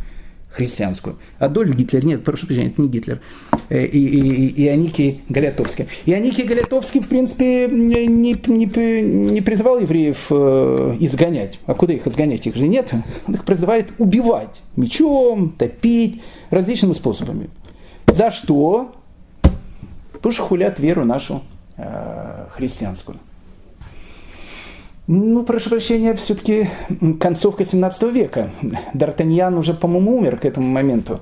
христианскую. 0.56 1.16
Адольф 1.38 1.76
Гитлер, 1.76 2.04
нет, 2.04 2.24
прошу 2.24 2.46
прощения, 2.46 2.68
это 2.68 2.80
не 2.80 2.88
Гитлер, 2.88 3.20
э, 3.68 3.84
и, 3.84 3.98
и, 3.98 4.46
и 4.62 4.68
Аники 4.68 5.20
Галятовский. 5.28 5.86
И 6.06 6.12
Аники 6.14 6.42
Галятовский, 6.42 7.00
в 7.00 7.08
принципе, 7.08 7.68
не, 7.68 8.06
не, 8.06 8.34
не 8.34 9.40
призывал 9.42 9.80
евреев 9.80 10.26
э, 10.30 10.96
изгонять. 11.00 11.58
А 11.66 11.74
куда 11.74 11.92
их 11.92 12.06
изгонять? 12.06 12.46
Их 12.46 12.56
же 12.56 12.66
нет. 12.66 12.88
Он 13.26 13.34
их 13.34 13.44
призывает 13.44 13.88
убивать 13.98 14.62
мечом, 14.76 15.54
топить 15.58 16.22
различными 16.50 16.94
способами. 16.94 17.50
За 18.16 18.32
что? 18.32 18.94
Потому 20.14 20.34
хулят 20.48 20.80
веру 20.80 21.04
нашу 21.04 21.42
э, 21.76 22.46
христианскую. 22.50 23.18
Ну, 25.06 25.42
прошу 25.44 25.68
прощения, 25.68 26.14
все-таки 26.14 26.70
концовка 27.20 27.66
17 27.66 28.02
века. 28.14 28.50
Д'Артаньян 28.94 29.58
уже, 29.58 29.74
по-моему, 29.74 30.16
умер 30.16 30.38
к 30.38 30.46
этому 30.46 30.66
моменту. 30.66 31.20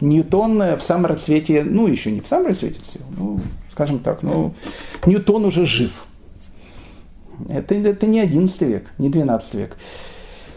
Ньютон 0.00 0.58
в 0.76 0.80
самом 0.80 1.06
расцвете, 1.06 1.62
ну, 1.62 1.86
еще 1.86 2.10
не 2.10 2.20
в 2.20 2.26
самом 2.26 2.48
расцвете 2.48 2.80
ну, 3.16 3.38
скажем 3.70 4.00
так, 4.00 4.24
ну, 4.24 4.54
Ньютон 5.06 5.44
уже 5.44 5.66
жив. 5.66 5.92
Это, 7.48 7.76
это 7.76 8.06
не 8.06 8.18
11 8.18 8.60
век, 8.62 8.90
не 8.98 9.08
12 9.08 9.54
век. 9.54 9.76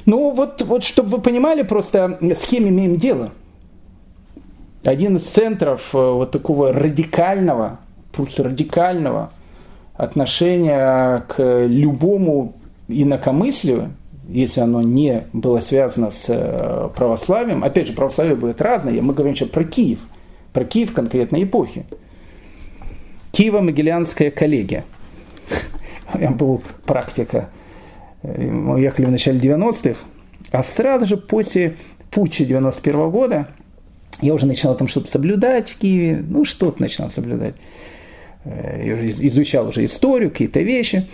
Ну, 0.07 0.31
вот, 0.31 0.63
вот 0.63 0.83
чтобы 0.83 1.17
вы 1.17 1.21
понимали 1.21 1.61
просто, 1.61 2.17
с 2.19 2.47
кем 2.47 2.67
имеем 2.67 2.97
дело– 2.97 3.29
один 4.83 5.17
из 5.17 5.23
центров 5.23 5.89
э, 5.93 5.97
вот 5.97 6.31
такого 6.31 6.71
радикального, 6.71 7.79
просто 8.11 8.43
радикального 8.43 9.31
отношения 9.95 11.23
к 11.27 11.65
любому 11.65 12.53
инакомыслию, 12.87 13.93
если 14.29 14.61
оно 14.61 14.81
не 14.81 15.23
было 15.33 15.59
связано 15.59 16.11
с 16.11 16.25
э, 16.27 16.89
православием, 16.95 17.63
опять 17.63 17.87
же, 17.87 17.93
православие 17.93 18.35
будет 18.35 18.61
разное, 18.61 19.01
мы 19.01 19.13
говорим 19.13 19.35
сейчас 19.35 19.49
про 19.49 19.63
Киев, 19.63 19.99
про 20.53 20.63
Киев 20.63 20.93
конкретной 20.93 21.43
эпохи. 21.43 21.85
Киево-Могилянская 23.33 24.31
коллегия. 24.31 24.85
Меня 26.13 26.31
был 26.31 26.61
практика. 26.85 27.49
Мы 28.23 28.81
ехали 28.81 29.05
в 29.05 29.11
начале 29.11 29.39
90-х, 29.39 29.99
а 30.51 30.63
сразу 30.63 31.05
же 31.05 31.17
после 31.17 31.77
путча 32.11 32.43
91 32.45 33.09
года 33.09 33.47
я 34.21 34.33
уже 34.33 34.45
начинал 34.45 34.75
там 34.75 34.87
что-то 34.87 35.09
соблюдать 35.09 35.69
в 35.69 35.77
Киеве, 35.77 36.23
ну 36.27 36.45
что-то 36.45 36.81
начинал 36.81 37.09
соблюдать. 37.09 37.55
Э, 38.43 38.81
я 38.85 38.93
уже 38.93 39.11
изучал 39.27 39.67
уже 39.67 39.85
историю, 39.85 40.29
какие-то 40.29 40.59
вещи, 40.59 41.07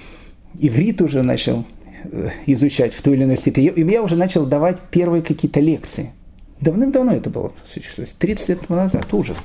иврит 0.57 1.01
уже 1.01 1.21
начал 1.21 1.65
э, 2.03 2.29
изучать 2.47 2.93
в 2.93 3.01
той 3.01 3.15
или 3.15 3.23
иной 3.23 3.37
степени. 3.37 3.67
И 3.67 3.83
я 3.83 4.01
уже 4.01 4.15
начал 4.15 4.45
давать 4.45 4.79
первые 4.91 5.21
какие-то 5.21 5.59
лекции. 5.59 6.11
Давным-давно 6.61 7.13
это 7.13 7.29
было, 7.29 7.51
30 8.19 8.49
лет 8.49 8.69
назад, 8.69 9.13
ужас. 9.13 9.37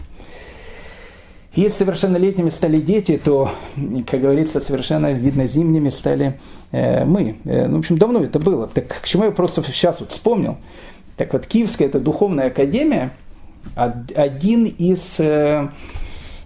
Если 1.57 1.79
совершеннолетними 1.79 2.51
стали 2.51 2.81
дети, 2.81 3.21
то, 3.23 3.51
как 4.09 4.21
говорится, 4.21 4.61
совершенно 4.61 5.13
видно 5.13 5.49
зимними 5.49 5.91
стали 5.91 6.39
э, 6.71 7.05
мы. 7.05 7.37
Ну, 7.45 7.77
в 7.77 7.79
общем, 7.81 7.99
давно 7.99 8.23
это 8.23 8.39
было. 8.39 8.69
Так 8.69 9.03
к 9.03 9.05
чему 9.07 9.25
я 9.25 9.33
просто 9.33 9.63
сейчас 9.65 9.99
вот 9.99 10.13
вспомнил. 10.13 10.59
Так 11.17 11.33
вот, 11.33 11.47
Киевская 11.47 11.89
это 11.89 12.01
духовная 12.01 12.47
академия– 12.47 13.13
один 13.75 14.65
из 14.65 15.01
э, 15.19 15.69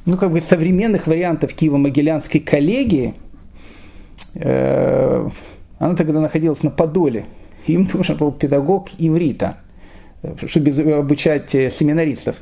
ну, 0.06 0.16
как 0.16 0.30
бы 0.30 0.40
современных 0.40 1.06
вариантов 1.06 1.52
Киево-Могилянской 1.52 2.40
коллегии, 2.40 3.14
э, 4.34 5.28
она 5.78 5.96
тогда 5.96 6.20
находилась 6.20 6.62
на 6.62 6.70
Подоле. 6.70 7.26
Им 7.66 7.88
нужен 7.92 8.16
был 8.16 8.32
педагог 8.32 8.88
иврита, 8.98 9.58
чтобы 10.46 10.70
обучать 10.92 11.54
э, 11.54 11.70
семинаристов. 11.70 12.36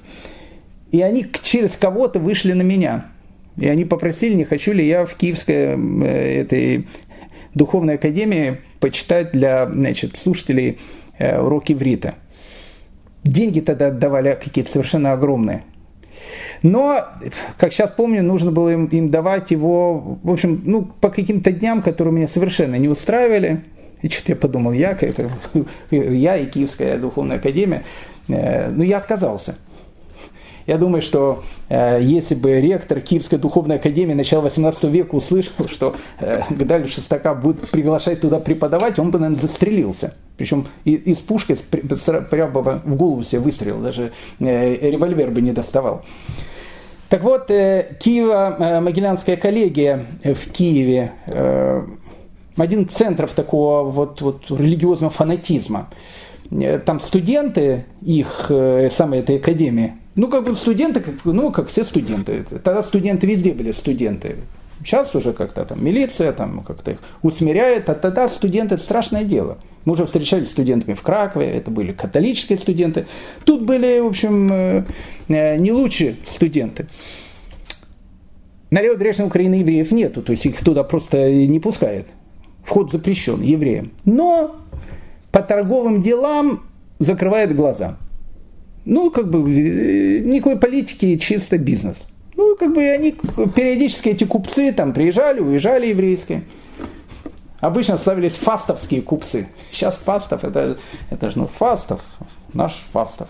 И 0.91 1.01
они 1.01 1.27
через 1.43 1.71
кого-то 1.73 2.19
вышли 2.19 2.53
на 2.53 2.63
меня. 2.63 3.07
И 3.57 3.69
они 3.69 3.85
попросили, 3.85 4.35
не 4.35 4.45
хочу 4.45 4.73
ли 4.73 4.87
я 4.87 5.07
в 5.07 5.15
киевской 5.15 6.41
этой 6.41 6.87
Духовной 7.55 7.95
Академии 7.95 8.59
почитать 8.81 9.33
для 9.33 9.67
значит, 9.67 10.17
слушателей 10.17 10.79
э, 11.19 11.39
уроки 11.39 11.73
иврита. 11.73 12.15
Деньги 13.25 13.61
тогда 13.61 13.89
отдавали 13.89 14.39
какие-то 14.43 14.71
совершенно 14.71 15.13
огромные. 15.13 15.63
Но, 16.63 17.05
как 17.59 17.73
сейчас 17.73 17.91
помню, 17.91 18.23
нужно 18.23 18.53
было 18.53 18.73
им, 18.73 18.87
им 18.87 19.11
давать 19.11 19.51
его, 19.51 20.19
в 20.23 20.31
общем, 20.31 20.63
ну, 20.65 20.85
по 21.01 21.11
каким-то 21.11 21.51
дням, 21.51 21.83
которые 21.83 22.15
меня 22.15 22.29
совершенно 22.29 22.77
не 22.77 22.89
устраивали. 22.89 23.65
И 24.01 24.09
что-то 24.09 24.33
я 24.33 24.37
подумал, 24.37 24.73
я, 24.73 24.97
это, 25.01 25.29
я 25.91 26.37
и 26.37 26.47
Киевская 26.47 26.99
духовная 26.99 27.39
академия, 27.39 27.85
э, 28.29 28.71
ну, 28.71 28.83
я 28.83 28.99
отказался. 28.99 29.57
Я 30.73 30.79
думаю, 30.79 31.03
что 31.03 31.45
э, 31.69 31.99
если 32.01 32.35
бы 32.35 32.59
ректор 32.59 33.01
Киевской 33.01 33.37
духовной 33.37 33.77
академии 33.77 34.15
начала 34.15 34.41
18 34.41 34.85
века 34.85 35.15
услышал, 35.15 35.69
что 35.71 35.95
э, 36.19 36.45
Гдаль 36.49 36.89
Шестака 36.89 37.35
будет 37.35 37.69
приглашать 37.69 38.23
туда 38.23 38.41
преподавать, 38.41 38.99
он 38.99 39.11
бы, 39.11 39.19
наверное, 39.19 39.43
застрелился. 39.43 40.15
Причем 40.39 40.69
из 40.87 41.19
пушки 41.19 41.59
прямо 42.31 42.81
в 42.87 42.97
голову 42.97 43.23
себе 43.23 43.41
выстрелил, 43.41 43.81
даже 43.81 44.13
э, 44.41 44.91
револьвер 44.91 45.31
бы 45.31 45.43
не 45.43 45.53
доставал. 45.53 46.07
Так 47.11 47.23
вот, 47.23 47.51
э, 47.51 47.95
Киево-Могилянская 48.03 49.37
коллегия 49.37 50.07
в 50.25 50.51
Киеве, 50.53 51.13
э, 51.27 51.83
один 52.57 52.85
из 52.85 52.93
центров 52.93 53.33
такого 53.33 53.91
вот, 53.91 54.23
вот 54.23 54.51
религиозного 54.51 55.11
фанатизма. 55.11 55.91
Э, 56.51 56.79
там 56.79 56.99
студенты 57.01 57.85
их, 58.01 58.47
э, 58.49 58.89
самой 58.91 59.19
этой 59.19 59.37
академии, 59.37 59.97
ну, 60.15 60.29
как 60.29 60.45
бы 60.45 60.57
студенты, 60.57 61.01
как, 61.01 61.15
ну, 61.25 61.51
как 61.51 61.69
все 61.69 61.85
студенты. 61.85 62.45
Тогда 62.63 62.83
студенты 62.83 63.27
везде 63.27 63.53
были 63.53 63.73
студенты. 63.73 64.37
Сейчас 64.85 65.15
уже 65.15 65.33
как-то 65.33 65.65
там 65.65 65.85
милиция 65.85 66.33
там 66.33 66.61
как-то 66.61 66.93
их 66.93 66.99
усмиряет, 67.23 67.89
а 67.89 67.95
тогда 67.95 68.29
студенты 68.29 68.75
это 68.75 68.85
страшное 68.85 69.25
дело. 69.25 69.59
Мы 69.85 69.95
уже 69.95 70.07
встречались 70.07 70.49
с 70.49 70.53
студентами 70.53 70.95
в 70.95 71.03
Кракове, 71.03 71.47
это 71.47 71.71
были 71.71 71.93
католические 71.93 72.59
студенты. 72.59 73.07
Тут 73.45 73.63
были, 73.63 74.01
в 74.01 74.07
общем, 74.07 74.49
э, 74.51 74.85
не 75.29 75.73
лучшие 75.73 76.17
студенты. 76.31 76.89
На 78.71 78.81
левобережной 78.81 79.27
Украины 79.27 79.57
евреев 79.57 79.91
нету, 79.93 80.23
то 80.23 80.33
есть 80.33 80.47
их 80.47 80.65
туда 80.65 80.83
просто 80.83 81.31
не 81.31 81.61
пускают. 81.61 82.07
Вход 82.65 82.91
запрещен 82.91 83.41
евреям. 83.41 83.93
Но 84.05 84.57
по 85.31 85.43
торговым 85.43 86.03
делам 86.03 86.65
закрывает 86.99 87.55
глаза. 87.55 87.97
Ну, 88.85 89.11
как 89.11 89.31
бы, 89.31 89.39
э, 89.51 90.21
никакой 90.21 90.57
политики, 90.59 91.17
чисто 91.17 91.57
бизнес. 91.57 91.97
Ну, 92.37 92.57
как 92.57 92.75
бы 92.75 92.83
они, 92.83 93.13
периодически 93.55 94.09
эти 94.09 94.25
купцы 94.25 94.73
там 94.73 94.93
приезжали, 94.93 95.41
уезжали 95.41 95.87
еврейские. 95.89 96.43
Обычно 97.61 97.97
ставились 97.99 98.33
фастовские 98.33 99.03
купцы. 99.03 99.49
Сейчас 99.71 99.97
фастов, 99.97 100.43
это, 100.43 100.79
это 101.11 101.31
же, 101.31 101.39
ну, 101.39 101.47
фастов, 101.47 102.01
наш 102.53 102.73
фастов 102.93 103.29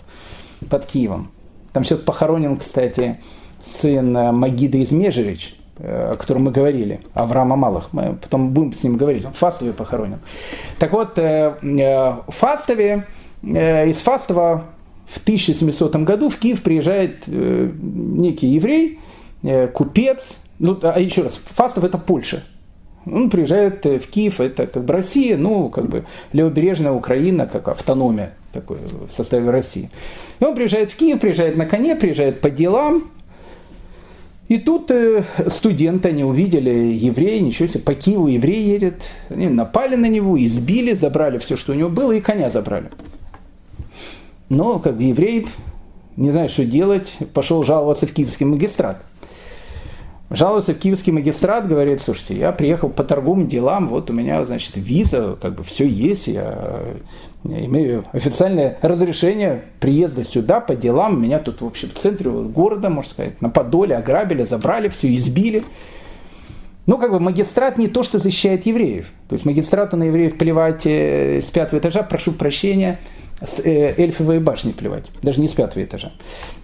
под 0.70 0.86
Киевом. 0.86 1.30
Там 1.74 1.84
сейчас 1.84 1.98
похоронен, 1.98 2.56
кстати, 2.56 3.20
сын 3.66 4.16
э, 4.16 4.32
Магида 4.32 4.78
из 4.78 4.90
Межерич, 4.90 5.54
э, 5.76 6.12
о 6.12 6.16
котором 6.16 6.44
мы 6.44 6.50
говорили, 6.50 7.02
Авраама 7.12 7.56
Малых. 7.56 7.92
Мы 7.92 8.14
потом 8.14 8.52
будем 8.52 8.74
с 8.74 8.82
ним 8.82 8.96
говорить. 8.96 9.26
Он 9.26 9.34
в 9.34 9.38
Фастове 9.38 9.74
похоронен. 9.74 10.20
Так 10.78 10.92
вот, 10.92 11.18
в 11.18 12.22
Фастове, 12.28 13.06
из 13.42 13.98
Фастова 13.98 14.64
в 15.12 15.22
1700 15.22 15.96
году 15.96 16.30
в 16.30 16.36
Киев 16.38 16.62
приезжает 16.62 17.24
э, 17.26 17.70
некий 17.80 18.46
еврей, 18.46 18.98
э, 19.42 19.68
купец, 19.68 20.36
ну, 20.58 20.78
а 20.82 20.98
еще 20.98 21.22
раз, 21.22 21.38
Фастов 21.54 21.84
это 21.84 21.98
Польша. 21.98 22.44
Он 23.04 23.28
приезжает 23.30 23.84
э, 23.84 23.98
в 23.98 24.06
Киев, 24.08 24.40
это 24.40 24.66
как 24.66 24.84
бы 24.84 24.92
Россия, 24.94 25.36
ну, 25.36 25.68
как 25.68 25.88
бы 25.88 26.06
левобережная 26.32 26.92
Украина, 26.92 27.46
как 27.46 27.68
автономия 27.68 28.34
такой 28.52 28.78
в 28.78 29.14
составе 29.14 29.50
России. 29.50 29.90
И 30.40 30.44
он 30.44 30.54
приезжает 30.54 30.90
в 30.90 30.96
Киев, 30.96 31.20
приезжает 31.20 31.56
на 31.56 31.66
коне, 31.66 31.94
приезжает 31.94 32.40
по 32.40 32.50
делам, 32.50 33.10
и 34.48 34.58
тут 34.58 34.90
э, 34.90 35.24
студенты, 35.48 36.08
они 36.08 36.24
увидели 36.24 36.70
еврея, 36.70 37.40
ничего 37.40 37.68
себе, 37.68 37.80
по 37.80 37.94
Киеву 37.94 38.28
еврей 38.28 38.62
едет, 38.62 39.02
они 39.28 39.48
напали 39.48 39.96
на 39.96 40.06
него, 40.06 40.38
избили, 40.42 40.94
забрали 40.94 41.38
все, 41.38 41.56
что 41.56 41.72
у 41.72 41.74
него 41.74 41.88
было, 41.88 42.12
и 42.12 42.20
коня 42.20 42.50
забрали. 42.50 42.90
Но 44.52 44.78
как 44.80 44.98
бы 44.98 45.04
еврей, 45.04 45.46
не 46.18 46.30
знает, 46.30 46.50
что 46.50 46.66
делать, 46.66 47.10
пошел 47.32 47.62
жаловаться 47.62 48.06
в 48.06 48.12
киевский 48.12 48.44
магистрат. 48.44 49.02
Жалуется 50.28 50.74
в 50.74 50.78
киевский 50.78 51.10
магистрат, 51.10 51.66
говорит, 51.66 52.02
слушайте, 52.02 52.36
я 52.36 52.52
приехал 52.52 52.90
по 52.90 53.02
торговым 53.02 53.48
делам, 53.48 53.88
вот 53.88 54.10
у 54.10 54.12
меня, 54.12 54.44
значит, 54.44 54.72
виза, 54.76 55.38
как 55.40 55.54
бы 55.54 55.64
все 55.64 55.86
есть, 55.88 56.26
я, 56.26 56.82
я 57.44 57.64
имею 57.64 58.04
официальное 58.12 58.76
разрешение 58.82 59.62
приезда 59.80 60.22
сюда 60.26 60.60
по 60.60 60.76
делам, 60.76 61.22
меня 61.22 61.38
тут, 61.38 61.62
в 61.62 61.66
общем, 61.66 61.88
в 61.88 61.98
центре 61.98 62.30
города, 62.30 62.90
можно 62.90 63.10
сказать, 63.10 63.40
на 63.40 63.48
Подоле 63.48 63.96
ограбили, 63.96 64.44
забрали, 64.44 64.90
все 64.90 65.14
избили. 65.16 65.62
Ну, 66.84 66.98
как 66.98 67.10
бы 67.10 67.20
магистрат 67.20 67.78
не 67.78 67.88
то, 67.88 68.02
что 68.02 68.18
защищает 68.18 68.66
евреев. 68.66 69.06
То 69.30 69.34
есть 69.34 69.46
магистрату 69.46 69.96
на 69.96 70.02
евреев 70.04 70.36
плевать 70.36 70.82
э, 70.84 71.40
с 71.40 71.46
пятого 71.46 71.78
этажа, 71.78 72.02
прошу 72.02 72.32
прощения– 72.32 73.00
с 73.46 73.60
э, 73.60 73.94
эльфовой 73.96 74.40
башни 74.40 74.72
плевать, 74.72 75.04
даже 75.22 75.40
не 75.40 75.48
с 75.48 75.52
пятого 75.52 75.82
этажа. 75.82 76.12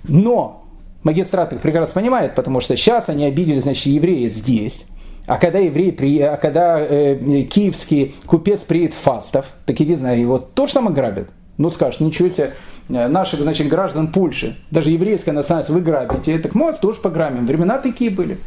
Но 0.05 0.65
магистрат 1.03 1.53
их 1.53 1.61
прекрасно 1.61 2.01
понимает, 2.01 2.35
потому 2.35 2.61
что 2.61 2.77
сейчас 2.77 3.09
они 3.09 3.25
обидели, 3.25 3.61
значит, 3.61 3.87
евреи 3.87 4.29
здесь, 4.29 4.85
а 5.27 5.37
когда 5.37 5.59
еврей, 5.59 5.93
при, 5.93 6.21
а 6.21 6.37
когда 6.39 6.81
э, 6.81 7.43
киевский 7.45 8.17
купец 8.27 8.61
приедет 8.61 8.95
Фастов, 8.95 9.47
так 9.67 9.79
иди 9.81 9.95
знаю, 9.95 10.19
его 10.19 10.39
тоже 10.39 10.73
там 10.73 10.89
ограбят. 10.89 11.29
Ну 11.59 11.71
скажешь, 11.71 12.01
ничего 12.01 12.31
себе, 12.31 12.55
э, 12.89 13.09
наших, 13.09 13.41
значит, 13.41 13.69
граждан 13.69 14.09
Польши, 14.09 14.57
даже 14.71 14.91
еврейская 14.91 15.33
национальность 15.33 15.71
вы 15.71 15.81
грабите, 15.81 16.39
так 16.39 16.55
мы 16.55 16.67
вас 16.67 16.79
тоже 16.79 16.99
пограбим. 17.01 17.47
Времена 17.47 17.79
такие 17.79 18.11
были. 18.11 18.39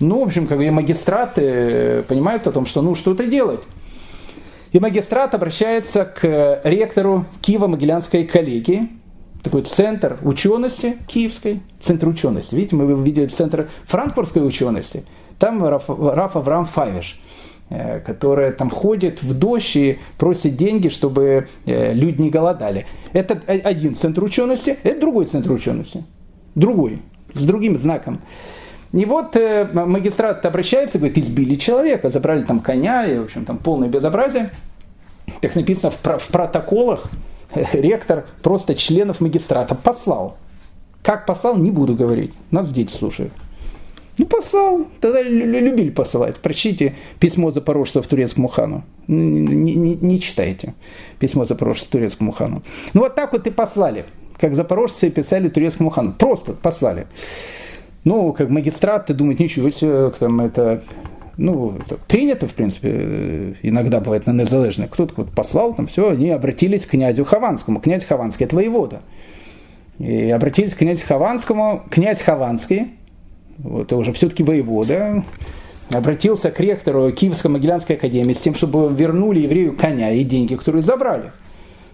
Ну, 0.00 0.20
в 0.20 0.26
общем, 0.26 0.46
как 0.46 0.58
бы 0.58 0.70
магистраты 0.70 1.42
э, 1.42 2.02
понимают 2.02 2.46
о 2.46 2.52
том, 2.52 2.64
что 2.64 2.80
ну 2.80 2.94
что-то 2.94 3.26
делать. 3.26 3.60
И 4.76 4.78
магистрат 4.78 5.34
обращается 5.34 6.04
к 6.04 6.60
ректору 6.62 7.24
Киево-Могилянской 7.40 8.26
коллегии, 8.26 8.90
такой 9.42 9.62
центр 9.62 10.18
учености 10.22 10.98
киевской, 11.06 11.62
центр 11.80 12.08
учености. 12.08 12.54
Видите, 12.54 12.76
мы 12.76 13.02
видели 13.02 13.24
центр 13.24 13.70
франкфуртской 13.86 14.46
учености. 14.46 15.04
Там 15.38 15.64
Раф, 15.64 15.84
Раф 15.88 16.36
Авраам 16.36 16.66
Фавиш, 16.66 17.18
э, 17.70 18.00
которая 18.00 18.52
там 18.52 18.68
ходит 18.68 19.22
в 19.22 19.32
дождь 19.32 19.76
и 19.76 19.98
просит 20.18 20.56
деньги, 20.56 20.90
чтобы 20.90 21.48
э, 21.64 21.94
люди 21.94 22.20
не 22.20 22.28
голодали. 22.28 22.84
Это 23.14 23.40
один 23.46 23.94
центр 23.94 24.22
учености, 24.24 24.76
это 24.82 25.00
другой 25.00 25.24
центр 25.24 25.52
учености. 25.52 26.04
Другой, 26.54 27.00
с 27.32 27.42
другим 27.42 27.78
знаком. 27.78 28.20
И 28.96 29.04
вот 29.04 29.36
э, 29.36 29.68
магистрат 29.74 30.46
обращается, 30.46 30.96
говорит, 30.96 31.18
избили 31.18 31.56
человека, 31.56 32.08
забрали 32.08 32.44
там 32.44 32.60
коня, 32.60 33.04
и, 33.04 33.18
в 33.18 33.24
общем, 33.24 33.44
там 33.44 33.58
полное 33.58 33.88
безобразие. 33.88 34.50
Так 35.42 35.54
написано 35.54 35.90
в, 35.90 36.02
в 36.02 36.28
протоколах, 36.28 37.04
э, 37.54 37.64
ректор 37.74 38.24
просто 38.42 38.74
членов 38.74 39.20
магистрата 39.20 39.74
послал. 39.74 40.38
Как 41.02 41.26
послал, 41.26 41.58
не 41.58 41.70
буду 41.70 41.94
говорить. 41.94 42.32
Нас 42.50 42.70
дети 42.70 42.90
слушают. 42.90 43.34
Ну, 44.16 44.24
послал. 44.24 44.86
Тогда 45.02 45.20
любили 45.20 45.90
посылать. 45.90 46.36
Прочтите 46.36 46.94
письмо 47.20 47.50
запорожцев 47.50 48.06
турецкому 48.06 48.48
хану. 48.48 48.82
Не, 49.08 49.74
не, 49.74 49.94
не 49.94 50.20
читайте 50.20 50.72
письмо 51.18 51.44
запорожцев 51.44 51.88
турецкому 51.88 52.32
хану. 52.32 52.62
Ну, 52.94 53.02
вот 53.02 53.14
так 53.14 53.34
вот 53.34 53.46
и 53.46 53.50
послали. 53.50 54.06
Как 54.38 54.54
запорожцы 54.54 55.10
писали 55.10 55.50
турецкому 55.50 55.90
хану. 55.90 56.14
Просто 56.14 56.54
послали. 56.54 57.06
Ну, 58.06 58.32
как 58.32 58.50
магистрат, 58.50 59.06
ты 59.06 59.14
думаешь, 59.14 59.40
ничего 59.40 59.68
себе, 59.68 60.10
там 60.10 60.40
это 60.40 60.84
ну, 61.36 61.74
принято, 62.06 62.46
в 62.46 62.52
принципе, 62.52 63.56
иногда 63.62 63.98
бывает 63.98 64.26
на 64.26 64.30
незалежных. 64.30 64.90
Кто-то 64.90 65.14
вот 65.16 65.32
послал, 65.32 65.74
там 65.74 65.88
все, 65.88 66.10
они 66.10 66.30
обратились 66.30 66.86
к 66.86 66.90
князю 66.90 67.24
Хованскому. 67.24 67.80
Князь 67.80 68.04
Хованский– 68.04 68.44
это 68.46 68.54
воевода. 68.54 69.00
И 69.98 70.30
обратились 70.30 70.74
к 70.74 70.78
князю 70.78 71.04
Хованскому. 71.04 71.82
Князь 71.90 72.22
Хованский, 72.22 72.92
вот 73.58 73.92
уже 73.92 74.12
все-таки 74.12 74.44
воевода, 74.44 75.24
обратился 75.92 76.52
к 76.52 76.60
ректору 76.60 77.10
Киевско-Могилянской 77.10 77.96
академии 77.96 78.34
с 78.34 78.40
тем, 78.40 78.54
чтобы 78.54 78.94
вернули 78.94 79.40
еврею 79.40 79.76
коня 79.76 80.12
и 80.12 80.22
деньги, 80.22 80.54
которые 80.54 80.82
забрали. 80.82 81.32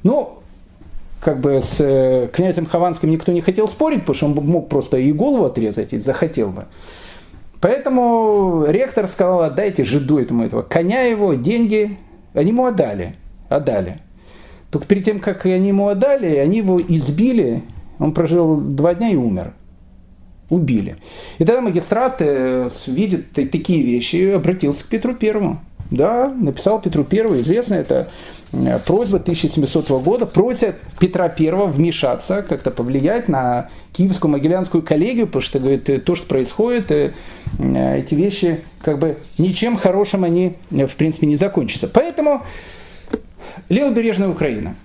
Ну, 0.03 0.42
как 1.23 1.39
бы 1.39 1.63
с 1.63 1.77
э, 1.79 2.29
князем 2.33 2.67
Хованским 2.67 3.09
никто 3.09 3.31
не 3.31 3.41
хотел 3.41 3.69
спорить, 3.69 4.01
потому 4.01 4.15
что 4.15 4.27
он 4.27 4.33
мог 4.45 4.69
просто 4.69 4.97
и 4.97 5.13
голову 5.13 5.45
отрезать, 5.45 5.93
и 5.93 5.99
захотел 5.99 6.49
бы. 6.49 6.65
Поэтому 7.61 8.65
ректор 8.67 9.07
сказал, 9.07 9.43
отдайте 9.43 9.85
жиду 9.85 10.19
этому 10.19 10.43
этого 10.43 10.63
коня 10.63 11.03
его, 11.03 11.35
деньги. 11.35 11.97
Они 12.35 12.51
ему 12.51 12.67
отдали. 12.67 13.15
Отдали. 13.49 14.01
Только 14.71 14.87
перед 14.89 15.05
тем, 15.05 15.21
как 15.21 15.47
они 15.47 15.69
ему 15.69 15.87
отдали, 15.87 16.37
они 16.37 16.59
его 16.59 16.81
избили. 16.81 17.63
Он 18.01 18.13
прожил 18.13 18.57
два 18.57 18.95
дня 18.95 19.11
и 19.11 19.15
умер. 19.15 19.53
Убили. 20.51 20.97
И 21.39 21.45
тогда 21.45 21.61
магистрат 21.61 22.17
э, 22.19 22.69
видит 22.89 23.31
такие 23.31 23.81
вещи 23.83 24.33
обратился 24.33 24.83
к 24.83 24.89
Петру 24.89 25.15
Первому. 25.15 25.61
Да, 25.93 26.29
написал 26.29 26.81
Петру 26.81 27.05
Первому, 27.05 27.39
известно, 27.43 27.75
это 27.75 28.09
э, 28.55 28.79
просьба 28.79 29.19
1700 29.19 29.91
года, 30.03 30.25
просят 30.25 30.77
Петра 30.99 31.29
Первого 31.29 31.67
вмешаться, 31.67 32.41
как-то 32.41 32.71
повлиять 32.71 33.29
на 33.29 33.69
Киевскую 33.93 34.33
Могилянскую 34.33 34.83
коллегию, 34.83 35.27
потому 35.27 35.43
что, 35.43 35.59
говорит, 35.59 36.05
то, 36.05 36.15
что 36.15 36.27
происходит, 36.27 36.91
э, 36.91 37.13
эти 37.59 38.15
вещи, 38.15 38.61
как 38.81 38.99
бы, 38.99 39.19
ничем 39.37 39.77
хорошим 39.77 40.25
они, 40.25 40.55
в 40.71 40.97
принципе, 40.97 41.27
не 41.27 41.37
закончатся. 41.37 41.89
Поэтому 41.89 42.43
левобережная 43.69 44.31
Украина. 44.31 44.77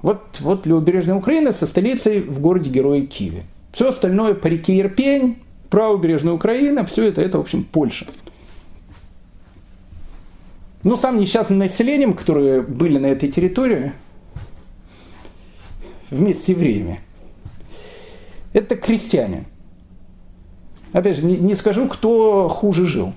Вот, 0.00 0.22
вот 0.40 0.64
левобережная 0.64 1.16
Украина 1.16 1.52
со 1.52 1.66
столицей 1.66 2.22
в 2.22 2.40
городе 2.40 2.70
Герои 2.70 3.02
Киеве. 3.02 3.42
Все 3.74 3.90
остальное 3.90 4.32
по 4.32 4.46
реке 4.46 4.80
Ирпень, 4.80 5.36
правобережная 5.68 6.32
Украина, 6.32 6.86
все 6.86 7.08
это, 7.08 7.20
это, 7.20 7.36
в 7.36 7.42
общем, 7.42 7.62
Польша. 7.62 8.06
Ну, 10.82 10.96
самым 10.96 11.20
несчастным 11.20 11.58
населением, 11.58 12.14
которые 12.14 12.62
были 12.62 12.98
на 12.98 13.06
этой 13.06 13.30
территории, 13.30 13.92
вместе 16.10 16.44
с 16.44 16.48
евреями, 16.48 17.00
это 18.52 18.76
крестьяне. 18.76 19.44
Опять 20.92 21.18
же, 21.18 21.24
не, 21.24 21.36
не 21.36 21.54
скажу, 21.54 21.86
кто 21.88 22.48
хуже 22.48 22.86
жил. 22.86 23.12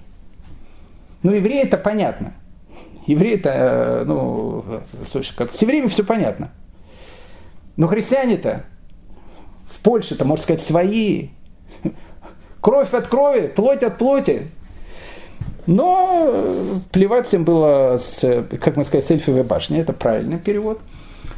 Но 1.24 1.34
евреи 1.34 1.64
это 1.64 1.78
понятно. 1.78 2.34
Евреи 3.08 3.36
это, 3.36 3.50
э, 3.50 4.04
ну, 4.06 4.64
слушай, 5.12 5.34
как 5.36 5.54
с 5.54 5.62
евреями 5.62 5.88
все 5.88 6.04
понятно. 6.04 6.52
Но 7.78 7.88
христиане-то 7.88 8.66
в 9.72 9.80
Польше-то, 9.80 10.26
можно 10.26 10.44
сказать, 10.44 10.62
свои. 10.62 11.30
Кровь 12.62 12.94
от 12.94 13.08
крови, 13.08 13.48
плоть 13.48 13.84
от 13.84 13.98
плоти. 13.98 14.52
Но 15.66 16.34
плевать 16.92 17.28
всем 17.28 17.44
было, 17.44 18.00
с, 18.04 18.46
как 18.60 18.78
мы 18.78 18.86
сказали, 18.86 19.06
с 19.06 19.12
эльфовой 19.12 19.44
башни. 19.44 19.80
Это 19.80 19.94
правильный 19.94 20.38
перевод 20.38 20.80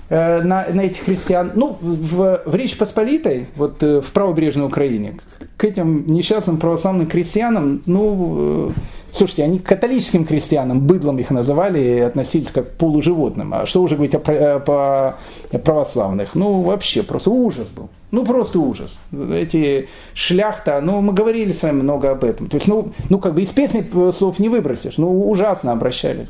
э, 0.10 0.42
на, 0.42 0.68
на 0.70 0.82
этих 0.82 1.04
христиан. 1.04 1.52
Ну, 1.56 1.78
в, 1.82 2.42
в 2.46 2.56
Речь 2.56 2.78
Посполитой, 2.78 3.48
вот 3.56 3.82
э, 3.84 4.02
в 4.02 4.12
правобережной 4.12 4.66
Украине, 4.66 5.20
к 5.58 5.64
этим 5.64 6.06
несчастным 6.08 6.58
православным 6.58 7.08
крестьянам, 7.08 7.82
ну, 7.86 8.72
Слушайте, 9.16 9.46
они 9.46 9.60
католическим 9.60 10.26
крестьянам, 10.26 10.82
быдлом 10.82 11.20
их 11.20 11.32
называли 11.32 11.80
и 11.80 12.00
относились 12.00 12.52
как 12.52 12.72
к 12.72 12.78
полуживотным. 12.78 13.54
А 13.54 13.66
что 13.66 13.82
уже 13.82 13.96
говорить 13.96 14.14
о, 14.14 14.20
о, 14.20 15.16
о 15.52 15.58
православных? 15.58 16.36
Ну, 16.36 16.62
вообще, 16.64 17.02
просто 17.02 17.30
ужас 17.30 17.70
был. 17.70 17.88
Ну, 18.12 18.26
просто 18.26 18.60
ужас. 18.60 18.98
Эти 19.14 19.88
шляхта, 20.14 20.82
ну, 20.82 21.00
мы 21.00 21.14
говорили 21.14 21.54
с 21.54 21.62
вами 21.62 21.82
много 21.82 22.12
об 22.12 22.26
этом. 22.26 22.50
То 22.50 22.56
есть, 22.56 22.68
ну, 22.68 22.92
ну 23.10 23.20
как 23.20 23.36
бы 23.36 23.44
из 23.44 23.50
песни 23.50 23.86
слов 24.12 24.38
не 24.40 24.50
выбросишь. 24.50 24.98
Ну, 24.98 25.30
ужасно 25.30 25.72
обращались. 25.72 26.30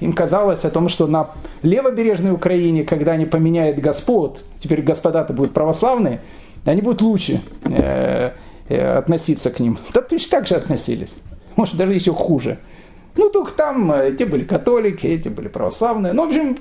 Им 0.00 0.12
казалось 0.14 0.64
о 0.64 0.70
том, 0.70 0.88
что 0.88 1.06
на 1.06 1.30
левобережной 1.62 2.32
Украине, 2.32 2.82
когда 2.82 3.12
они 3.12 3.26
поменяют 3.26 3.78
господ, 3.78 4.42
теперь 4.58 4.82
господа-то 4.82 5.32
будут 5.32 5.52
православные, 5.52 6.22
они 6.64 6.80
будут 6.80 7.02
лучше. 7.02 7.40
Э, 8.70 8.98
относиться 8.98 9.50
к 9.50 9.58
ним. 9.58 9.78
Да 9.92 10.00
точно 10.00 10.30
так 10.30 10.46
же 10.46 10.54
относились. 10.54 11.12
Может, 11.56 11.76
даже 11.76 11.92
еще 11.92 12.14
хуже. 12.14 12.58
Ну, 13.16 13.28
только 13.28 13.50
там 13.50 13.90
э, 13.90 14.12
те 14.16 14.24
были 14.24 14.44
католики, 14.44 15.08
эти 15.08 15.28
были 15.28 15.48
православные. 15.48 16.12
Ну, 16.12 16.24
в 16.24 16.28
общем, 16.28 16.56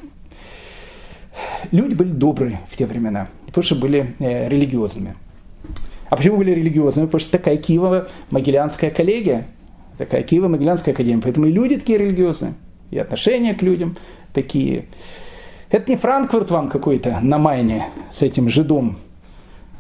люди 1.70 1.94
были 1.94 2.10
добрые 2.10 2.62
в 2.72 2.78
те 2.78 2.88
времена, 2.88 3.28
потому 3.46 3.64
что 3.64 3.76
были 3.76 4.16
э, 4.18 4.50
религиозными. 4.50 5.14
А 6.10 6.16
почему 6.16 6.38
были 6.38 6.50
религиозными? 6.50 7.06
Потому 7.06 7.22
что 7.22 7.32
такая 7.34 7.58
Киево-Могилянская 7.58 8.90
коллегия, 8.90 9.46
такая 10.00 10.24
Киево-Могилянская 10.24 10.94
академия. 10.94 11.22
Поэтому 11.22 11.46
и 11.46 11.52
люди 11.52 11.78
такие 11.78 12.00
религиозные, 12.00 12.56
и 12.90 12.98
отношения 12.98 13.54
к 13.54 13.62
людям 13.62 13.98
такие. 14.34 14.86
Это 15.70 15.92
не 15.92 15.96
Франкфурт 15.96 16.50
вам 16.50 16.70
какой-то 16.70 17.20
на 17.22 17.38
Майне 17.38 17.86
с 18.12 18.24
этим 18.24 18.50
жидом 18.50 18.98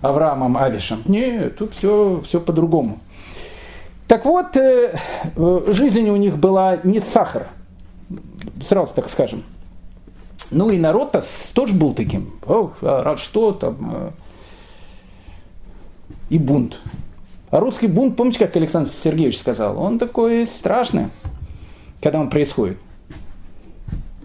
Авраамом 0.01 0.57
Авишем. 0.57 1.01
Нет, 1.05 1.57
тут 1.57 1.73
все, 1.73 2.21
все 2.25 2.39
по-другому. 2.39 2.99
Так 4.07 4.25
вот, 4.25 4.55
э, 4.57 4.97
э, 5.35 5.63
жизнь 5.67 6.09
у 6.09 6.15
них 6.15 6.37
была 6.37 6.77
не 6.83 6.99
сахар, 6.99 7.47
сразу 8.63 8.93
так 8.95 9.09
скажем. 9.09 9.43
Ну 10.51 10.71
и 10.71 10.79
народ-то 10.79 11.23
тоже 11.53 11.73
был 11.75 11.93
таким. 11.93 12.33
О, 12.47 12.71
а 12.81 13.03
рад 13.03 13.19
что 13.19 13.51
там. 13.51 13.91
Э, 13.93 14.11
и 16.29 16.39
бунт. 16.39 16.79
А 17.51 17.59
русский 17.59 17.87
бунт, 17.87 18.15
помните, 18.15 18.39
как 18.39 18.55
Александр 18.55 18.89
Сергеевич 18.89 19.39
сказал? 19.39 19.79
Он 19.79 19.99
такой 19.99 20.47
страшный, 20.47 21.07
когда 22.01 22.19
он 22.19 22.29
происходит. 22.29 22.77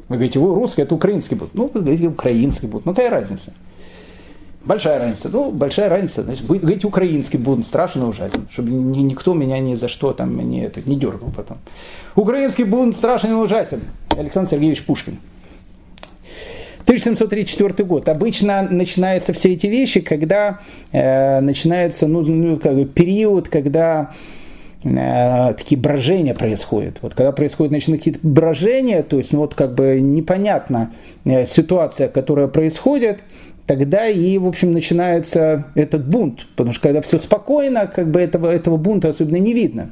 Вы 0.09 0.17
говорите, 0.17 0.39
русский 0.39 0.83
это 0.83 0.95
украинский 0.95 1.37
бунт. 1.37 1.55
Ну, 1.55 1.71
вы 1.73 1.81
говорите, 1.81 2.09
украинский 2.09 2.69
бунт. 2.69 2.85
Ну, 2.85 2.93
какая 2.93 3.11
разница? 3.11 3.53
Большая 4.65 4.99
разница. 4.99 5.29
Ну, 5.31 5.51
большая 5.51 5.89
разница. 5.91 6.23
Значит, 6.23 6.47
говорить 6.47 6.85
украинский 6.85 7.39
бунт, 7.39 7.67
страшно 7.67 8.09
ужасен, 8.09 8.47
чтобы 8.51 8.71
ни, 8.71 9.01
никто 9.01 9.35
меня 9.35 9.59
ни 9.59 9.75
за 9.75 9.89
что 9.89 10.13
там 10.13 10.37
не, 10.37 10.65
это, 10.65 10.81
не 10.89 10.97
дергал 10.97 11.31
потом. 11.31 11.59
Украинский 12.17 12.65
бунт 12.65 12.97
страшен 12.97 13.33
и 13.33 13.35
ужасен. 13.35 13.81
Александр 14.17 14.51
Сергеевич 14.51 14.85
Пушкин. 14.85 15.19
1734 16.85 17.87
год. 17.87 18.09
Обычно 18.09 18.63
начинаются 18.63 19.33
все 19.33 19.55
эти 19.55 19.67
вещи, 19.67 20.01
когда 20.01 20.61
э, 20.93 21.41
начинается 21.41 22.07
ну, 22.07 22.21
ну, 22.23 22.59
как 22.59 22.75
бы 22.75 22.85
период, 22.85 23.49
когда 23.49 24.13
э, 24.83 25.55
такие 25.57 25.81
брожения 25.81 26.35
происходят. 26.35 26.99
Вот 27.01 27.15
когда 27.15 27.33
происходят 27.33 27.73
начинают 27.73 28.03
какие-то 28.03 28.21
брожения, 28.23 29.03
то 29.03 29.19
есть 29.19 29.33
ну, 29.33 29.41
вот 29.41 29.55
как 29.55 29.75
бы 29.75 29.99
непонятна 30.01 30.93
э, 31.25 31.47
ситуация, 31.47 32.09
которая 32.09 32.49
происходит, 32.49 33.21
тогда 33.67 34.09
и, 34.09 34.39
в 34.39 34.47
общем, 34.47 34.73
начинается 34.73 35.67
этот 35.75 36.07
бунт. 36.07 36.47
Потому 36.57 36.73
что 36.73 36.83
когда 36.83 37.01
все 37.01 37.19
спокойно, 37.19 37.87
как 37.87 38.11
бы 38.11 38.21
этого, 38.21 38.51
этого 38.51 38.77
бунта 38.77 39.09
особенно 39.09 39.39
не 39.39 39.53
видно. 39.53 39.91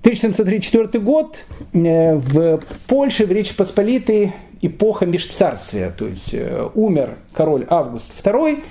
1734 0.00 1.02
год 1.02 1.44
э, 1.72 2.16
в 2.16 2.60
Польше, 2.88 3.24
в 3.26 3.30
Речи 3.30 3.54
Посполитой, 3.54 4.32
эпоха 4.60 5.06
межцарствия. 5.06 5.90
То 5.90 6.08
есть 6.08 6.32
э, 6.32 6.68
умер 6.74 7.18
король 7.32 7.66
Август 7.68 8.12
II, 8.24 8.62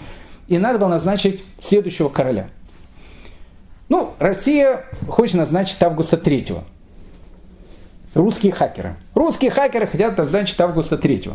и 0.47 0.57
надо 0.57 0.79
было 0.79 0.89
назначить 0.89 1.43
следующего 1.61 2.09
короля. 2.09 2.49
Ну, 3.87 4.13
Россия 4.19 4.85
хочет 5.07 5.35
назначить 5.35 5.81
Августа 5.81 6.17
III. 6.17 6.61
Русские 8.13 8.51
хакеры. 8.51 8.95
Русские 9.13 9.51
хакеры 9.51 9.87
хотят 9.87 10.17
назначить 10.17 10.59
Августа 10.59 10.95
III. 10.95 11.33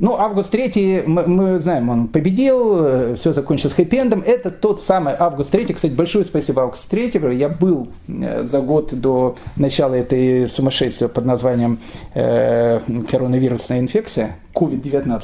Ну, 0.00 0.14
Август 0.16 0.50
3, 0.50 1.02
мы, 1.06 1.26
мы 1.26 1.58
знаем, 1.58 1.88
он 1.88 2.06
победил, 2.06 2.86
э, 2.86 3.14
все 3.16 3.32
закончилось 3.32 3.74
хэппи-эндом. 3.76 4.22
Это 4.24 4.52
тот 4.52 4.80
самый 4.80 5.14
Август 5.18 5.50
3. 5.50 5.74
Кстати, 5.74 5.92
большое 5.92 6.24
спасибо 6.24 6.62
Август 6.62 6.88
3. 6.88 7.36
Я 7.36 7.48
был 7.48 7.88
э, 8.06 8.44
за 8.44 8.60
год 8.60 8.94
до 8.94 9.34
начала 9.56 9.94
этой 9.94 10.48
сумасшествия 10.48 11.08
под 11.08 11.24
названием 11.24 11.80
э, 12.14 12.78
коронавирусная 13.10 13.80
инфекция, 13.80 14.36
COVID-19. 14.54 15.20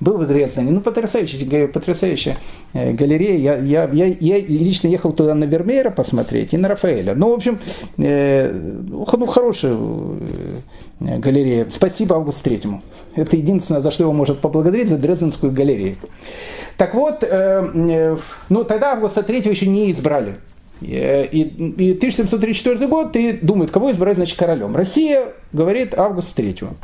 Был 0.00 0.18
в 0.18 0.26
Дрездене. 0.26 0.72
Ну, 0.72 0.82
потрясающая, 0.82 1.66
потрясающая 1.66 2.36
э, 2.74 2.92
галерея. 2.92 3.38
Я, 3.38 3.56
я, 3.56 3.88
я, 3.90 4.06
я 4.06 4.40
лично 4.40 4.88
ехал 4.88 5.14
туда 5.14 5.34
на 5.34 5.44
Вермеера 5.44 5.88
посмотреть 5.88 6.52
и 6.52 6.58
на 6.58 6.68
Рафаэля. 6.68 7.14
Ну, 7.14 7.30
в 7.30 7.32
общем, 7.32 7.58
э, 7.96 8.52
ну, 8.52 9.06
хорошая 9.24 9.74
галерея. 11.00 11.66
Спасибо 11.70 12.16
Август 12.16 12.42
Третьему. 12.42 12.82
Это 13.18 13.36
единственное, 13.36 13.80
за 13.80 13.90
что 13.90 14.04
его 14.04 14.12
может 14.12 14.38
поблагодарить, 14.38 14.88
за 14.88 14.96
Дрезденскую 14.96 15.52
галерею. 15.52 15.96
Так 16.76 16.94
вот, 16.94 17.24
э, 17.24 17.26
э, 17.28 18.16
ну 18.48 18.64
тогда 18.64 18.92
Августа 18.92 19.22
Третьего 19.22 19.52
еще 19.52 19.66
не 19.66 19.90
избрали. 19.90 20.36
Э, 20.80 21.26
и, 21.26 21.42
и 21.42 21.92
1734 21.94 22.86
год, 22.86 23.16
и 23.16 23.32
думает, 23.32 23.72
кого 23.72 23.90
избрать, 23.90 24.16
значит, 24.16 24.38
королем. 24.38 24.76
Россия 24.76 25.24
говорит 25.52 25.98
Август 25.98 26.34
Третьего. 26.34 26.74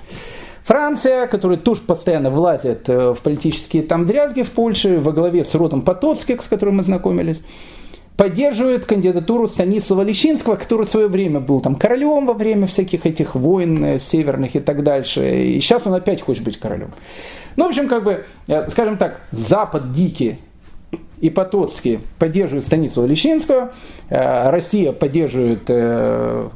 Франция, 0.64 1.26
которая 1.26 1.59
тоже 1.59 1.82
постоянно 1.82 2.30
влазит 2.30 2.89
в 2.89 3.18
политические 3.22 3.82
там 3.82 4.07
дрязги 4.07 4.43
в 4.43 4.51
Польше, 4.51 4.99
во 4.99 5.12
главе 5.12 5.45
с 5.45 5.55
родом 5.55 5.82
Потоцких, 5.82 6.43
с 6.43 6.47
которым 6.47 6.76
мы 6.76 6.85
знакомились, 6.85 7.41
поддерживает 8.17 8.87
кандидатуру 8.87 9.49
Станислава 9.49 10.03
Лещинского, 10.03 10.57
который 10.57 10.87
в 10.87 10.89
свое 10.89 11.09
время 11.09 11.41
был 11.41 11.61
там 11.61 11.75
королем 11.75 12.27
во 12.27 12.35
время 12.35 12.67
всяких 12.67 13.07
этих 13.07 13.35
войн 13.35 13.85
э, 13.85 13.99
северных 13.99 14.55
и 14.55 14.61
так 14.61 14.83
дальше. 14.83 15.29
И 15.45 15.61
сейчас 15.61 15.87
он 15.87 15.95
опять 15.95 16.23
хочет 16.23 16.45
быть 16.45 16.59
королем. 16.59 16.93
Ну, 17.57 17.65
в 17.65 17.69
общем, 17.69 17.89
как 17.89 18.05
бы, 18.05 18.25
э, 18.47 18.69
скажем 18.71 18.97
так, 18.97 19.21
Запад 19.33 19.93
дикий 19.93 20.39
и 21.20 21.30
Потоцкий 21.30 22.01
поддерживают 22.18 22.66
Станислава 22.66 23.07
Лещинского, 23.07 23.72
э, 24.09 24.51
Россия 24.51 24.92
поддерживает 24.92 25.64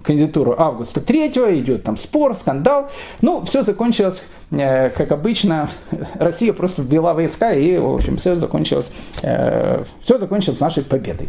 кандидатуру 0.02 0.54
Августа 0.58 1.00
Третьего, 1.00 1.56
идет 1.58 1.84
там 1.84 1.96
спор, 1.96 2.34
скандал. 2.34 2.90
Ну, 3.20 3.44
все 3.44 3.62
закончилось, 3.62 4.22
как 4.50 5.12
обычно, 5.12 5.70
Россия 6.14 6.52
просто 6.52 6.82
ввела 6.82 7.14
войска, 7.14 7.52
и, 7.52 7.78
в 7.78 7.94
общем, 7.94 8.16
все 8.16 8.36
закончилось, 8.36 8.90
все 9.20 10.18
закончилось 10.18 10.60
нашей 10.60 10.84
победой. 10.84 11.28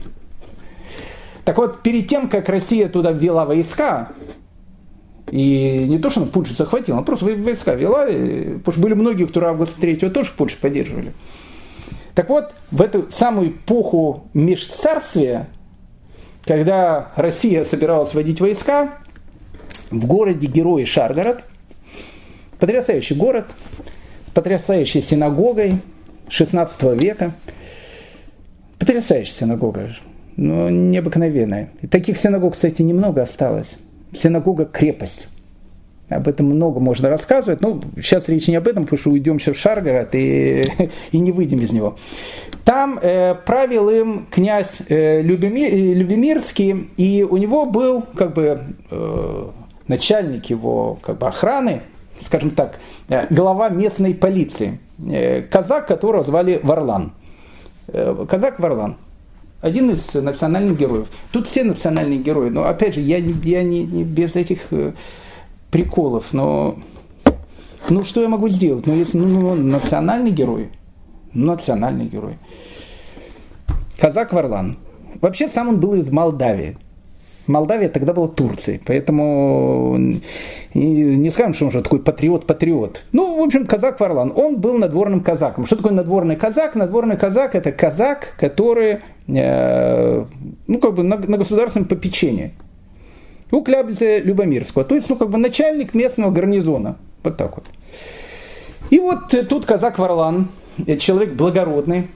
Так 1.49 1.57
вот, 1.57 1.81
перед 1.81 2.07
тем, 2.07 2.29
как 2.29 2.47
Россия 2.47 2.87
туда 2.89 3.11
ввела 3.11 3.43
войска, 3.43 4.09
И 5.31 5.85
не 5.87 5.97
то, 5.97 6.09
что 6.09 6.21
она 6.21 6.29
Польшу 6.29 6.53
захватила, 6.53 6.97
она 6.97 7.05
просто 7.05 7.25
войска 7.25 7.73
вела, 7.73 8.05
потому 8.05 8.71
что 8.71 8.81
были 8.81 8.93
многие, 8.93 9.25
которые 9.25 9.51
Августа 9.51 9.81
третьего 9.81 10.11
тоже 10.11 10.31
Польшу 10.37 10.57
поддерживали. 10.61 11.11
Так 12.19 12.27
вот, 12.27 12.53
в 12.69 12.81
эту 12.81 13.09
самую 13.11 13.51
эпоху 13.51 14.25
межцарствия, 14.33 15.47
когда 16.43 17.13
Россия 17.15 17.63
собиралась 17.63 18.13
вводить 18.13 18.41
войска, 18.41 18.95
в 19.89 20.05
городе 20.05 20.45
Герои 20.47 20.83
Шаргород, 20.83 21.45
потрясающий 22.59 23.15
город, 23.15 23.45
потрясающей 24.33 25.01
синагогой 25.01 25.77
16 26.27 27.01
века, 27.01 27.31
потрясающая 28.79 29.35
синагога, 29.35 29.95
но 30.35 30.69
необыкновенная. 30.69 31.69
Таких 31.89 32.17
синагог, 32.17 32.55
кстати, 32.55 32.81
немного 32.81 33.21
осталось. 33.21 33.77
Синагога– 34.11 34.65
крепость. 34.73 35.29
Об 36.09 36.27
этом 36.27 36.47
много 36.47 36.79
можно 36.79 37.09
рассказывать, 37.09 37.61
но 37.61 37.79
сейчас 37.97 38.27
речь 38.27 38.47
не 38.47 38.55
об 38.55 38.67
этом, 38.67 38.83
потому 38.83 38.99
что 38.99 39.11
уйдем 39.11 39.39
сейчас 39.39 39.55
в 39.55 39.59
Шаргород 39.59 40.09
и, 40.13 40.63
и 41.11 41.19
не 41.19 41.31
выйдем 41.31 41.59
из 41.59 41.71
него. 41.71 41.97
Там 42.65 42.99
э, 43.01 43.35
правил 43.45 43.89
им 43.89 44.25
князь 44.31 44.81
э, 44.89 45.21
Любимир, 45.21 45.71
Любимирский, 45.95 46.89
и 46.97 47.23
у 47.23 47.37
него 47.37 47.65
был 47.65 48.03
как 48.15 48.33
бы 48.33 48.61
э, 48.89 49.47
начальник 49.87 50.45
его 50.47 50.97
как 51.01 51.19
бы, 51.19 51.27
охраны, 51.27 51.81
скажем 52.21 52.51
так, 52.51 52.79
э, 53.07 53.27
глава 53.29 53.69
местной 53.69 54.15
полиции, 54.15 54.79
э, 55.07 55.43
казак, 55.43 55.87
которого 55.87 56.23
звали 56.23 56.59
Варлан. 56.63 57.13
Э, 57.87 58.25
казак 58.27 58.59
Варлан 58.59 58.97
один 59.61 59.91
из 59.91 60.13
национальных 60.13 60.77
героев. 60.77 61.07
Тут 61.31 61.47
все 61.47 61.63
национальные 61.63 62.19
герои, 62.19 62.49
но 62.49 62.67
опять 62.67 62.95
же, 62.95 63.01
я, 63.01 63.17
я 63.17 63.63
не, 63.63 63.83
не 63.83 64.03
без 64.03 64.35
этих 64.35 64.71
э, 64.71 64.93
приколов, 65.71 66.33
но 66.33 66.75
ну 67.89 68.03
что 68.03 68.21
я 68.21 68.27
могу 68.27 68.49
сделать? 68.49 68.85
Ну 68.85 68.95
если 68.95 69.17
ну, 69.17 69.25
ну, 69.27 69.55
национальный 69.55 70.31
герой, 70.31 70.69
ну, 71.33 71.47
национальный 71.47 72.05
герой. 72.05 72.37
Казак 73.99 74.33
Варлан. 74.33 74.77
Вообще 75.21 75.47
сам 75.47 75.69
он 75.69 75.79
был 75.79 75.95
из 75.95 76.09
Молдавии. 76.09 76.77
Молдавия 77.47 77.89
тогда 77.89 78.13
была 78.13 78.27
Турцией, 78.27 78.79
поэтому 78.85 79.97
не 80.75 81.31
скажем, 81.31 81.55
что 81.55 81.65
он 81.65 81.71
же 81.71 81.81
такой 81.81 81.99
патриот-патриот. 81.99 83.01
Ну, 83.11 83.39
в 83.39 83.43
общем, 83.43 83.65
казак 83.65 83.99
Варлан, 83.99 84.31
он 84.35 84.57
был 84.57 84.77
надворным 84.77 85.21
казаком. 85.21 85.65
Что 85.65 85.77
такое 85.77 85.93
надворный 85.93 86.35
казак? 86.35 86.75
Надворный 86.75 87.17
казак– 87.17 87.51
это 87.55 87.71
казак, 87.71 88.35
который, 88.37 88.99
э, 89.27 90.25
ну, 90.67 90.77
как 90.77 90.93
бы 90.93 91.01
на, 91.01 91.17
на 91.17 91.37
государственном 91.37 91.87
попечении. 91.87 92.53
У 93.51 93.61
Клябзе 93.61 94.19
Любомирского, 94.19 94.83
то 94.83 94.95
есть, 94.95 95.09
ну, 95.09 95.15
как 95.15 95.29
бы 95.29 95.37
начальник 95.37 95.93
местного 95.93 96.31
гарнизона. 96.31 96.97
Вот 97.23 97.37
так 97.37 97.55
вот. 97.55 97.65
И 98.89 98.99
вот 98.99 99.33
тут 99.49 99.65
казак 99.65 99.99
Варлан, 99.99 100.49
человек 100.99 101.33
благородный, 101.33 102.07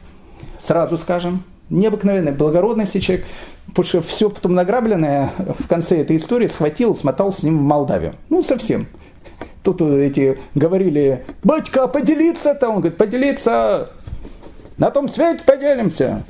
сразу 0.61 0.97
скажем, 0.97 1.43
необыкновенной 1.69 2.31
благородности 2.31 2.99
человек, 2.99 3.25
потому 3.67 3.85
что 3.85 4.01
все 4.01 4.29
потом 4.29 4.53
награбленное 4.53 5.31
в 5.59 5.67
конце 5.67 6.01
этой 6.01 6.17
истории 6.17 6.47
схватил, 6.47 6.95
смотал 6.95 7.31
с 7.33 7.43
ним 7.43 7.57
в 7.59 7.61
Молдавию. 7.61 8.13
Ну, 8.29 8.43
совсем. 8.43 8.87
Тут 9.63 9.81
эти 9.81 10.37
говорили, 10.55 11.23
батька, 11.43 11.87
поделиться-то? 11.87 12.69
Он 12.69 12.81
говорит, 12.81 12.97
поделиться, 12.97 13.89
на 14.77 14.91
том 14.91 15.07
свете 15.09 15.41
поделимся. 15.45 16.23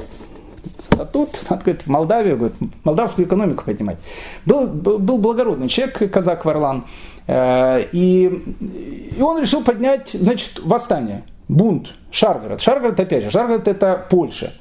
А 0.97 1.05
тут, 1.05 1.29
надо 1.49 1.63
говорит, 1.63 1.81
в 1.83 1.87
Молдавию, 1.87 2.37
говорит, 2.37 2.55
молдавскую 2.83 3.27
экономику 3.27 3.63
поднимать. 3.65 3.97
Был, 4.45 4.67
был 4.67 5.17
благородный 5.17 5.67
человек, 5.67 6.11
казак 6.11 6.45
Варлан, 6.45 6.85
э, 7.27 7.85
и, 7.91 8.25
и 9.17 9.21
он 9.21 9.41
решил 9.41 9.63
поднять, 9.63 10.11
значит, 10.13 10.59
восстание, 10.63 11.23
бунт, 11.47 11.87
Шаргород. 12.11 12.61
Шаргород, 12.61 12.99
опять 12.99 13.23
же, 13.23 13.31
Шаргород 13.31 13.67
это 13.67 14.05
Польша. 14.09 14.53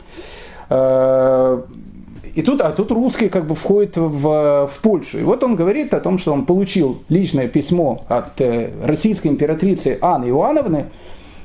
Э, 0.70 1.62
и 2.34 2.40
тут, 2.40 2.62
а 2.62 2.72
тут 2.72 2.90
русский 2.90 3.28
как 3.28 3.46
бы 3.46 3.54
входит 3.54 3.96
в, 3.96 4.66
в 4.66 4.80
Польшу. 4.80 5.18
И 5.18 5.22
вот 5.22 5.44
он 5.44 5.54
говорит 5.54 5.92
о 5.92 6.00
том, 6.00 6.16
что 6.16 6.32
он 6.32 6.46
получил 6.46 7.02
личное 7.10 7.46
письмо 7.46 8.04
от 8.08 8.40
э, 8.40 8.70
российской 8.82 9.28
императрицы 9.28 9.98
Анны 10.00 10.26
Иоанновны, 10.26 10.86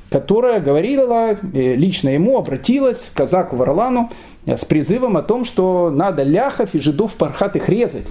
которая 0.09 0.61
говорила, 0.61 1.35
лично 1.51 2.09
ему 2.09 2.37
обратилась 2.37 3.11
к 3.13 3.17
казаку 3.17 3.57
Варлану 3.57 4.09
с 4.55 4.63
призывом 4.63 5.17
о 5.17 5.23
том, 5.23 5.43
что 5.43 5.89
надо 5.89 6.23
ляхов 6.23 6.73
и 6.75 6.79
жидов 6.79 7.15
пархатых 7.15 7.67
резать. 7.67 8.07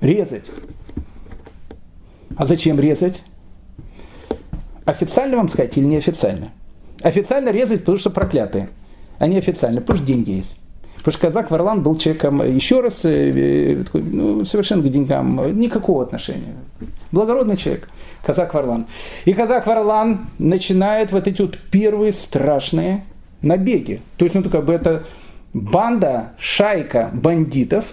Резать. 0.00 0.44
А 2.36 2.44
зачем 2.44 2.78
резать? 2.78 3.22
Официально 4.84 5.38
вам 5.38 5.48
сказать 5.48 5.76
или 5.78 5.86
неофициально? 5.86 6.50
Официально 7.02 7.48
резать, 7.48 7.80
потому 7.80 7.96
что 7.98 8.10
проклятые 8.10 8.68
а 9.18 9.26
не 9.26 9.38
официально, 9.38 9.80
потому 9.80 9.98
что 9.98 10.06
деньги 10.06 10.30
есть. 10.30 10.56
Потому 10.98 11.12
что 11.12 11.20
казак 11.28 11.50
Варлан 11.50 11.82
был 11.82 11.96
человеком, 11.96 12.42
еще 12.42 12.80
раз, 12.80 13.04
э, 13.04 13.84
э, 13.84 13.84
ну, 13.94 14.44
совершенно 14.44 14.82
к 14.82 14.90
деньгам 14.90 15.58
никакого 15.58 16.02
отношения. 16.02 16.54
Благородный 17.12 17.56
человек, 17.56 17.88
казак 18.24 18.54
Варлан. 18.54 18.86
И 19.24 19.32
казак 19.32 19.66
Варлан 19.66 20.26
начинает 20.38 21.12
вот 21.12 21.28
эти 21.28 21.42
вот 21.42 21.58
первые 21.70 22.12
страшные 22.12 23.04
набеги. 23.46 24.00
То 24.16 24.24
есть, 24.24 24.34
ну, 24.34 24.42
как 24.42 24.64
бы 24.64 24.72
это 24.72 25.04
банда, 25.52 26.32
шайка 26.38 27.10
бандитов, 27.12 27.84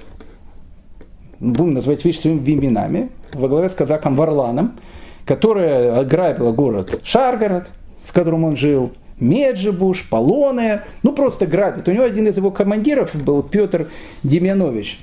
будем 1.39 1.73
называть 1.75 2.03
вещи 2.03 2.19
своими 2.19 2.39
именами, 2.39 3.09
во 3.33 3.47
главе 3.47 3.69
с 3.69 3.73
казаком 3.73 4.15
Варланом, 4.15 4.79
которая 5.25 5.99
ограбила 5.99 6.51
город 6.51 6.99
Шаргород, 7.03 7.67
в 8.05 8.13
котором 8.13 8.43
он 8.43 8.55
жил, 8.55 8.91
Меджибуш, 9.19 10.07
Полоне, 10.09 10.81
ну 11.01 11.13
просто 11.13 11.45
грабит. 11.45 11.87
У 11.87 11.91
него 11.91 12.03
один 12.03 12.27
из 12.27 12.37
его 12.37 12.51
командиров 12.51 13.15
был 13.15 13.43
Петр 13.43 13.87
Демьянович. 14.23 14.99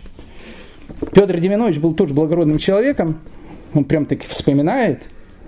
Петр 1.13 1.39
Демьянович 1.39 1.79
был 1.79 1.95
тоже 1.95 2.13
благородным 2.13 2.59
человеком, 2.59 3.19
он 3.73 3.85
прям 3.85 4.05
таки 4.05 4.27
вспоминает, 4.27 5.03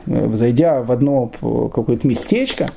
э, 0.07 0.30
зайдя 0.34 0.82
в 0.82 0.92
одно 0.92 1.26
какое-то 1.28 2.07
местечко, 2.07 2.70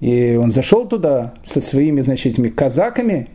и 0.00 0.36
он 0.36 0.50
зашел 0.50 0.86
туда 0.86 1.34
со 1.44 1.60
своими, 1.60 2.00
значит, 2.00 2.34
этими 2.34 2.48
казаками, 2.48 3.28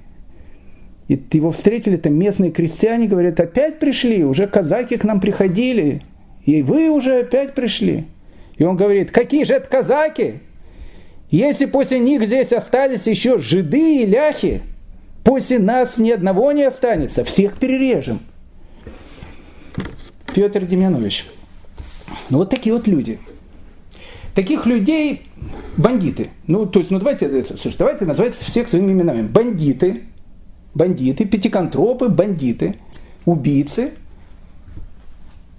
и 1.07 1.21
его 1.33 1.51
встретили 1.51 1.97
там 1.97 2.15
местные 2.15 2.51
крестьяне, 2.51 3.07
говорят, 3.07 3.39
опять 3.39 3.79
пришли, 3.79 4.23
уже 4.23 4.47
казаки 4.47 4.97
к 4.97 5.03
нам 5.03 5.19
приходили, 5.19 6.01
и 6.43 6.63
вы 6.63 6.89
уже 6.89 7.19
опять 7.19 7.53
пришли. 7.53 8.05
И 8.57 8.63
он 8.63 8.75
говорит, 8.75 9.11
какие 9.11 9.43
же 9.43 9.53
это 9.53 9.69
казаки? 9.69 10.35
Если 11.29 11.65
после 11.65 11.99
них 11.99 12.25
здесь 12.25 12.51
остались 12.51 13.05
еще 13.05 13.37
жиды 13.37 14.03
и 14.03 14.05
ляхи, 14.05 14.61
после 15.23 15.59
нас 15.59 15.97
ни 15.97 16.09
одного 16.09 16.51
не 16.51 16.63
останется, 16.63 17.23
всех 17.23 17.57
перережем. 17.59 18.21
Петр 20.33 20.65
Демьянович. 20.65 21.25
Ну 22.29 22.39
вот 22.39 22.49
такие 22.49 22.73
вот 22.73 22.87
люди. 22.87 23.19
Таких 24.33 24.65
людей 24.65 25.21
бандиты. 25.77 26.29
Ну, 26.47 26.65
то 26.65 26.79
есть, 26.79 26.91
ну 26.91 26.99
давайте, 26.99 27.43
слушай, 27.45 27.75
давайте 27.77 28.05
называть 28.05 28.35
всех 28.35 28.67
своими 28.67 28.91
именами. 28.91 29.21
Бандиты, 29.21 30.03
бандиты, 30.73 31.25
пятиконтропы, 31.25 32.09
бандиты, 32.09 32.77
убийцы, 33.25 33.93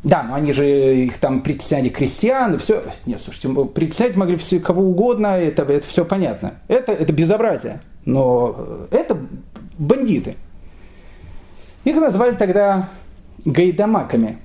да, 0.06 0.22
но 0.22 0.34
они 0.34 0.52
же 0.52 0.96
их 1.04 1.18
там 1.18 1.42
притесняли 1.42 1.88
крестьян 1.88 2.54
и 2.54 2.58
все. 2.58 2.80
Нет, 3.06 3.20
слушайте, 3.20 3.48
притеснять 3.74 4.14
могли 4.14 4.36
все, 4.36 4.60
кого 4.60 4.82
угодно, 4.82 5.36
это, 5.36 5.62
это 5.62 5.84
все 5.84 6.04
понятно. 6.04 6.54
Это, 6.68 6.92
это 6.92 7.12
безобразие. 7.12 7.80
Но 8.04 8.86
это 8.92 9.18
бандиты. 9.78 10.36
Их 11.82 11.96
назвали 11.96 12.36
тогда 12.36 12.88
гайдамаками. 13.44 14.38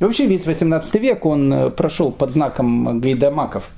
И 0.00 0.04
вообще 0.04 0.26
весь 0.26 0.46
18 0.46 0.94
век 0.94 1.26
он 1.26 1.52
э, 1.52 1.70
прошел 1.70 2.10
под 2.10 2.30
знаком 2.30 2.98
гайдамаков. 2.98 3.70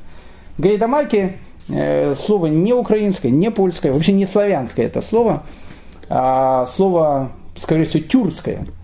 Гайдамаки 0.60 1.36
э, 1.68 2.14
слово 2.14 2.46
не 2.46 2.72
украинское, 2.72 3.30
не 3.30 3.50
польское, 3.50 3.92
вообще 3.92 4.12
не 4.12 4.26
славянское 4.26 4.86
это 4.86 5.02
слово, 5.02 5.42
а 6.08 6.66
слово, 6.66 7.32
скорее 7.56 7.84
всего, 7.84 8.02
тюркское– 8.02 8.66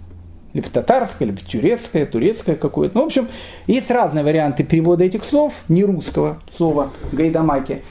либо 0.56 0.70
татарское, 0.70 1.28
либо 1.28 1.40
турецкое, 1.40 2.06
турецкое 2.06 2.56
какое-то. 2.56 2.96
Ну, 2.96 3.02
в 3.02 3.06
общем, 3.08 3.28
есть 3.66 3.90
разные 3.90 4.24
варианты 4.24 4.64
перевода 4.64 5.04
этих 5.04 5.22
слов, 5.24 5.52
не 5.68 5.84
русского 5.84 6.38
слова 6.56 6.92
гайдамаки. 7.12 7.82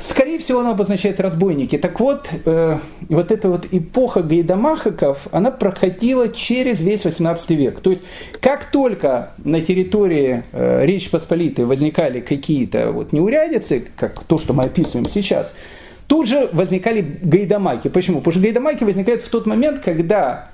Скорее 0.00 0.38
всего, 0.38 0.60
оно 0.60 0.70
обозначает 0.70 1.20
разбойники. 1.20 1.76
Так 1.76 2.00
вот, 2.00 2.30
э, 2.46 2.78
вот 3.10 3.30
эта 3.30 3.50
вот 3.50 3.66
эпоха 3.70 4.22
гайдамахаков, 4.22 5.28
она 5.30 5.50
проходила 5.50 6.30
через 6.30 6.80
весь 6.80 7.04
18 7.04 7.50
век. 7.50 7.80
То 7.80 7.90
есть, 7.90 8.02
как 8.40 8.70
только 8.70 9.32
на 9.44 9.60
территории 9.60 10.44
э, 10.52 10.86
Речи 10.86 11.10
Посполитой 11.10 11.66
возникали 11.66 12.20
какие-то 12.20 12.92
вот 12.92 13.12
неурядицы, 13.12 13.88
как 13.94 14.24
то, 14.24 14.38
что 14.38 14.54
мы 14.54 14.64
описываем 14.64 15.06
сейчас, 15.06 15.54
тут 16.06 16.26
же 16.26 16.48
возникали 16.52 17.02
гайдамаки. 17.22 17.88
Почему? 17.88 18.20
Потому 18.20 18.32
что 18.32 18.42
гайдамаки 18.42 18.84
возникают 18.84 19.22
в 19.22 19.28
тот 19.28 19.46
момент, 19.46 19.80
когда 19.84 20.48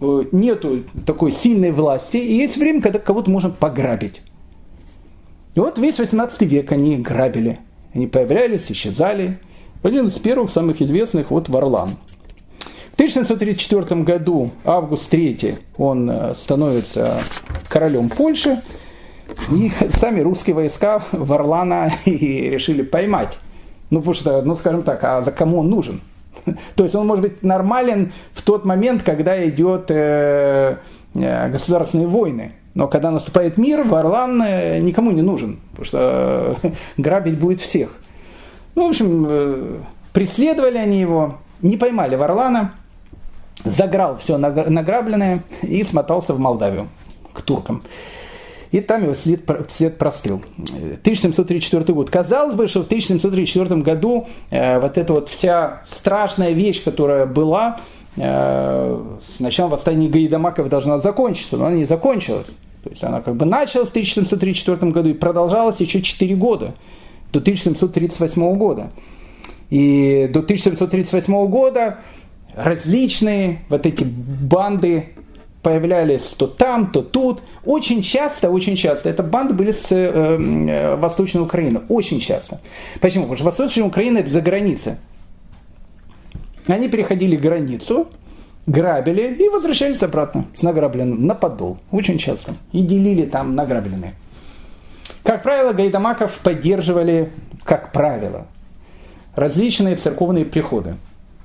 э, 0.00 0.24
нету 0.32 0.84
такой 1.04 1.32
сильной 1.32 1.70
власти, 1.70 2.16
и 2.16 2.34
есть 2.34 2.56
время, 2.56 2.80
когда 2.80 2.98
кого-то 2.98 3.30
можно 3.30 3.50
пограбить. 3.50 4.22
И 5.54 5.60
вот 5.60 5.78
весь 5.78 5.98
18 5.98 6.40
век 6.42 6.72
они 6.72 6.96
грабили. 6.96 7.58
Они 7.96 8.06
появлялись, 8.06 8.66
исчезали. 8.68 9.38
Один 9.82 10.08
из 10.08 10.18
первых, 10.18 10.50
самых 10.50 10.82
известных, 10.82 11.30
вот 11.30 11.48
Варлам. 11.48 11.96
В 12.90 12.94
1734 12.96 14.02
году, 14.02 14.50
август 14.66 15.08
3, 15.08 15.56
он 15.78 16.10
э, 16.10 16.34
становится 16.34 17.22
королем 17.70 18.10
Польши, 18.10 18.60
и 19.50 19.72
сами 19.92 20.20
русские 20.20 20.54
войска 20.54 21.04
Варлана 21.10 21.90
и 22.04 22.50
решили 22.50 22.82
поймать. 22.82 23.38
Ну, 23.88 24.00
потому 24.00 24.14
что, 24.14 24.42
ну, 24.42 24.56
скажем 24.56 24.82
так, 24.82 25.02
а 25.02 25.22
за 25.22 25.32
кому 25.32 25.60
он 25.60 25.70
нужен? 25.70 26.02
То 26.74 26.84
есть 26.84 26.94
он 26.94 27.06
может 27.06 27.22
быть 27.22 27.42
нормален 27.42 28.12
в 28.34 28.42
тот 28.42 28.66
момент, 28.66 29.04
когда 29.04 29.42
идет 29.48 29.86
э, 29.90 30.76
э, 31.14 31.48
государственные 31.48 32.08
войны. 32.08 32.52
Но 32.76 32.88
когда 32.88 33.10
наступает 33.10 33.56
мир, 33.56 33.84
Варлан 33.84 34.42
э, 34.42 34.80
никому 34.80 35.10
не 35.10 35.22
нужен, 35.22 35.60
потому 35.70 35.86
что 35.86 36.58
э, 36.62 36.70
грабить 36.98 37.38
будет 37.38 37.58
всех. 37.58 37.96
Ну, 38.74 38.86
в 38.86 38.90
общем, 38.90 39.26
э, 39.26 39.78
преследовали 40.12 40.76
они 40.76 41.00
его, 41.00 41.38
не 41.62 41.78
поймали 41.78 42.16
Варлана, 42.16 42.74
заграл 43.64 44.18
все 44.18 44.36
награбленное 44.36 45.40
и 45.62 45.84
смотался 45.84 46.34
в 46.34 46.38
Молдавию 46.38 46.88
к 47.32 47.40
туркам. 47.40 47.82
И 48.72 48.80
там 48.80 49.04
его 49.04 49.14
след, 49.14 49.40
след 49.70 49.96
простыл. 49.96 50.42
1734 50.58 51.94
год. 51.94 52.10
Казалось 52.10 52.56
бы, 52.56 52.66
что 52.66 52.82
в 52.82 52.86
1734 52.86 53.80
году 53.80 54.28
э, 54.50 54.78
вот 54.80 54.98
эта 54.98 55.14
вот 55.14 55.30
вся 55.30 55.80
страшная 55.86 56.50
вещь, 56.50 56.84
которая 56.84 57.24
была, 57.24 57.80
э, 58.18 59.02
с 59.34 59.40
началом 59.40 59.70
восстания 59.70 60.10
Гаидамаков 60.10 60.68
должна 60.68 60.98
закончиться, 60.98 61.56
но 61.56 61.68
она 61.68 61.76
не 61.76 61.86
закончилась. 61.86 62.48
То 62.86 62.92
есть 62.92 63.02
она 63.02 63.20
как 63.20 63.34
бы 63.34 63.44
началась 63.46 63.88
в 63.88 63.90
1734 63.90 64.92
году 64.92 65.08
и 65.08 65.12
продолжалась 65.12 65.80
еще 65.80 66.02
4 66.02 66.36
года, 66.36 66.74
до 67.32 67.40
1738 67.40 68.56
года. 68.56 68.92
И 69.70 70.30
до 70.32 70.38
1738 70.38 71.46
года 71.48 71.98
различные 72.54 73.64
вот 73.68 73.86
эти 73.86 74.04
банды 74.04 75.08
появлялись 75.62 76.22
то 76.38 76.46
там, 76.46 76.92
то 76.92 77.02
тут. 77.02 77.42
Очень 77.64 78.02
часто, 78.02 78.50
очень 78.50 78.76
часто, 78.76 79.08
это 79.08 79.24
банды 79.24 79.52
были 79.52 79.72
с 79.72 79.90
э, 79.90 79.96
э, 79.96 80.94
Восточной 80.94 81.42
Украины. 81.42 81.80
Очень 81.88 82.20
часто. 82.20 82.60
Почему? 83.00 83.24
Потому 83.24 83.36
что 83.36 83.44
Восточная 83.46 83.84
Украина 83.84 84.18
это 84.18 84.30
за 84.30 84.40
границей. 84.40 84.94
Они 86.68 86.88
переходили 86.88 87.34
границу, 87.34 88.06
грабили 88.66 89.34
и 89.34 89.48
возвращались 89.48 90.02
обратно 90.02 90.46
с 90.54 90.62
награбленным 90.62 91.26
на 91.26 91.34
подол. 91.34 91.78
Очень 91.90 92.18
часто. 92.18 92.54
И 92.72 92.82
делили 92.82 93.24
там 93.26 93.54
награбленные. 93.54 94.14
Как 95.22 95.42
правило, 95.42 95.72
гайдамаков 95.72 96.38
поддерживали, 96.38 97.30
как 97.64 97.92
правило, 97.92 98.46
различные 99.34 99.96
церковные 99.96 100.44
приходы. 100.44 100.96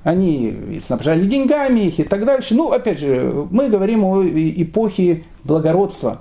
Они 0.02 0.80
снабжали 0.84 1.26
деньгами 1.26 1.80
их 1.80 2.00
и 2.00 2.04
так 2.04 2.24
дальше. 2.24 2.54
Ну, 2.54 2.72
опять 2.72 2.98
же, 2.98 3.46
мы 3.50 3.68
говорим 3.68 4.04
о 4.04 4.24
эпохе 4.24 5.24
благородства. 5.44 6.20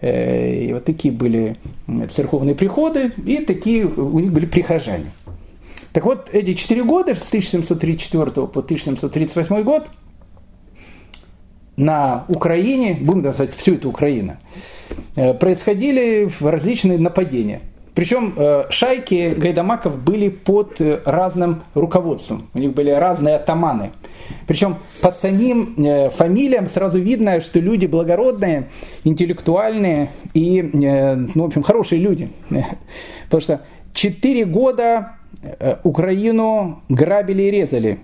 Э, 0.00 0.54
и 0.54 0.72
вот 0.74 0.84
такие 0.84 1.12
были 1.12 1.56
церковные 2.10 2.54
приходы, 2.54 3.12
и 3.24 3.38
такие 3.38 3.86
у 3.86 4.18
них 4.18 4.32
были 4.32 4.44
прихожане. 4.44 5.10
Так 5.92 6.04
вот, 6.04 6.28
эти 6.32 6.54
четыре 6.54 6.84
года, 6.84 7.14
с 7.14 7.28
1734 7.28 8.30
по 8.46 8.60
1738 8.60 9.62
год, 9.62 9.88
на 11.78 12.24
Украине, 12.28 12.98
будем 13.00 13.22
называть 13.22 13.54
всю 13.54 13.74
эту 13.74 13.88
Украину, 13.88 14.36
э, 15.16 15.32
происходили 15.32 16.30
различные 16.40 16.98
нападения– 16.98 17.60
причем 17.98 18.32
э, 18.36 18.66
шайки 18.70 19.34
гайдамаков 19.36 19.98
были 19.98 20.28
под 20.28 20.80
э, 20.80 21.00
разным 21.04 21.64
руководством. 21.74 22.46
У 22.54 22.58
них 22.60 22.72
были 22.72 22.90
разные 22.90 23.34
атаманы. 23.34 23.90
Причем 24.46 24.76
по 25.02 25.10
самим 25.10 25.74
фамилиям 26.12 26.68
сразу 26.68 27.00
видно, 27.00 27.40
что 27.40 27.58
люди 27.58 27.86
благородные, 27.86 28.68
интеллектуальные 29.02 30.10
и, 30.32 30.62
ну, 30.62 31.42
в 31.42 31.46
общем, 31.46 31.64
хорошие 31.64 32.00
люди. 32.00 32.30
Потому 33.24 33.40
что 33.40 33.60
четыре 33.94 34.44
года 34.44 35.16
Украину 35.82 36.84
грабили 36.88 37.42
и 37.42 37.50
резали. 37.50 37.98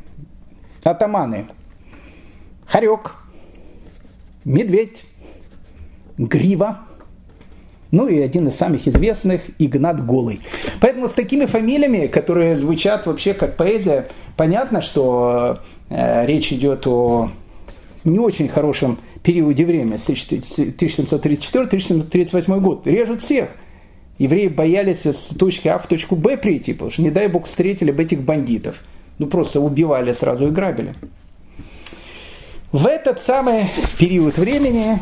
Атаманы. 0.82 1.46
Харек, 2.66 3.12
Медведь, 4.44 5.04
Грива, 6.18 6.80
ну 7.90 8.06
и 8.08 8.20
один 8.20 8.48
из 8.48 8.56
самых 8.56 8.86
известных 8.88 9.42
Игнат 9.58 10.04
Голый. 10.04 10.40
Поэтому 10.80 11.08
с 11.08 11.12
такими 11.12 11.46
фамилиями, 11.46 12.08
которые 12.08 12.56
звучат 12.56 13.06
вообще 13.06 13.34
как 13.34 13.56
поэзия, 13.56 14.08
понятно, 14.36 14.80
что 14.80 15.60
э, 15.90 16.26
речь 16.26 16.52
идет 16.52 16.86
о 16.86 17.30
не 18.04 18.18
очень 18.18 18.48
хорошем 18.48 18.98
периоде 19.22 19.64
времени, 19.64 19.98
1734-1738 20.06 22.60
год. 22.60 22.86
Режут 22.86 23.22
всех. 23.22 23.48
Евреи 24.18 24.48
боялись 24.48 25.06
с 25.06 25.34
точки 25.36 25.68
А 25.68 25.78
в 25.78 25.86
точку 25.86 26.16
Б 26.16 26.36
прийти, 26.36 26.72
потому 26.72 26.90
что, 26.90 27.02
не 27.02 27.10
дай 27.10 27.28
бог, 27.28 27.46
встретили 27.46 27.90
бы 27.90 28.02
этих 28.02 28.22
бандитов. 28.22 28.82
Ну, 29.18 29.26
просто 29.26 29.60
убивали 29.60 30.12
сразу 30.12 30.48
и 30.48 30.50
грабили. 30.50 30.94
В 32.74 32.86
этот 32.86 33.20
самый 33.20 33.70
период 34.00 34.36
времени 34.36 35.00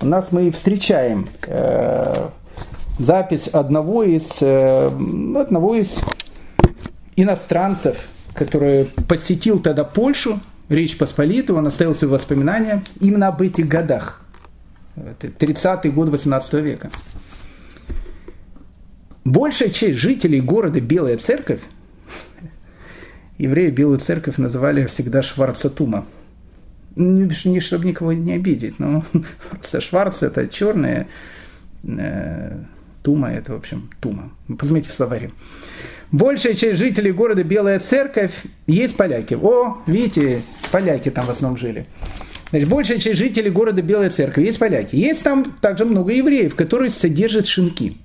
у 0.00 0.06
нас 0.06 0.30
мы 0.30 0.52
встречаем 0.52 1.26
э, 1.48 2.28
запись 3.00 3.48
одного 3.48 4.04
из, 4.04 4.40
э, 4.40 4.86
одного 4.86 5.74
из 5.74 5.98
иностранцев, 7.16 8.08
который 8.32 8.84
посетил 9.08 9.58
тогда 9.58 9.82
Польшу, 9.82 10.38
Речь 10.68 10.96
Посполитую, 10.96 11.58
он 11.58 11.66
оставил 11.66 11.96
свои 11.96 12.08
воспоминания 12.08 12.84
именно 13.00 13.26
об 13.26 13.42
этих 13.42 13.66
годах. 13.66 14.22
30-й 14.94 15.90
год 15.90 16.10
18 16.10 16.52
века. 16.62 16.92
Большая 19.24 19.70
часть 19.70 19.98
жителей 19.98 20.40
города 20.40 20.80
Белая 20.80 21.18
Церковь, 21.18 21.62
евреи 23.38 23.70
Белую 23.70 23.98
Церковь 23.98 24.36
называли 24.36 24.86
всегда 24.86 25.22
Шварцатума– 25.22 26.06
не, 26.96 27.30
не 27.48 27.60
чтобы 27.60 27.86
никого 27.86 28.12
не 28.12 28.32
обидеть, 28.32 28.78
но 28.78 29.04
просто 29.50 29.80
Шварц 29.80 30.22
это 30.22 30.48
черное, 30.48 31.08
э, 31.84 32.58
Тума 33.02 33.32
это, 33.32 33.54
в 33.54 33.56
общем, 33.56 33.90
Тума. 34.00 34.30
Посмотрите 34.58 34.90
в 34.90 34.94
словаре. 34.94 35.30
Большая 36.12 36.54
часть 36.54 36.78
жителей 36.78 37.12
города 37.12 37.44
Белая 37.44 37.78
Церковь 37.78 38.32
есть 38.66 38.96
поляки. 38.96 39.34
О, 39.34 39.78
видите, 39.86 40.42
поляки 40.72 41.10
там 41.10 41.26
в 41.26 41.30
основном 41.30 41.58
жили. 41.58 41.86
Значит, 42.50 42.68
большая 42.68 42.98
часть 42.98 43.18
жителей 43.18 43.50
города 43.50 43.80
Белая 43.80 44.10
Церковь 44.10 44.44
есть 44.44 44.58
поляки. 44.58 44.96
Есть 44.96 45.22
там 45.22 45.52
также 45.60 45.84
много 45.84 46.12
евреев, 46.12 46.56
которые 46.56 46.90
содержат 46.90 47.46
шинки. 47.46 47.96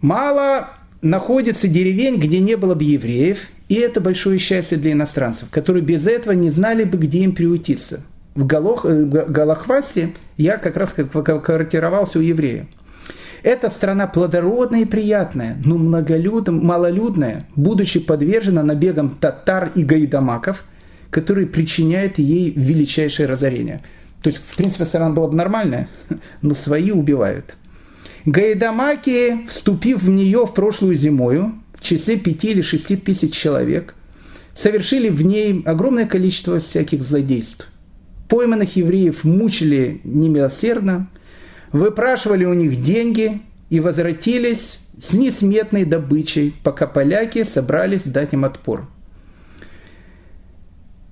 Мало 0.00 0.70
находится 1.02 1.66
деревень, 1.66 2.18
где 2.18 2.38
не 2.38 2.56
было 2.56 2.74
бы 2.74 2.84
евреев, 2.84 3.38
и 3.70 3.76
это 3.76 4.00
большое 4.00 4.40
счастье 4.40 4.76
для 4.76 4.92
иностранцев, 4.92 5.48
которые 5.48 5.84
без 5.84 6.04
этого 6.04 6.32
не 6.32 6.50
знали 6.50 6.82
бы, 6.82 6.98
где 6.98 7.20
им 7.20 7.32
приутиться. 7.32 8.00
В 8.34 8.44
Голох, 8.44 8.84
э, 8.84 9.04
Голохвасте 9.04 10.12
я 10.36 10.58
как 10.58 10.76
раз 10.76 10.92
квартировался 10.92 12.18
у 12.18 12.22
еврея. 12.22 12.66
Эта 13.44 13.70
страна 13.70 14.08
плодородная 14.08 14.80
и 14.80 14.86
приятная, 14.86 15.56
но 15.64 15.78
многолюдная, 15.78 16.60
малолюдная, 16.60 17.46
будучи 17.54 18.00
подвержена 18.00 18.64
набегам 18.64 19.10
татар 19.10 19.70
и 19.76 19.84
гайдамаков, 19.84 20.64
которые 21.10 21.46
причиняют 21.46 22.18
ей 22.18 22.50
величайшее 22.50 23.28
разорение. 23.28 23.82
То 24.20 24.30
есть, 24.30 24.42
в 24.44 24.56
принципе, 24.56 24.84
страна 24.84 25.10
была 25.10 25.28
бы 25.28 25.36
нормальная, 25.36 25.88
но 26.42 26.56
свои 26.56 26.90
убивают. 26.90 27.54
Гайдамаки, 28.24 29.46
вступив 29.48 30.02
в 30.02 30.10
нее 30.10 30.44
в 30.44 30.54
прошлую 30.54 30.96
зимою, 30.96 31.54
в 31.80 31.84
числе 31.84 32.16
пяти 32.16 32.50
или 32.50 32.62
шести 32.62 32.96
тысяч 32.96 33.32
человек, 33.32 33.94
совершили 34.54 35.08
в 35.08 35.22
ней 35.22 35.62
огромное 35.64 36.06
количество 36.06 36.60
всяких 36.60 37.02
злодейств. 37.02 37.66
Пойманных 38.28 38.76
евреев 38.76 39.24
мучили 39.24 40.00
немилосердно, 40.04 41.08
выпрашивали 41.72 42.44
у 42.44 42.54
них 42.54 42.82
деньги 42.82 43.40
и 43.70 43.80
возвратились 43.80 44.78
с 45.02 45.12
несметной 45.12 45.84
добычей, 45.84 46.54
пока 46.62 46.86
поляки 46.86 47.44
собрались 47.44 48.02
дать 48.02 48.34
им 48.34 48.44
отпор. 48.44 48.86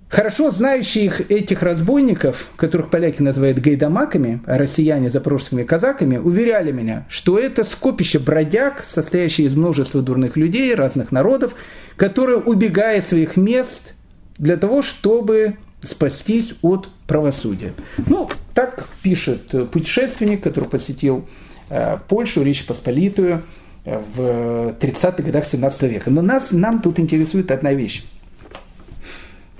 Хорошо 0.09 0.51
знающие 0.51 1.05
их, 1.05 1.31
этих 1.31 1.63
разбойников, 1.63 2.49
которых 2.57 2.89
поляки 2.89 3.21
называют 3.21 3.59
гайдамаками, 3.59 4.41
а 4.47 4.57
россияне 4.57 5.11
запорожскими 5.11 5.65
казаками, 5.65 6.17
уверяли 6.17 6.73
меня, 6.73 7.07
что 7.11 7.39
это 7.39 7.63
скопище 7.65 8.19
бродяг, 8.19 8.85
состоящее 8.91 9.49
из 9.49 9.55
множества 9.55 10.01
дурных 10.01 10.37
людей 10.37 10.75
разных 10.75 11.13
народов, 11.13 11.55
которые, 11.97 12.39
убегая 12.39 13.03
своих 13.03 13.37
мест, 13.37 13.95
для 14.39 14.57
того, 14.57 14.83
чтобы 14.83 15.57
спастись 15.85 16.55
от 16.63 16.89
правосудия. 17.07 17.73
Ну, 17.99 18.31
так 18.55 18.89
пишет 19.03 19.71
путешественник, 19.71 20.43
который 20.43 20.71
посетил 20.71 21.27
э, 21.69 21.99
Польшу, 22.09 22.43
Речь 22.43 22.65
Посполитую 22.67 23.43
э, 23.85 24.01
в 24.15 24.75
30-х 24.81 25.23
годах 25.23 25.45
17 25.45 25.83
века. 25.83 26.11
Но 26.11 26.23
нас, 26.23 26.51
нам 26.51 26.81
тут 26.81 26.99
интересует 26.99 27.51
одна 27.51 27.75
вещь. 27.75 28.05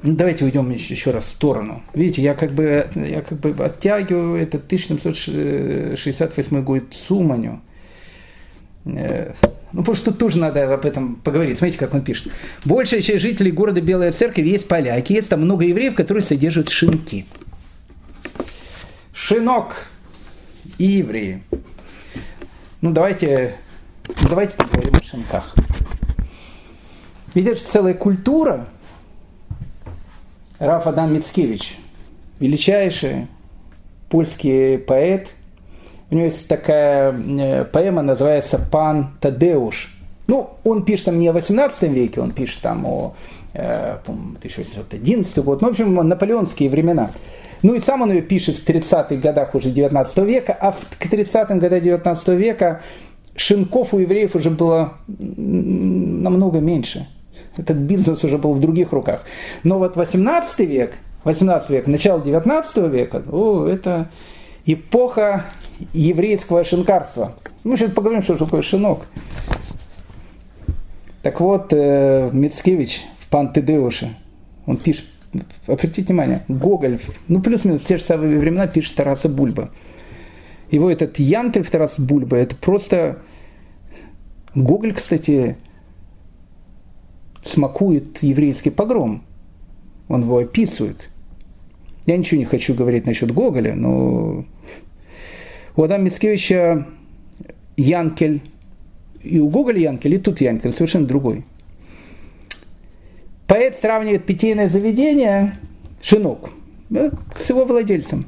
Ну, 0.03 0.15
давайте 0.15 0.45
уйдем 0.45 0.71
еще, 0.71 1.11
раз 1.11 1.25
в 1.25 1.31
сторону. 1.31 1.83
Видите, 1.93 2.23
я 2.23 2.35
как 2.35 2.53
бы, 2.53 2.87
я 2.95 3.21
как 3.21 3.41
бы 3.41 3.51
оттягиваю 3.65 4.37
этот 4.37 4.67
1768 4.67 6.63
год 6.63 6.85
Суманю. 6.93 7.61
Э, 8.85 9.33
ну, 9.73 9.81
потому 9.81 9.97
что 9.97 10.13
тоже 10.13 10.39
надо 10.39 10.73
об 10.73 10.87
этом 10.87 11.17
поговорить. 11.17 11.59
Смотрите, 11.59 11.79
как 11.79 11.95
он 11.95 12.03
пишет. 12.03 12.33
Большая 12.65 13.03
часть 13.03 13.23
жителей 13.23 13.51
города 13.51 13.81
Белая 13.81 14.13
Церковь 14.13 14.47
есть 14.47 14.69
поляки. 14.69 15.13
Есть 15.13 15.31
там 15.31 15.43
много 15.43 15.65
евреев, 15.65 15.95
которые 15.95 16.23
содержат 16.23 16.69
шинки. 16.69 17.27
Шинок 19.13 19.89
и 20.79 20.85
евреи. 20.85 21.43
Ну, 22.81 22.93
давайте, 22.93 23.57
давайте 24.29 24.55
поговорим 24.55 24.95
о 24.95 25.03
шинках. 25.03 25.57
Это 27.35 27.55
же 27.55 27.61
целая 27.61 27.95
культура. 27.95 28.69
Раф 30.59 30.87
Адам 30.87 31.15
Мицкевич, 31.15 31.77
величайший 32.41 33.27
польский 34.09 34.79
поэт– 34.79 35.29
у 36.11 36.15
него 36.15 36.27
есть 36.27 36.49
такая 36.49 37.13
э, 37.13 37.65
поэма, 37.67 38.03
называется 38.03 38.59
«Пан 38.59 39.11
Тадеуш». 39.21 39.95
Ну, 40.27 40.51
он 40.65 40.85
пишет 40.85 41.07
там 41.07 41.19
не 41.19 41.29
о 41.29 41.33
18 41.33 41.83
веке, 41.91 42.21
он 42.21 42.31
пишет 42.31 42.61
там 42.63 42.87
о 42.87 43.15
э, 43.53 43.99
1811 44.07 45.39
год, 45.45 45.61
ну, 45.61 45.69
в 45.69 45.71
общем, 45.73 45.95
наполеонские 45.95 46.71
времена. 46.71 47.13
Ну 47.63 47.75
и 47.75 47.81
сам 47.81 48.03
он 48.03 48.13
ее 48.13 48.23
пишет 48.23 48.57
в 48.57 48.67
30-х 48.67 49.17
годах 49.17 49.55
уже 49.55 49.71
19 49.71 50.19
века, 50.19 50.57
а 50.59 50.73
к 50.73 51.07
30-м 51.07 51.59
годам 51.59 51.81
19 51.81 52.29
века 52.29 52.83
шинков 53.37 53.93
у 53.93 53.99
евреев 53.99 54.35
уже 54.35 54.51
было 54.51 54.95
намного 55.09 56.61
меньше. 56.61 57.07
Этот 57.57 57.77
бизнес 57.77 58.23
уже 58.25 58.39
был 58.39 58.55
в 58.55 58.61
других 58.61 58.93
руках. 58.93 59.25
Но 59.65 59.79
вот 59.79 59.97
18 59.97 60.61
век, 60.61 60.95
18 61.25 61.71
век, 61.71 61.87
начало 61.87 62.21
19 62.21 62.77
века, 62.93 63.23
о, 63.31 63.67
это 63.67 64.11
эпоха 64.67 65.45
еврейского 65.93 66.65
шинкарства. 66.65 67.35
Мы 67.65 67.77
сейчас 67.77 67.91
поговорим, 67.91 68.23
что 68.23 68.37
такое 68.37 68.63
шинок. 68.63 69.07
Так 71.23 71.41
вот, 71.41 71.73
э, 71.73 72.31
Мицкевич 72.33 73.03
в 73.21 73.29
Пантедеуше, 73.29 74.17
он 74.67 74.77
пишет, 74.77 75.07
обратите 75.67 76.03
внимание, 76.03 76.45
Гоголь, 76.49 77.01
ну 77.27 77.41
плюс-минус 77.41 77.83
в 77.83 77.87
те 77.87 77.97
же 77.97 78.05
самые 78.05 78.39
времена 78.39 78.67
пишет 78.67 78.95
Тараса 78.95 79.29
Бульба. 79.29 79.71
Его 80.71 80.91
этот 80.91 81.19
Янкель 81.19 81.65
Тарас 81.67 81.95
Бульба, 81.99 82.37
это 82.37 82.55
просто... 82.55 83.19
Гоголь, 84.55 84.95
кстати, 84.95 85.57
смакует 87.45 88.23
еврейский 88.23 88.71
погром. 88.71 89.23
Он 90.09 90.23
его 90.23 90.39
описывает. 90.39 91.09
Я 92.07 92.17
ничего 92.17 92.39
не 92.39 92.47
хочу 92.47 92.75
говорить 92.75 93.07
насчет 93.07 93.31
Гоголя, 93.33 93.75
но 93.75 94.47
у 95.77 95.83
Адама 95.83 96.05
Мицкевича 96.05 96.87
Янкель, 97.77 98.43
и 99.23 99.39
у 99.39 99.49
Гоголя 99.49 99.81
Янкель, 99.81 100.15
и 100.15 100.19
тут 100.19 100.41
Янкель, 100.41 100.73
совершенно 100.73 101.07
другой. 101.07 101.45
Поэт 103.47 103.77
сравнивает 103.77 104.27
питейное 104.27 104.69
заведение, 104.69 105.59
шинок, 106.03 106.51
с 106.91 107.49
его 107.49 107.65
владельцем. 107.65 108.27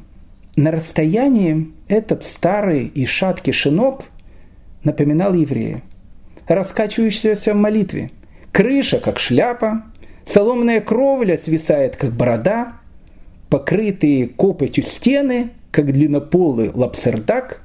На 0.57 0.71
расстоянии 0.71 1.71
этот 1.89 2.23
старый 2.23 2.87
и 2.87 3.07
шаткий 3.07 3.53
шинок 3.53 4.05
напоминал 4.85 5.35
еврея, 5.35 5.83
раскачивающегося 6.47 7.55
в 7.55 7.57
молитве. 7.57 8.11
Крыша, 8.53 8.98
как 8.98 9.18
шляпа, 9.18 9.84
соломенная 10.26 10.80
кровля 10.80 11.38
свисает, 11.38 11.96
как 11.96 12.12
борода, 12.12 12.74
покрытые 13.48 14.28
копотью 14.28 14.84
стены 14.84 15.51
как 15.70 15.92
длиннополый 15.92 16.70
лапсердак, 16.70 17.62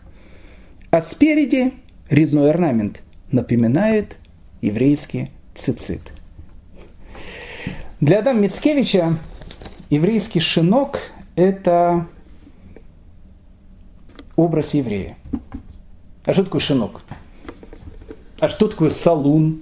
а 0.91 1.01
спереди 1.01 1.73
резной 2.09 2.51
орнамент 2.51 3.01
напоминает 3.31 4.17
еврейский 4.61 5.31
цицит. 5.55 6.01
Для 7.99 8.19
Адама 8.19 8.41
Мицкевича 8.41 9.17
еврейский 9.89 10.39
шинок– 10.39 10.99
это 11.35 12.07
образ 14.35 14.73
еврея. 14.73 15.17
А 16.25 16.33
что 16.33 16.43
такое 16.43 16.61
шинок? 16.61 17.01
А 18.39 18.47
что 18.47 18.67
такое 18.67 18.89
салун 18.89 19.61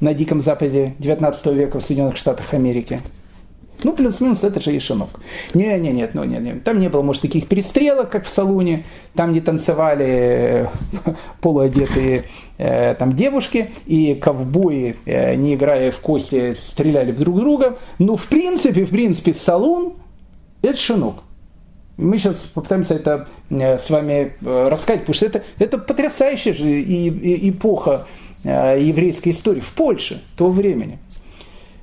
на 0.00 0.14
Диком 0.14 0.42
Западе 0.42 0.94
19 0.98 1.46
века 1.46 1.80
в 1.80 1.84
Соединенных 1.84 2.16
Штатах 2.16 2.54
Америки– 2.54 3.00
ну, 3.84 3.92
плюс-минус 3.92 4.42
это 4.42 4.60
же 4.60 4.74
и 4.74 4.80
шинок. 4.80 5.10
Не, 5.54 5.78
не, 5.78 5.90
нет, 5.90 6.14
ну, 6.14 6.24
нет, 6.24 6.42
нет. 6.42 6.64
Там 6.64 6.80
не 6.80 6.88
было, 6.88 7.02
может, 7.02 7.22
таких 7.22 7.46
перестрелок, 7.46 8.08
как 8.08 8.24
в 8.24 8.28
салуне. 8.28 8.84
Там 9.14 9.32
не 9.32 9.40
танцевали 9.40 10.06
э, 10.06 10.66
полуодетые 11.40 12.24
э, 12.58 12.94
там 12.94 13.14
девушки, 13.14 13.70
и 13.86 14.14
ковбои, 14.14 14.96
э, 15.04 15.34
не 15.34 15.54
играя 15.54 15.92
в 15.92 16.00
кости, 16.00 16.54
стреляли 16.54 17.12
друг 17.12 17.36
друга. 17.36 17.78
Но, 17.98 18.16
в 18.16 18.26
принципе, 18.26 18.84
в 18.84 18.90
принципе, 18.90 19.34
салун– 19.34 19.94
это 20.62 20.76
шинок. 20.76 21.16
Мы 21.98 22.18
сейчас 22.18 22.36
попытаемся 22.38 22.94
это 22.94 23.28
э, 23.50 23.78
с 23.78 23.90
вами 23.90 24.34
э, 24.40 24.68
рассказать, 24.68 25.00
потому 25.00 25.14
что 25.14 25.26
это, 25.26 25.44
это 25.58 25.78
потрясающая 25.78 26.54
же 26.54 26.82
эпоха 26.82 28.06
еврейской 28.46 29.30
истории 29.30 29.60
в 29.60 29.72
Польше 29.72 30.22
того 30.36 30.50
времени. 30.50 30.98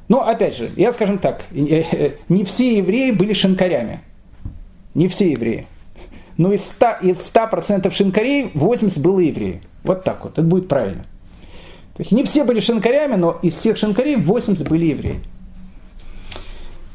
Но, 0.07 0.27
опять 0.27 0.55
же, 0.57 0.69
я 0.75 0.93
скажем 0.93 1.17
так, 1.17 1.43
не 1.51 2.43
все 2.45 2.77
евреи 2.77 3.11
были 3.11 3.33
шинкарями. 3.33 4.01
Не 4.93 5.07
все 5.07 5.31
евреи. 5.31 5.65
Но 6.37 6.53
из 6.53 6.61
100%, 6.61 7.09
из 7.11 7.19
100 7.19 7.91
шинкарей 7.91 8.51
80 8.53 9.01
было 9.01 9.19
евреи. 9.19 9.61
Вот 9.83 10.03
так 10.03 10.23
вот, 10.23 10.33
это 10.33 10.41
будет 10.41 10.67
правильно. 10.67 11.03
То 11.95 12.01
есть 12.01 12.11
не 12.11 12.23
все 12.23 12.43
были 12.43 12.59
шинкарями, 12.59 13.15
но 13.15 13.37
из 13.41 13.55
всех 13.55 13.77
шинкарей 13.77 14.15
80 14.15 14.67
были 14.67 14.85
евреи. 14.85 15.19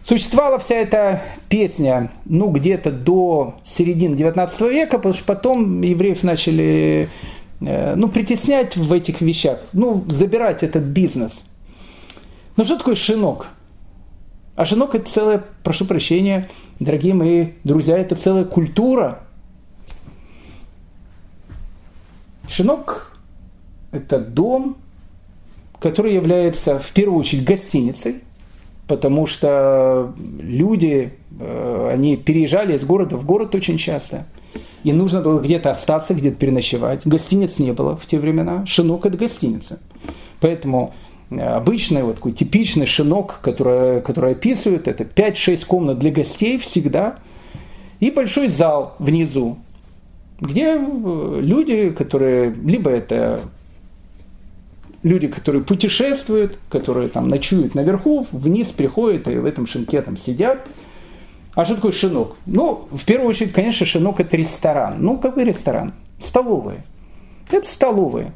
Существовала 0.09 0.59
вся 0.59 0.77
эта 0.77 1.23
песня, 1.51 2.11
ну, 2.25 2.51
где-то 2.51 2.91
до 2.91 3.57
середины 3.65 4.17
19 4.17 4.61
века, 4.63 4.97
потому 4.97 5.15
что 5.15 5.25
потом 5.25 5.83
евреев 5.83 6.23
начали, 6.23 7.05
э, 7.05 7.09
ну, 7.61 8.09
притеснять 8.09 8.77
в 8.77 8.93
этих 8.93 9.21
вещах, 9.21 9.61
ну, 9.73 10.05
забирать 10.09 10.63
этот 10.63 10.85
бизнес– 10.85 11.41
ну 12.59 12.65
что 12.65 12.77
такое 12.77 12.97
шинок? 12.97 13.47
А 14.57 14.65
шинок 14.65 14.97
это 14.97 15.09
целая, 15.09 15.45
прошу 15.63 15.85
прощения, 15.85 16.51
дорогие 16.81 17.15
мои 17.15 17.51
друзья, 17.63 17.97
это 17.97 18.17
целая 18.17 18.45
культура. 18.45 19.21
Шинок– 22.49 23.17
это 23.93 24.19
дом, 24.19 24.77
который 25.79 26.15
является 26.15 26.81
в 26.81 26.91
первую 26.91 27.21
очередь 27.21 27.45
гостиницей, 27.45 28.25
потому 28.89 29.29
что 29.29 30.13
люди, 30.41 31.15
э, 31.39 31.91
они 31.93 32.17
переезжали 32.17 32.77
из 32.77 32.83
города 32.83 33.17
в 33.17 33.25
город 33.25 33.55
очень 33.55 33.79
часто, 33.79 34.27
и 34.85 34.93
нужно 34.93 35.21
было 35.21 35.41
где-то 35.41 35.71
остаться, 35.71 36.15
где-то 36.15 36.37
переночевать. 36.37 37.03
Гостиниц 37.05 37.59
не 37.59 37.73
было 37.73 37.97
в 37.97 38.07
те 38.07 38.19
времена. 38.19 38.65
Шинок– 38.67 39.07
это 39.07 39.17
гостиница. 39.17 39.79
Поэтому 40.41 40.95
обычный, 41.31 42.03
вот 42.03 42.17
такой 42.17 42.33
типичный 42.33 42.87
шинок, 42.87 43.41
который, 43.43 44.01
который 44.03 44.33
описывают, 44.33 44.89
это 44.89 45.05
5-6 45.05 45.67
комнат 45.67 45.99
для 45.99 46.11
гостей 46.11 46.59
всегда, 46.59 47.19
и 48.01 48.11
большой 48.11 48.49
зал 48.49 48.95
внизу, 48.99 49.59
где 50.41 50.77
э, 50.77 51.41
люди, 51.41 51.91
которые, 51.91 52.55
либо 52.55 52.91
это 52.91 53.41
люди, 55.03 55.27
которые 55.27 55.63
путешествуют, 55.65 56.59
которые 56.69 57.09
там 57.09 57.29
ночуют 57.29 57.75
наверху, 57.75 58.27
вниз 58.33 58.69
приходят 58.69 59.29
и 59.29 59.37
в 59.37 59.45
этом 59.45 59.67
шинке 59.67 60.01
там 60.03 60.17
сидят. 60.17 60.67
А 61.59 61.65
что 61.65 61.75
такое 61.75 61.91
шинок? 61.91 62.37
Ну, 62.47 62.87
в 62.93 63.05
первую 63.05 63.31
очередь, 63.31 63.51
конечно, 63.51 63.85
шинок 63.85 64.21
это 64.21 64.37
ресторан. 64.37 65.03
Ну, 65.03 65.19
какой 65.19 65.43
ресторан? 65.43 65.93
Столовая. 66.23 66.85
Это 67.51 67.67
столовая. 67.67 68.33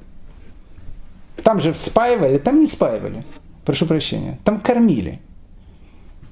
Там 1.45 1.61
же 1.61 1.73
спаивали, 1.73 2.39
там 2.39 2.59
не 2.59 2.67
спаивали. 2.67 3.23
Прошу 3.65 3.87
прощения. 3.87 4.41
Там 4.43 4.59
кормили. 4.59 5.21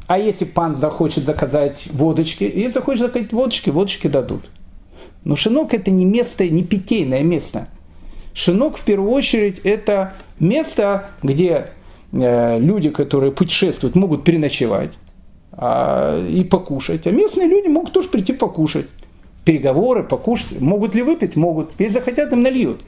А 0.09 0.19
если 0.19 0.45
пан 0.45 0.75
захочет 0.75 1.23
заказать 1.23 1.87
водочки, 1.93 2.43
и 2.43 2.67
захочет 2.67 3.03
заказать 3.03 3.33
водочки, 3.33 3.71
водочки 3.71 4.09
дадут. 4.09 4.51
Но 5.23 5.37
шинок 5.37 5.73
это 5.75 5.93
не 5.93 6.05
место, 6.05 6.49
не 6.49 6.65
питейное 6.65 7.23
место. 7.23 7.69
Шинок 8.35 8.77
в 8.77 8.85
первую 8.85 9.13
очередь 9.13 9.61
это 9.61 10.15
место, 10.41 11.11
где 11.23 11.69
э, 12.11 12.59
люди, 12.59 12.91
которые 12.91 13.31
путешествуют, 13.31 13.95
могут 13.95 14.25
переночевать. 14.25 14.91
А, 15.53 16.25
и 16.27 16.45
покушать. 16.45 17.07
А 17.07 17.11
местные 17.11 17.49
люди 17.49 17.69
могут 17.69 17.93
тоже 17.93 18.09
прийти 18.09 18.33
покушать. 18.33 18.87
Переговоры, 19.45 20.05
покушать. 20.05 20.61
Могут 20.61 20.95
ли 20.95 21.03
выпить? 21.03 21.37
Могут. 21.37 21.73
Если 21.79 21.95
захотят, 21.95 22.33
им 22.33 22.43
нальют. 22.43 22.81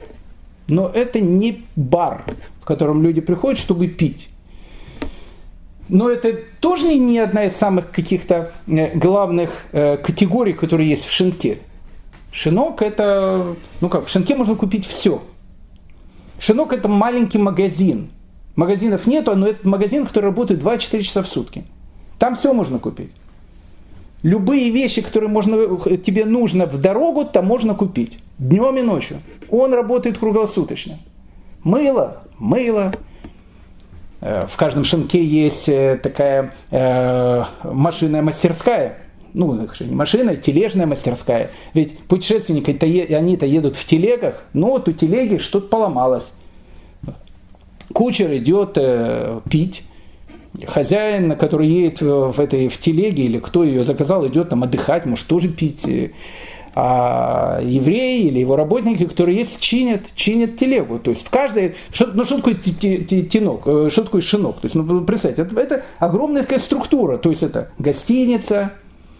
Но 0.67 0.87
это 0.87 1.19
не 1.19 1.63
бар, 1.75 2.23
в 2.61 2.65
котором 2.65 3.03
люди 3.03 3.21
приходят, 3.21 3.59
чтобы 3.59 3.87
пить. 3.87 4.29
Но 5.89 6.09
это 6.09 6.39
тоже 6.59 6.95
не 6.95 7.19
одна 7.19 7.45
из 7.45 7.55
самых 7.55 7.91
каких-то 7.91 8.53
э, 8.67 8.97
главных 8.97 9.65
э, 9.73 9.97
категорий, 9.97 10.53
которые 10.53 10.89
есть 10.89 11.05
в 11.05 11.11
шинке. 11.11 11.59
Шинок 12.31 12.81
это, 12.81 13.55
ну 13.81 13.89
как, 13.89 14.07
в 14.07 14.09
шинке 14.09 14.35
можно 14.35 14.55
купить 14.55 14.87
все. 14.87 15.21
Шинок 16.39 16.73
это 16.73 16.87
маленький 16.87 17.37
магазин. 17.37 18.09
Магазинов 18.55 19.05
нету, 19.07 19.35
но 19.35 19.47
это 19.47 19.67
магазин, 19.67 20.05
который 20.05 20.25
работает 20.25 20.61
2-4 20.61 21.01
часа 21.01 21.21
в 21.21 21.27
сутки. 21.27 21.65
Там 22.23 22.35
все 22.35 22.53
можно 22.53 22.79
купить. 22.79 23.11
Любые 24.21 24.69
вещи, 24.69 25.01
которые 25.01 25.29
можно, 25.29 25.57
тебе 25.97 26.23
нужно 26.23 26.67
в 26.67 26.79
дорогу, 26.79 27.25
там 27.25 27.45
можно 27.45 27.75
купить. 27.75 28.17
Днем 28.37 28.77
и 28.77 28.81
ночью. 28.81 29.17
Он 29.49 29.73
работает 29.73 30.19
круглосуточно. 30.19 30.99
Мыло, 31.65 32.23
мыло. 32.39 32.93
Э, 34.21 34.47
в 34.49 34.55
каждом 34.55 34.85
шинке 34.85 35.21
есть 35.21 35.67
э, 35.67 35.99
такая 36.01 36.53
э, 36.71 37.43
машинная 37.65 38.21
мастерская. 38.21 38.99
Ну, 39.33 39.67
не 39.81 39.93
машина, 39.93 40.31
а 40.31 40.35
тележная 40.37 40.85
мастерская. 40.85 41.51
Ведь 41.73 41.99
путешественники, 42.05 42.71
они-то 43.13 43.45
едут 43.45 43.75
в 43.75 43.85
телегах, 43.85 44.45
но 44.53 44.69
вот 44.69 44.87
у 44.87 44.93
телеги 44.93 45.39
что-то 45.39 45.67
поломалось. 45.67 46.31
Кучер 47.91 48.33
идет 48.37 48.77
э, 48.77 49.41
пить, 49.51 49.83
хозяин, 50.67 51.35
который 51.35 51.67
едет 51.67 52.01
в 52.01 52.39
этой 52.39 52.67
в 52.67 52.77
телеге, 52.77 53.23
или 53.23 53.39
кто 53.39 53.63
ее 53.63 53.83
заказал, 53.83 54.27
идет 54.27 54.49
там 54.49 54.63
отдыхать, 54.63 55.05
может 55.05 55.27
тоже 55.27 55.49
пить. 55.49 55.83
А 56.75 57.59
евреи 57.61 58.27
или 58.27 58.39
его 58.39 58.55
работники, 58.55 59.05
которые 59.05 59.37
есть, 59.37 59.59
чинят, 59.59 60.01
чинят 60.15 60.57
телегу. 60.57 60.97
То 60.97 61.11
есть 61.11 61.23
в 61.23 61.29
каждой... 61.29 61.75
Ну 61.99 62.25
что 62.25 62.37
такое 62.37 62.55
тенок? 62.55 63.61
Э, 63.67 63.89
что 63.91 64.03
такое 64.03 64.21
шинок? 64.21 64.59
То 64.59 64.65
есть, 64.65 64.73
ну, 64.73 65.01
представьте, 65.01 65.43
это, 65.43 65.59
это 65.59 65.83
огромная 65.99 66.41
такая 66.41 66.57
структура. 66.57 67.17
То 67.19 67.29
есть 67.29 67.43
это 67.43 67.69
гостиница, 67.77 68.71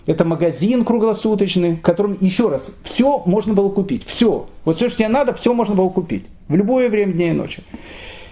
это 0.08 0.26
магазин 0.26 0.84
круглосуточный, 0.84 1.76
в 1.76 1.82
котором, 1.82 2.18
еще 2.20 2.50
раз, 2.50 2.66
все 2.84 3.22
можно 3.28 3.54
было 3.54 3.70
купить. 3.70 4.04
Все. 4.04 4.48
Вот 4.66 4.78
все, 4.78 4.90
что 4.90 4.98
тебе 4.98 5.10
надо, 5.10 5.36
все 5.36 5.54
можно 5.54 5.76
было 5.76 5.90
купить. 5.90 6.26
В 6.48 6.56
любое 6.56 6.90
время 6.90 7.14
дня 7.14 7.30
и 7.30 7.34
ночи. 7.34 7.62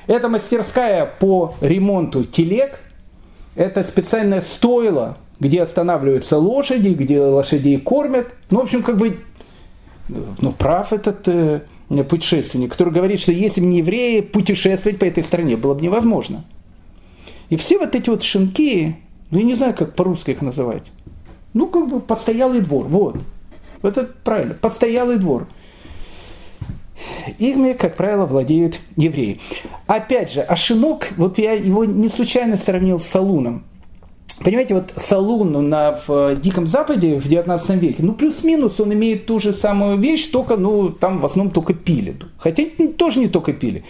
Это 0.07 0.29
мастерская 0.29 1.05
по 1.05 1.53
ремонту 1.61 2.23
телег, 2.23 2.79
это 3.55 3.83
специальное 3.83 4.41
стойло, 4.41 5.17
где 5.39 5.61
останавливаются 5.61 6.37
лошади, 6.37 6.89
где 6.89 7.19
лошадей 7.19 7.77
кормят. 7.79 8.27
Ну, 8.49 8.59
в 8.59 8.63
общем, 8.63 8.83
как 8.83 8.97
бы, 8.97 9.19
ну, 10.07 10.51
прав 10.51 10.93
этот 10.93 11.27
э, 11.27 11.61
путешественник, 12.09 12.71
который 12.71 12.93
говорит, 12.93 13.19
что 13.19 13.31
если 13.31 13.61
бы 13.61 13.67
не 13.67 13.79
евреи, 13.79 14.21
путешествовать 14.21 14.99
по 14.99 15.05
этой 15.05 15.23
стране 15.23 15.57
было 15.57 15.73
бы 15.73 15.81
невозможно. 15.81 16.45
И 17.49 17.57
все 17.57 17.77
вот 17.77 17.95
эти 17.95 18.09
вот 18.09 18.23
шинки, 18.23 18.97
ну, 19.29 19.39
я 19.39 19.43
не 19.43 19.55
знаю, 19.55 19.73
как 19.73 19.95
по-русски 19.95 20.31
их 20.31 20.41
называть. 20.41 20.83
Ну, 21.53 21.67
как 21.67 21.89
бы 21.89 21.99
постоялый 21.99 22.61
двор, 22.61 22.85
вот. 22.85 23.17
Вот 23.81 23.97
это 23.97 24.13
правильно, 24.23 24.53
постоялый 24.53 25.17
двор– 25.17 25.47
Ими, 27.39 27.73
как 27.73 27.95
правило, 27.95 28.25
владеют 28.25 28.79
евреи. 28.95 29.39
Опять 29.87 30.31
же, 30.31 30.41
Ашинок, 30.41 31.09
вот 31.17 31.37
я 31.37 31.53
его 31.53 31.85
не 31.85 32.09
случайно 32.09 32.57
сравнил 32.57 32.99
с 32.99 33.05
Салуном. 33.05 33.63
Понимаете, 34.43 34.73
вот 34.73 34.91
Салун 34.95 35.69
на, 35.69 35.99
в 36.07 36.35
Диком 36.35 36.65
Западе 36.65 37.17
в 37.19 37.27
19 37.27 37.69
веке, 37.81 38.03
ну 38.03 38.13
плюс-минус 38.13 38.79
он 38.79 38.93
имеет 38.93 39.27
ту 39.27 39.39
же 39.39 39.53
самую 39.53 39.97
вещь, 39.97 40.29
только 40.29 40.57
ну 40.57 40.89
там 40.89 41.19
в 41.19 41.25
основном 41.25 41.53
только 41.53 41.73
пили. 41.73 42.15
Хотя 42.37 42.63
тоже 42.97 43.19
не 43.19 43.27
только 43.27 43.53
пили. 43.53 43.83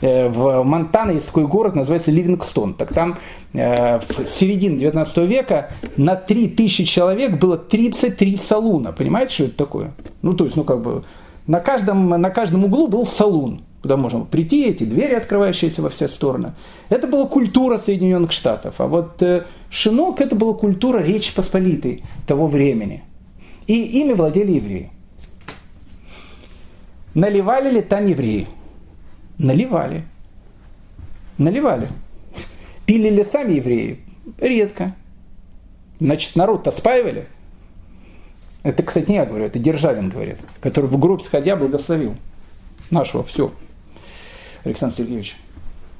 Э, 0.00 0.28
в 0.28 0.62
Монтана 0.62 1.12
есть 1.12 1.26
такой 1.26 1.46
город, 1.46 1.74
называется 1.74 2.10
Ливингстон. 2.10 2.74
Так 2.74 2.92
там 2.92 3.16
э, 3.54 3.98
в 4.00 4.28
середине 4.28 4.78
19 4.78 5.16
века 5.18 5.70
на 5.96 6.16
3000 6.16 6.84
человек 6.84 7.38
было 7.38 7.56
33 7.56 8.36
салуна. 8.36 8.92
Понимаете, 8.92 9.32
что 9.32 9.44
это 9.44 9.56
такое? 9.56 9.92
Ну, 10.20 10.34
то 10.34 10.44
есть, 10.44 10.56
ну, 10.56 10.64
как 10.64 10.82
бы, 10.82 11.04
на 11.46 11.60
каждом, 11.60 12.08
на 12.08 12.30
каждом 12.30 12.64
углу 12.64 12.88
был 12.88 13.04
салун, 13.04 13.62
куда 13.82 13.96
можно 13.96 14.20
прийти, 14.20 14.66
эти 14.66 14.84
двери, 14.84 15.14
открывающиеся 15.14 15.82
во 15.82 15.90
все 15.90 16.08
стороны. 16.08 16.52
Это 16.88 17.06
была 17.06 17.26
культура 17.26 17.78
Соединенных 17.78 18.32
Штатов. 18.32 18.76
А 18.78 18.86
вот 18.86 19.22
э, 19.22 19.44
Шинок 19.68 20.20
это 20.20 20.34
была 20.34 20.54
культура 20.54 21.00
Речи 21.00 21.34
Посполитой 21.34 22.02
того 22.26 22.46
времени. 22.46 23.04
И 23.66 24.00
ими 24.00 24.12
владели 24.14 24.52
евреи. 24.52 24.90
Наливали 27.14 27.70
ли 27.70 27.82
там 27.82 28.06
евреи? 28.06 28.48
Наливали. 29.38 30.04
Наливали. 31.38 31.88
Пили 32.86 33.08
ли 33.08 33.24
сами 33.24 33.54
евреи? 33.54 34.00
Редко. 34.38 34.94
Значит, 36.00 36.36
народ-то 36.36 36.70
спаивали. 36.72 37.28
Это, 38.64 38.82
кстати, 38.82 39.10
не 39.10 39.16
я 39.16 39.26
говорю, 39.26 39.44
это 39.44 39.58
Державин 39.58 40.08
говорит, 40.08 40.38
который 40.60 40.86
в 40.86 40.98
гроб 40.98 41.22
сходя 41.22 41.54
благословил 41.54 42.14
нашего 42.90 43.22
все, 43.22 43.52
Александр 44.64 44.96
Сергеевич. 44.96 45.36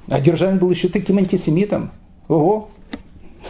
А 0.08 0.18
Державин 0.18 0.58
был 0.58 0.70
еще 0.70 0.88
таким 0.88 1.18
антисемитом. 1.18 1.90
Ого! 2.26 2.70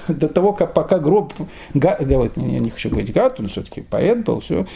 До 0.09 0.29
того, 0.29 0.53
как 0.53 0.75
пока 0.75 0.99
гроб... 0.99 1.33
Га, 1.75 1.97
давайте, 2.01 2.41
я 2.41 2.59
не 2.59 2.71
хочу 2.71 2.91
говорить 2.91 3.13
гад, 3.13 3.39
он 3.39 3.47
все-таки 3.49 3.83
поэт 3.83 4.25
был, 4.25 4.41
все. 4.41 4.67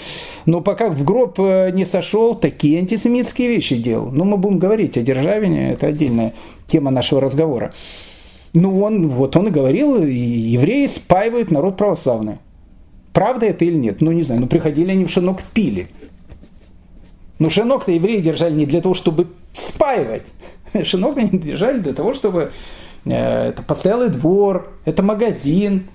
Но 0.47 0.61
пока 0.61 0.89
в 0.89 1.03
гроб 1.05 1.41
э, 1.41 1.73
не 1.73 1.85
сошел, 1.85 2.37
такие 2.37 2.79
антисемитские 2.79 3.49
вещи 3.49 3.77
делал. 3.77 4.11
Ну, 4.13 4.25
мы 4.25 4.37
будем 4.37 4.61
говорить 4.61 4.97
о 4.97 5.03
Державине, 5.03 5.73
это 5.73 5.89
отдельная 5.89 6.33
тема 6.69 6.93
нашего 6.93 7.21
разговора. 7.21 7.75
Ну, 8.55 8.81
он, 8.81 9.09
вот 9.09 9.35
он 9.35 9.49
и 9.49 9.51
говорил, 9.51 10.05
евреи 10.05 10.87
спаивают 10.87 11.51
народ 11.51 11.77
православный. 11.77 12.37
Правда 13.19 13.47
это 13.47 13.65
или 13.65 13.75
нет? 13.75 14.01
Ну, 14.01 14.13
не 14.13 14.23
знаю. 14.23 14.43
Ну, 14.43 14.47
приходили 14.47 14.93
они 14.93 15.05
в 15.05 15.11
шинок, 15.11 15.43
пили. 15.53 15.89
Но 17.41 17.51
шинок-то 17.51 17.91
евреи 17.91 18.21
держали 18.21 18.55
не 18.55 18.65
для 18.65 18.81
того, 18.81 18.95
чтобы 18.95 19.27
спаивать. 19.57 20.23
Шинок 20.85 21.17
они 21.17 21.37
держали 21.37 21.81
для 21.81 21.95
того, 21.95 22.15
чтобы 22.15 22.53
э, 23.05 23.49
это 23.49 23.61
постоялый 23.65 24.11
двор, 24.11 24.71
это 24.85 25.03
магазин, 25.03 25.89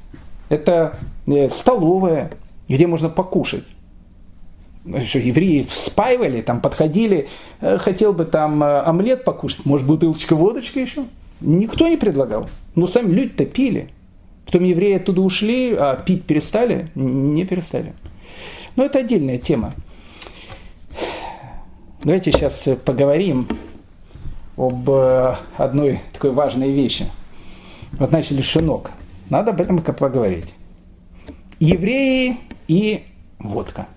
это 0.50 1.00
э, 1.26 1.50
столовая, 1.50 2.32
где 2.68 2.88
можно 2.88 3.08
покушать. 3.08 3.64
Что, 5.06 5.20
евреи 5.20 5.66
спаивали, 5.72 6.41
там 6.41 6.60
подходили, 6.60 7.30
э, 7.62 7.78
хотел 7.78 8.12
бы 8.12 8.26
там 8.26 8.62
э, 8.62 8.82
омлет 8.82 9.24
покушать, 9.24 9.66
может 9.66 9.88
бутылочка 9.88 10.36
водочки 10.36 10.80
еще. 10.80 11.06
Никто 11.40 11.88
не 11.88 11.95
предлагал. 11.95 12.50
Но 12.76 12.86
сами 12.88 13.14
люди-то 13.14 13.45
пили. 13.45 13.91
Потом 14.45 14.64
евреи 14.64 14.95
оттуда 14.95 15.22
ушли, 15.22 15.74
а 15.74 15.95
пить 15.95 16.26
перестали? 16.26 16.90
Не 16.95 17.45
перестали. 17.45 17.94
Но 18.76 18.86
это 18.86 18.99
отдельная 18.99 19.38
тема. 19.38 19.74
Давайте 22.03 22.32
сейчас 22.32 22.68
поговорим 22.84 23.48
об 24.57 24.90
э, 24.90 25.36
одной 25.57 26.02
такой 26.11 26.32
важной 26.32 26.72
вещи. 26.72 27.06
Вот 27.94 28.11
начали 28.11 28.41
шинок. 28.41 28.91
Надо 29.30 29.52
об 29.52 29.61
этом 29.61 29.82
поговорить. 29.82 30.53
Евреи 31.60 32.38
и 32.68 33.06
водка. 33.40 33.88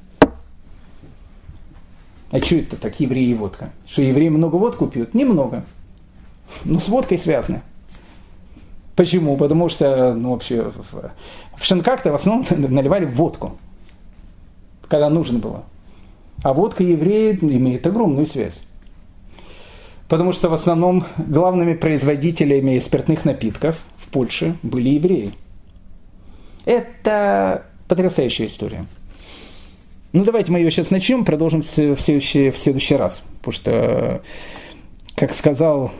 А 2.31 2.39
что 2.39 2.56
это 2.56 2.77
так, 2.77 2.98
евреи 3.01 3.28
и 3.28 3.35
водка? 3.35 3.70
Что 3.86 4.02
евреи 4.02 4.28
много 4.28 4.56
водку 4.56 4.86
пьют? 4.86 5.14
Немного. 5.14 5.64
Но 6.64 6.81
с 6.81 6.89
водкой 6.89 7.18
связаны. 7.18 7.62
Почему? 8.97 9.36
Потому 9.36 9.68
что 9.68 10.14
ну, 10.14 10.32
вообще 10.32 10.73
в 11.59 11.64
шинках-то 11.64 12.12
в 12.12 12.14
основном 12.14 12.47
наливали 12.74 13.05
водку, 13.05 13.59
когда 14.89 15.10
нужно 15.10 15.39
было. 15.39 15.64
А 16.43 16.55
водка 16.55 16.82
евреи 16.82 17.39
имеют 17.40 17.86
огромную 17.86 18.27
связь. 18.27 18.59
Потому 20.09 20.32
что 20.32 20.48
в 20.48 20.55
основном 20.55 21.05
главными 21.18 21.74
производителями 21.74 22.78
спиртных 22.78 23.24
напитков 23.24 23.77
в 23.98 24.09
Польше 24.09 24.56
были 24.62 24.90
евреи. 24.90 25.32
Это 26.64 27.66
потрясающая 27.89 28.47
история. 28.47 28.86
Ну 30.12 30.24
давайте 30.24 30.51
мы 30.51 30.60
ее 30.60 30.70
сейчас 30.70 30.90
начнем, 30.90 31.24
продолжим 31.24 31.62
в 31.62 31.66
следующий, 31.66 32.51
в 32.51 32.56
следующий 32.56 32.97
раз. 32.97 33.20
Потому 33.43 33.52
что, 33.52 34.23
как 35.16 35.35
сказал 35.35 35.93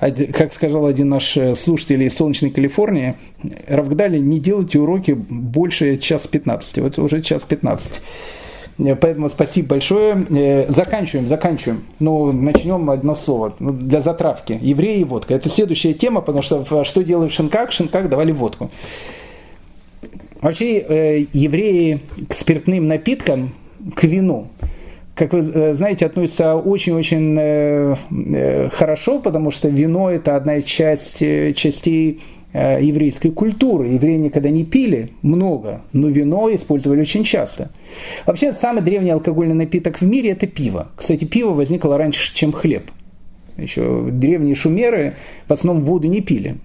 как 0.00 0.52
сказал 0.54 0.86
один 0.86 1.10
наш 1.10 1.36
э, 1.36 1.54
слушатель 1.54 2.02
из 2.02 2.16
солнечной 2.16 2.50
Калифорнии, 2.50 3.16
Равгдали, 3.68 4.18
не 4.18 4.40
делайте 4.40 4.78
уроки 4.78 5.12
больше 5.12 5.98
час 5.98 6.26
15. 6.26 6.78
Вот 6.78 6.98
уже 6.98 7.20
час 7.20 7.42
15. 7.42 8.00
Э, 8.78 8.96
поэтому 8.96 9.28
спасибо 9.28 9.68
большое. 9.68 10.24
Э, 10.30 10.72
заканчиваем, 10.72 11.28
заканчиваем. 11.28 11.84
Ну, 11.98 12.32
начнем 12.32 12.88
одно 12.88 13.14
слово. 13.14 13.54
Ну, 13.58 13.72
для 13.72 14.00
затравки. 14.00 14.58
Евреи 14.62 15.00
и 15.00 15.04
водка. 15.04 15.34
Это 15.34 15.50
следующая 15.50 15.92
тема, 15.92 16.22
потому 16.22 16.42
что 16.42 16.84
что 16.84 17.02
делают 17.04 17.32
в 17.32 17.36
шинках? 17.36 17.70
В 17.70 17.74
шинках 17.74 18.08
давали 18.08 18.32
водку. 18.32 18.70
Вообще 20.40 21.26
евреи 21.34 22.00
к 22.26 22.32
спиртным 22.32 22.88
напиткам, 22.88 23.52
к 23.94 24.04
вину, 24.04 24.48
как 25.20 25.34
вы 25.34 25.40
э, 25.40 25.74
знаете, 25.74 26.06
относятся 26.06 26.54
очень-очень 26.54 27.36
э, 27.38 27.94
э, 28.10 28.68
хорошо, 28.70 29.18
потому 29.18 29.50
что 29.50 29.68
вино 29.68 30.10
это 30.10 30.34
одна 30.34 30.56
из 30.56 30.64
часть, 30.64 31.18
частей 31.18 32.22
еврейской 32.52 33.30
культуры. 33.30 33.88
Евреи 33.88 34.16
никогда 34.16 34.48
не 34.48 34.64
пили 34.64 35.10
много, 35.22 35.82
но 35.92 36.08
вино 36.08 36.52
использовали 36.52 37.02
очень 37.02 37.22
часто. 37.22 37.70
Вообще, 38.26 38.52
самый 38.52 38.82
древний 38.82 39.10
алкогольный 39.10 39.54
напиток 39.54 40.00
в 40.00 40.04
мире– 40.04 40.30
это 40.32 40.48
пиво. 40.48 40.88
Кстати, 40.96 41.24
пиво 41.26 41.50
возникло 41.50 41.96
раньше, 41.96 42.34
чем 42.34 42.50
хлеб. 42.52 42.90
Еще 43.56 44.08
древние 44.10 44.56
шумеры 44.56 45.14
в 45.46 45.52
основном 45.52 45.84
воду 45.84 46.08
не 46.08 46.22
пили, 46.22 46.56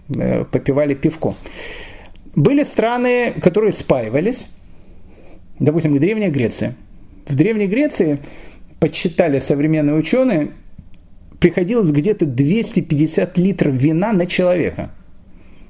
попивали 0.51 0.95
пивко. 0.95 1.35
Были 2.35 2.63
страны, 2.63 3.33
которые 3.39 3.73
спаивались, 3.73 4.47
допустим, 5.59 5.99
Древняя 5.99 6.31
Греция. 6.31 6.73
В 7.27 7.35
Древней 7.35 7.67
Греции 7.67 8.19
подсчитали 8.79 9.39
современные 9.39 9.95
ученые, 9.95 10.51
приходилось 11.39 11.89
где-то 11.89 12.25
250 12.25 13.37
литров 13.37 13.73
вина 13.73 14.13
на 14.13 14.27
человека. 14.27 14.91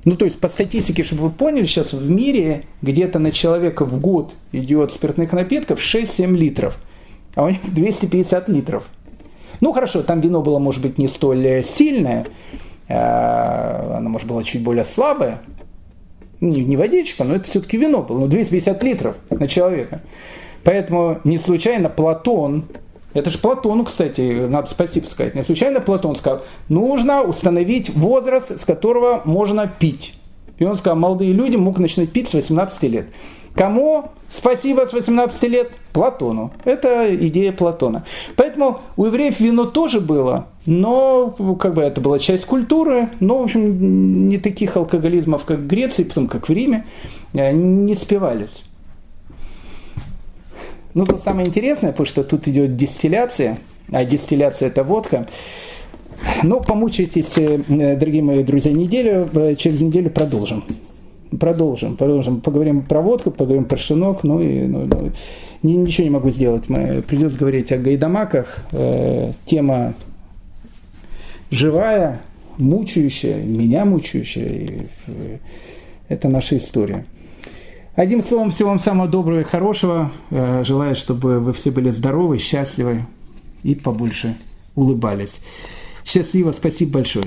Ну, 0.04 0.16
то 0.18 0.26
есть, 0.26 0.40
по 0.40 0.50
статистике, 0.50 1.04
чтобы 1.04 1.24
вы 1.24 1.30
поняли, 1.32 1.66
сейчас 1.66 1.94
в 1.94 2.10
мире 2.10 2.66
где-то 2.82 3.18
на 3.18 3.32
человека 3.32 3.86
в 3.86 4.00
год 4.00 4.36
идет 4.52 4.92
спиртных 4.92 5.34
напитков 5.34 5.80
6-7 5.80 6.36
литров, 6.36 6.78
а 7.34 7.46
у 7.46 7.50
них 7.50 7.60
250 7.64 8.50
литров. 8.50 8.84
Ну, 9.62 9.72
хорошо, 9.72 10.04
там 10.04 10.22
вино 10.22 10.42
было, 10.42 10.60
может 10.60 10.82
быть, 10.82 10.98
не 10.98 11.08
столь 11.08 11.64
сильное, 11.64 12.26
а, 12.88 13.96
оно, 13.98 14.10
может, 14.10 14.28
было 14.28 14.44
чуть 14.44 14.62
более 14.62 14.86
слабое, 14.86 15.42
не, 16.40 16.64
не 16.64 16.78
водичка, 16.78 17.24
но 17.24 17.36
это 17.36 17.50
все-таки 17.50 17.78
вино 17.78 18.04
было, 18.04 18.20
ну, 18.20 18.28
250 18.28 18.84
литров 18.84 19.16
на 19.32 19.48
человека. 19.48 20.02
Поэтому 20.66 21.22
не 21.24 21.38
случайно 21.38 21.88
Платон 21.88 22.66
это 23.16 23.30
же 23.30 23.38
Платону, 23.38 23.86
кстати, 23.86 24.46
надо 24.46 24.70
спасибо 24.70 25.06
сказать. 25.06 25.36
Не 25.36 25.44
случайно 25.44 25.80
Платон 25.80 26.16
сказал, 26.16 26.42
нужно 26.68 27.22
установить 27.22 27.96
возраст, 27.96 28.60
с 28.60 28.66
которого 28.66 29.22
можно 29.24 29.68
пить. 29.68 30.16
И 30.58 30.66
он 30.66 30.76
сказал, 30.76 30.98
молодые 30.98 31.32
люди 31.32 31.56
могут 31.56 31.80
начинать 31.80 32.12
пить 32.12 32.28
с 32.28 32.34
18 32.34 32.84
лет. 32.84 33.06
Кому 33.54 34.12
спасибо 34.30 34.86
с 34.86 34.92
18 34.92 35.44
лет? 35.44 35.72
Платону. 35.94 36.52
Это 36.66 37.16
идея 37.16 37.54
Платона. 37.54 38.04
Поэтому 38.36 38.82
у 38.98 39.06
евреев 39.06 39.40
вино 39.40 39.64
тоже 39.64 40.02
было, 40.02 40.48
но 40.66 41.30
как 41.58 41.74
бы 41.74 41.84
это 41.84 42.02
была 42.02 42.20
часть 42.20 42.44
культуры, 42.44 43.08
но, 43.22 43.38
в 43.38 43.44
общем, 43.44 44.28
не 44.28 44.40
таких 44.40 44.76
алкоголизмов, 44.76 45.46
как 45.46 45.60
в 45.60 45.68
Греции, 45.68 46.04
потом 46.04 46.28
как 46.28 46.50
в 46.50 46.52
Риме, 46.52 46.86
э, 47.32 47.54
не 47.54 47.96
спевались. 47.96 48.62
Ну, 50.96 51.06
самое 51.22 51.46
интересное, 51.46 51.92
потому 51.92 52.08
что 52.08 52.24
тут 52.24 52.48
идет 52.48 52.78
дистилляция, 52.78 53.60
а 53.92 54.06
дистилляция 54.06 54.70
это 54.70 54.82
водка. 54.86 55.28
Но 56.42 56.62
помучайтесь, 56.62 57.38
э, 57.38 57.58
дорогие 57.68 58.24
мои 58.24 58.44
друзья, 58.44 58.72
неделю, 58.72 59.30
э, 59.34 59.56
через 59.56 59.82
неделю 59.82 60.10
продолжим. 60.10 60.64
Продолжим, 61.38 61.98
продолжим. 61.98 62.40
Поговорим 62.40 62.82
про 62.82 63.02
водку, 63.02 63.30
поговорим 63.30 63.66
про 63.66 63.78
шинок, 63.78 64.24
ну 64.24 64.40
и 64.42 64.62
ну, 64.62 64.88
ну, 64.88 65.12
ничего 65.70 66.06
не 66.06 66.12
могу 66.12 66.30
сделать. 66.30 66.70
Мы 66.70 67.04
придется 67.06 67.40
говорить 67.40 67.74
о 67.74 67.78
гайдамаках. 67.78 68.66
Э, 68.72 69.34
тема 69.46 69.96
живая, 71.52 72.22
мучающая, 72.58 73.44
меня 73.44 73.84
мучающая. 73.84 74.48
И, 74.48 74.88
э, 75.08 75.38
это 76.08 76.30
наша 76.30 76.56
история. 76.56 77.06
Одним 77.96 78.22
словом, 78.22 78.50
всего 78.50 78.70
вам 78.70 78.80
самого 78.80 79.08
доброго 79.08 79.40
и 79.40 79.44
хорошего. 79.44 80.12
Э, 80.30 80.66
желаю, 80.66 80.96
чтобы 80.96 81.40
вы 81.40 81.54
все 81.54 81.72
были 81.72 81.92
здоровы, 81.92 82.40
счастливы 82.40 83.06
и 83.64 83.74
побольше 83.74 84.38
улыбались. 84.76 85.40
Счастливо, 86.04 86.52
спасибо 86.52 86.96
большое. 86.96 87.26